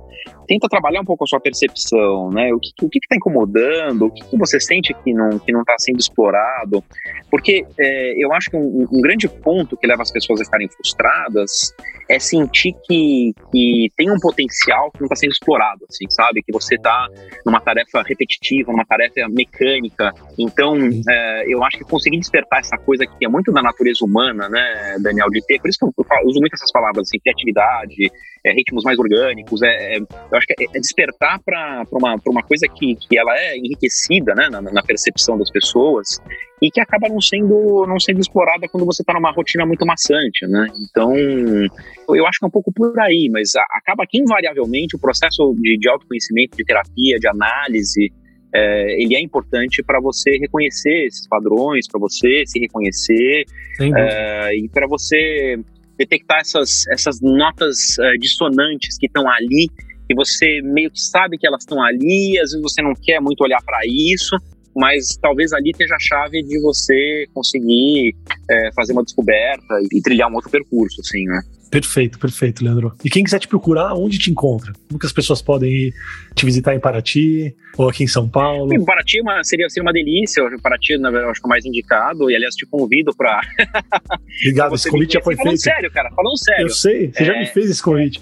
tenta 0.47 0.67
trabalhar 0.69 1.01
um 1.01 1.05
pouco 1.05 1.23
a 1.23 1.27
sua 1.27 1.39
percepção, 1.39 2.31
né? 2.31 2.53
O 2.53 2.59
que 2.59 2.71
que 2.89 2.99
está 2.99 3.15
incomodando, 3.15 4.05
o 4.05 4.11
que, 4.11 4.23
que, 4.23 4.37
você 4.37 4.59
sente 4.59 4.93
que 5.03 5.13
não 5.13 5.39
que 5.39 5.51
não 5.51 5.61
está 5.61 5.75
sendo 5.79 5.99
explorado, 5.99 6.83
porque 7.29 7.65
é, 7.79 8.23
eu 8.23 8.31
acho 8.33 8.49
que 8.49 8.57
um, 8.57 8.87
um, 8.91 9.01
grande 9.01 9.27
ponto 9.27 9.75
que 9.75 9.87
leva 9.87 10.03
as 10.03 10.11
pessoas 10.11 10.39
a 10.39 10.43
estarem 10.43 10.69
frustradas 10.69 11.73
é 12.09 12.19
sentir 12.19 12.73
que, 12.85 13.33
que 13.51 13.91
tem 13.95 14.11
um 14.11 14.19
potencial 14.19 14.91
não 15.01 15.05
está 15.05 15.15
sendo 15.15 15.31
explorado, 15.31 15.85
assim, 15.89 16.05
sabe? 16.09 16.41
Que 16.43 16.51
você 16.51 16.75
está 16.75 17.07
numa 17.45 17.59
tarefa 17.59 18.01
repetitiva, 18.03 18.71
numa 18.71 18.85
tarefa 18.85 19.27
mecânica. 19.29 20.13
Então, 20.37 20.75
é, 21.09 21.45
eu 21.47 21.63
acho 21.63 21.77
que 21.77 21.83
conseguir 21.83 22.19
despertar 22.19 22.59
essa 22.59 22.77
coisa 22.77 23.05
que 23.05 23.25
é 23.25 23.29
muito 23.29 23.51
da 23.51 23.61
natureza 23.61 24.03
humana, 24.03 24.49
né, 24.49 24.97
Daniel, 24.99 25.29
de 25.29 25.45
ter. 25.45 25.59
Por 25.59 25.69
isso 25.69 25.79
que 25.79 25.85
eu, 25.85 25.93
eu 25.97 26.27
uso 26.27 26.39
muito 26.39 26.53
essas 26.53 26.71
palavras, 26.71 27.07
assim, 27.07 27.19
criatividade, 27.19 28.11
é, 28.45 28.53
ritmos 28.53 28.83
mais 28.83 28.97
orgânicos, 28.99 29.61
é, 29.63 29.95
é 29.95 29.99
eu 29.99 30.37
acho 30.37 30.45
que 30.45 30.53
é, 30.53 30.65
é 30.65 30.79
despertar 30.79 31.41
para 31.43 31.83
uma, 31.91 32.15
uma 32.27 32.43
coisa 32.43 32.67
que, 32.67 32.95
que 32.95 33.17
ela 33.17 33.35
é 33.35 33.57
enriquecida 33.57 34.35
né, 34.35 34.47
na, 34.49 34.61
na, 34.61 34.83
percepção 34.83 35.37
das 35.37 35.49
pessoas 35.49 36.21
e 36.61 36.69
que 36.69 36.79
acaba 36.79 37.09
não 37.09 37.19
sendo, 37.19 37.85
não 37.87 37.99
sendo 37.99 38.19
explorada 38.19 38.67
quando 38.69 38.85
você 38.85 39.01
está 39.01 39.13
numa 39.13 39.31
rotina 39.31 39.65
muito 39.65 39.85
maçante, 39.85 40.45
né? 40.47 40.67
Então, 40.79 41.13
eu 41.15 42.25
acho 42.27 42.39
que 42.39 42.45
é 42.45 42.47
um 42.47 42.51
pouco 42.51 42.71
por 42.71 42.97
aí, 42.99 43.29
mas 43.31 43.51
acaba 43.71 44.05
que 44.07 44.19
invariavelmente 44.19 44.95
o 44.95 44.99
processo 44.99 45.53
de, 45.59 45.77
de 45.77 45.89
autoconhecimento, 45.89 46.55
de 46.55 46.63
terapia, 46.63 47.19
de 47.19 47.27
análise, 47.27 48.13
é, 48.53 49.01
ele 49.01 49.15
é 49.15 49.21
importante 49.21 49.83
para 49.83 49.99
você 49.99 50.37
reconhecer 50.37 51.07
esses 51.07 51.27
padrões, 51.27 51.87
para 51.89 51.99
você 51.99 52.43
se 52.45 52.57
reconhecer 52.59 53.43
é, 53.81 54.55
e 54.55 54.69
para 54.69 54.87
você 54.87 55.59
detectar 55.97 56.39
essas, 56.39 56.87
essas 56.87 57.21
notas 57.21 57.97
uh, 57.97 58.19
dissonantes 58.19 58.97
que 58.97 59.07
estão 59.07 59.29
ali 59.29 59.69
que 60.07 60.15
você 60.15 60.61
meio 60.61 60.91
que 60.91 61.01
sabe 61.01 61.37
que 61.37 61.47
elas 61.47 61.63
estão 61.63 61.83
ali, 61.83 62.37
às 62.39 62.51
vezes 62.51 62.61
você 62.61 62.81
não 62.81 62.93
quer 62.93 63.19
muito 63.19 63.41
olhar 63.41 63.61
para 63.65 63.79
isso, 63.85 64.37
mas 64.75 65.17
talvez 65.21 65.53
ali 65.53 65.71
esteja 65.71 65.95
a 65.95 65.99
chave 65.99 66.43
de 66.43 66.59
você 66.61 67.25
conseguir 67.33 68.15
é, 68.49 68.71
fazer 68.73 68.93
uma 68.93 69.03
descoberta 69.03 69.79
e, 69.91 70.01
trilhar 70.01 70.29
um 70.29 70.35
outro 70.35 70.51
percurso, 70.51 71.01
assim, 71.01 71.23
né? 71.25 71.41
Perfeito, 71.75 72.17
perfeito, 72.17 72.63
Leandro. 72.63 72.93
E 73.03 73.09
quem 73.09 73.21
quiser 73.21 73.37
te 73.37 73.49
procurar, 73.49 73.93
onde 73.95 74.17
te 74.17 74.31
encontra? 74.31 74.71
Como 74.87 74.97
que 74.97 75.05
as 75.05 75.11
pessoas 75.11 75.41
podem 75.41 75.69
ir 75.69 75.93
te 76.33 76.45
visitar 76.45 76.73
em 76.73 76.79
Paraty 76.79 77.53
ou 77.77 77.89
aqui 77.89 78.05
em 78.05 78.07
São 78.07 78.29
Paulo? 78.29 78.73
Em 78.73 78.85
Paraty 78.85 79.19
é 79.19 79.21
uma, 79.21 79.43
seria, 79.43 79.69
seria 79.69 79.83
uma 79.85 79.91
delícia. 79.91 80.41
Paraty, 80.63 80.97
na 80.97 81.11
verdade, 81.11 81.31
acho 81.31 81.41
que 81.41 81.45
é 81.45 81.47
o 81.47 81.49
mais 81.49 81.65
indicado. 81.65 82.31
E, 82.31 82.35
aliás, 82.35 82.55
te 82.55 82.65
convido 82.65 83.13
para. 83.13 83.41
Obrigado, 84.39 84.73
esse 84.75 84.89
convite 84.89 85.15
já 85.15 85.21
foi 85.21 85.35
falando 85.35 85.51
feito. 85.51 85.63
Falando 85.63 85.75
sério, 85.75 85.91
cara, 85.91 86.09
falando 86.15 86.37
sério. 86.37 86.63
Eu 86.63 86.69
sei, 86.69 87.11
você 87.11 87.23
é... 87.23 87.25
já 87.25 87.39
me 87.39 87.45
fez 87.47 87.69
esse 87.69 87.83
convite. 87.83 88.21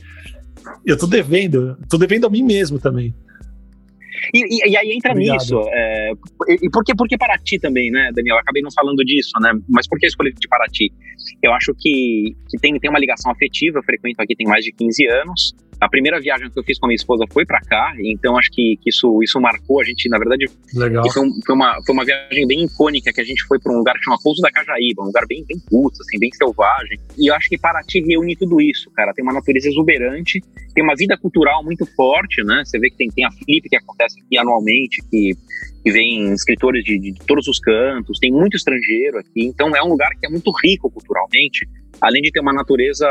Eu 0.83 0.97
tô 0.97 1.05
devendo, 1.05 1.77
tô 1.87 1.99
devendo 1.99 2.25
a 2.25 2.31
mim 2.31 2.41
mesmo 2.41 2.79
também. 2.79 3.13
E, 4.33 4.39
e, 4.39 4.71
e, 4.71 4.77
aí 4.77 4.91
entra 4.91 5.11
Obrigado. 5.11 5.35
nisso. 5.35 5.59
É, 5.71 6.11
e 6.61 6.69
por 6.69 6.83
que, 6.83 6.95
por 6.95 7.07
que 7.07 7.17
Paraty 7.17 7.59
também, 7.59 7.89
né, 7.89 8.11
Daniel? 8.13 8.35
Eu 8.35 8.39
acabei 8.39 8.61
não 8.61 8.71
falando 8.71 9.03
disso, 9.03 9.31
né? 9.41 9.51
Mas 9.69 9.87
por 9.87 9.97
que 9.99 10.05
escolhi 10.05 10.31
de 10.33 10.47
Paraty? 10.47 10.91
Eu 11.41 11.53
acho 11.53 11.73
que, 11.77 12.35
que 12.49 12.57
tem, 12.59 12.77
tem 12.79 12.89
uma 12.89 12.99
ligação 12.99 13.31
afetiva. 13.31 13.79
Eu 13.79 13.83
frequento 13.83 14.21
aqui 14.21 14.35
tem 14.35 14.47
mais 14.47 14.63
de 14.63 14.71
15 14.71 15.05
anos. 15.07 15.55
A 15.83 15.89
primeira 15.89 16.19
viagem 16.19 16.49
que 16.49 16.57
eu 16.57 16.63
fiz 16.63 16.79
com 16.79 16.85
a 16.85 16.87
minha 16.87 16.95
esposa 16.95 17.25
foi 17.31 17.45
para 17.45 17.59
cá, 17.59 17.93
então 17.99 18.37
acho 18.37 18.49
que, 18.51 18.77
que, 18.81 18.89
isso, 18.89 19.21
isso 19.21 19.39
marcou 19.41 19.81
a 19.81 19.83
gente. 19.83 20.07
Na 20.07 20.17
verdade, 20.17 20.45
Legal. 20.73 21.03
Foi, 21.11 21.27
foi, 21.45 21.55
uma, 21.55 21.77
foi 21.85 21.93
uma 21.93 22.05
viagem 22.05 22.47
bem 22.47 22.63
icônica 22.63 23.11
que 23.11 23.19
a 23.19 23.23
gente 23.23 23.43
foi 23.43 23.59
para 23.59 23.73
um 23.73 23.77
lugar 23.79 23.95
que 23.95 24.05
chama 24.05 24.17
Pouso 24.23 24.41
da 24.41 24.49
Cajaíba, 24.49 25.03
um 25.03 25.07
lugar 25.07 25.25
bem, 25.27 25.43
bem 25.45 25.57
curto, 25.69 26.01
assim, 26.01 26.17
bem 26.17 26.31
selvagem. 26.31 26.97
E 27.17 27.29
eu 27.29 27.35
acho 27.35 27.49
que 27.49 27.57
Paraty 27.57 28.01
reúne 28.01 28.35
tudo 28.37 28.61
isso, 28.61 28.89
cara. 28.91 29.13
Tem 29.13 29.23
uma 29.23 29.33
natureza 29.33 29.67
exuberante, 29.67 30.41
tem 30.73 30.83
uma 30.83 30.95
vida 30.95 31.17
cultural 31.17 31.61
muito 31.63 31.85
forte, 31.95 32.41
né? 32.43 32.63
Você 32.63 32.79
vê 32.79 32.89
que 32.89 32.95
tem, 32.95 33.09
tem 33.09 33.25
a 33.25 33.31
Flip 33.31 33.67
que 33.67 33.75
acontece 33.75 34.21
aqui 34.21 34.37
anualmente, 34.37 35.03
que 35.11 35.33
que 35.83 35.91
vem 35.91 36.31
escritores 36.31 36.81
de, 36.85 36.97
de, 36.97 37.13
todos 37.27 37.45
os 37.47 37.59
cantos, 37.59 38.17
tem 38.17 38.31
muito 38.31 38.55
estrangeiro 38.55 39.17
aqui, 39.17 39.43
então 39.43 39.75
é 39.75 39.83
um 39.83 39.89
lugar 39.89 40.09
que 40.17 40.25
é 40.25 40.29
muito 40.29 40.49
rico 40.63 40.89
culturalmente, 40.89 41.67
além 42.01 42.21
de 42.21 42.31
ter 42.31 42.39
uma 42.39 42.53
natureza 42.53 43.07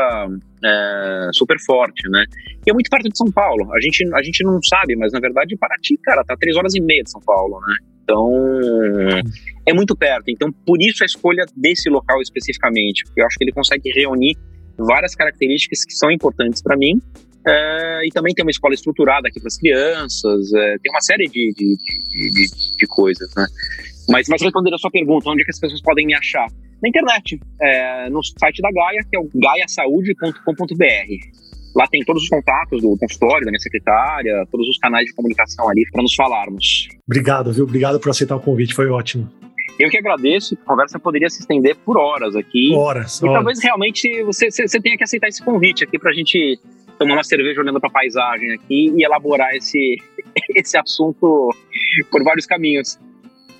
é, 0.63 1.29
super 1.33 1.59
forte, 1.59 2.07
né? 2.09 2.25
E 2.65 2.69
é 2.69 2.73
muito 2.73 2.89
perto 2.89 3.09
de 3.09 3.17
São 3.17 3.31
Paulo. 3.31 3.71
A 3.73 3.79
gente, 3.79 4.03
a 4.13 4.23
gente 4.23 4.43
não 4.43 4.59
sabe, 4.63 4.95
mas 4.95 5.11
na 5.11 5.19
verdade 5.19 5.55
Paraty, 5.57 5.97
cara, 6.03 6.23
tá 6.23 6.35
três 6.39 6.55
horas 6.55 6.73
e 6.75 6.81
meia 6.81 7.03
de 7.03 7.11
São 7.11 7.21
Paulo, 7.21 7.59
né? 7.67 7.75
Então 8.03 8.29
é 9.65 9.73
muito 9.73 9.95
perto. 9.95 10.29
Então 10.29 10.51
por 10.65 10.77
isso 10.81 11.03
a 11.03 11.05
escolha 11.05 11.45
desse 11.55 11.89
local 11.89 12.21
especificamente, 12.21 13.03
porque 13.05 13.21
eu 13.21 13.25
acho 13.25 13.37
que 13.37 13.43
ele 13.43 13.51
consegue 13.51 13.89
reunir 13.91 14.35
várias 14.77 15.15
características 15.15 15.85
que 15.85 15.93
são 15.93 16.11
importantes 16.11 16.61
para 16.61 16.75
mim 16.75 16.99
é, 17.45 18.07
e 18.07 18.09
também 18.09 18.33
tem 18.33 18.43
uma 18.43 18.51
escola 18.51 18.73
estruturada 18.73 19.27
aqui 19.27 19.39
para 19.39 19.47
as 19.47 19.57
crianças, 19.57 20.53
é, 20.53 20.77
tem 20.81 20.91
uma 20.91 21.01
série 21.01 21.25
de, 21.25 21.53
de, 21.53 21.75
de, 22.31 22.77
de, 22.77 22.87
coisas, 22.87 23.29
né? 23.35 23.45
Mas, 24.07 24.27
mas 24.29 24.41
respondendo 24.41 24.75
a 24.75 24.77
sua 24.77 24.89
pergunta, 24.89 25.29
onde 25.29 25.41
é 25.41 25.45
que 25.45 25.51
as 25.51 25.59
pessoas 25.59 25.81
podem 25.81 26.05
me 26.05 26.15
achar? 26.15 26.47
Na 26.83 26.89
internet, 26.89 27.39
é, 27.61 28.09
no 28.09 28.21
site 28.21 28.61
da 28.61 28.69
Gaia, 28.69 28.99
que 29.09 29.15
é 29.15 29.19
o 29.19 29.29
gaiasaude.com.br. 29.33 31.43
Lá 31.73 31.87
tem 31.87 32.03
todos 32.03 32.23
os 32.23 32.29
contatos 32.29 32.81
do 32.81 32.97
consultório, 32.97 33.45
da 33.45 33.51
minha 33.51 33.59
secretária, 33.59 34.45
todos 34.51 34.67
os 34.67 34.77
canais 34.79 35.05
de 35.05 35.13
comunicação 35.13 35.69
ali 35.69 35.89
para 35.89 36.03
nos 36.03 36.13
falarmos. 36.13 36.89
Obrigado, 37.07 37.53
viu? 37.53 37.63
Obrigado 37.63 38.01
por 38.01 38.09
aceitar 38.09 38.35
o 38.35 38.39
convite, 38.41 38.73
foi 38.73 38.89
ótimo. 38.89 39.31
Eu 39.79 39.89
que 39.89 39.97
agradeço, 39.97 40.57
a 40.61 40.67
conversa 40.67 40.99
poderia 40.99 41.29
se 41.29 41.39
estender 41.39 41.77
por 41.77 41.97
horas 41.97 42.35
aqui. 42.35 42.75
Horas. 42.75 43.21
E 43.21 43.25
horas. 43.25 43.37
talvez 43.37 43.63
realmente 43.63 44.23
você, 44.23 44.51
você 44.51 44.79
tenha 44.81 44.97
que 44.97 45.05
aceitar 45.05 45.29
esse 45.29 45.41
convite 45.41 45.85
aqui 45.85 45.97
para 45.97 46.11
a 46.11 46.13
gente 46.13 46.59
tomar 46.99 47.13
uma 47.13 47.23
cerveja 47.23 47.61
olhando 47.61 47.79
para 47.79 47.89
a 47.89 47.93
paisagem 47.93 48.51
aqui 48.51 48.93
e 48.95 49.05
elaborar 49.05 49.55
esse, 49.55 49.95
esse 50.53 50.77
assunto 50.77 51.49
por 52.11 52.23
vários 52.25 52.45
caminhos. 52.45 52.99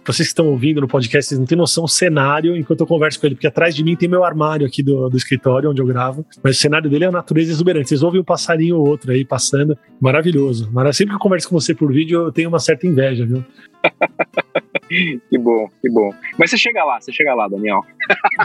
Vocês 0.06 0.28
que 0.28 0.32
estão 0.32 0.48
ouvindo 0.48 0.82
no 0.82 0.88
podcast, 0.88 1.30
vocês 1.30 1.40
não 1.40 1.46
têm 1.46 1.58
noção 1.58 1.86
do 1.86 1.90
cenário 1.90 2.58
enquanto 2.58 2.82
eu 2.82 2.88
converso 2.88 3.20
com 3.20 3.26
ele, 3.26 3.36
porque 3.36 3.48
atrás 3.48 3.74
de 3.74 3.84
mim 3.84 3.96
tem 3.96 4.10
meu 4.10 4.24
armário 4.24 4.68
aqui 4.68 4.84
do, 4.84 5.10
do 5.10 5.16
escritório 5.16 5.70
onde 5.70 5.82
eu 5.82 5.86
gravo, 5.86 6.26
mas 6.44 6.58
o 6.58 6.60
cenário 6.60 6.90
dele 6.90 7.06
é 7.06 7.08
a 7.08 7.12
natureza 7.12 7.52
exuberante. 7.52 7.88
Vocês 7.88 8.04
ouvem 8.04 8.20
um 8.20 8.24
passarinho 8.24 8.78
ou 8.78 8.88
outro 8.88 9.12
aí 9.12 9.24
passando, 9.24 9.78
maravilhoso. 10.02 10.70
Mas 10.74 10.98
sempre 10.98 11.12
que 11.12 11.16
eu 11.16 11.22
converso 11.22 11.48
com 11.48 11.60
você 11.60 11.74
por 11.74 11.92
vídeo, 11.92 12.22
eu 12.22 12.32
tenho 12.34 12.50
uma 12.50 12.60
certa 12.60 12.86
inveja, 12.86 13.26
viu? 13.26 13.46
que 15.30 15.38
bom, 15.38 15.70
que 15.82 15.90
bom. 15.90 16.14
Mas 16.38 16.52
você 16.52 16.58
chega 16.58 16.84
lá, 16.84 17.00
você 17.00 17.12
chega 17.12 17.34
lá, 17.34 17.48
Daniel. 17.48 17.82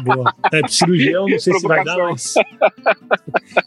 Boa. 0.04 0.32
É, 0.52 0.66
cirurgião, 0.68 1.28
não 1.28 1.38
sei 1.38 1.54
se 1.54 1.66
vai 1.66 1.84
dar, 1.84 1.98
mas. 1.98 2.34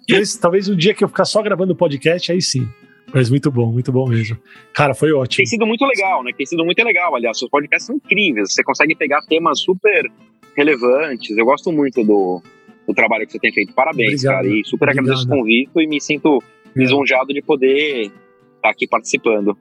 talvez, 0.07 0.37
talvez 0.37 0.69
um 0.69 0.75
dia 0.75 0.93
que 0.93 1.03
eu 1.03 1.09
ficar 1.09 1.25
só 1.25 1.41
gravando 1.41 1.73
o 1.73 1.75
podcast, 1.75 2.31
aí 2.31 2.41
sim. 2.41 2.67
Mas 3.13 3.29
muito 3.29 3.51
bom, 3.51 3.71
muito 3.71 3.91
bom 3.91 4.07
mesmo. 4.07 4.37
Cara, 4.73 4.93
foi 4.93 5.11
ótimo. 5.11 5.37
Tem 5.37 5.45
sido 5.45 5.65
muito 5.65 5.85
legal, 5.85 6.23
né? 6.23 6.31
Tem 6.35 6.45
sido 6.45 6.63
muito 6.63 6.81
legal, 6.83 7.15
aliás. 7.15 7.37
Seus 7.37 7.49
podcasts 7.49 7.87
são 7.87 7.95
incríveis. 7.95 8.53
Você 8.53 8.63
consegue 8.63 8.95
pegar 8.95 9.21
temas 9.23 9.59
super 9.59 10.09
relevantes. 10.55 11.37
Eu 11.37 11.45
gosto 11.45 11.71
muito 11.71 12.03
do, 12.03 12.41
do 12.87 12.93
trabalho 12.93 13.25
que 13.25 13.33
você 13.33 13.39
tem 13.39 13.51
feito. 13.51 13.73
Parabéns, 13.73 14.23
Obrigado. 14.23 14.35
cara. 14.35 14.47
E 14.47 14.63
super 14.65 14.85
Obrigado. 14.85 15.05
agradeço 15.05 15.25
o 15.27 15.29
convite 15.29 15.71
e 15.77 15.87
me 15.87 15.99
sinto 16.01 16.41
lisonjeado 16.75 17.33
de 17.33 17.41
poder 17.41 18.11
estar 18.55 18.69
aqui 18.69 18.87
participando. 18.87 19.57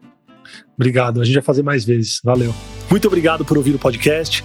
Obrigado. 0.76 1.20
A 1.20 1.24
gente 1.24 1.34
vai 1.34 1.42
fazer 1.42 1.62
mais 1.62 1.84
vezes. 1.84 2.20
Valeu. 2.24 2.52
Muito 2.90 3.06
obrigado 3.08 3.44
por 3.44 3.56
ouvir 3.56 3.74
o 3.74 3.78
podcast. 3.78 4.44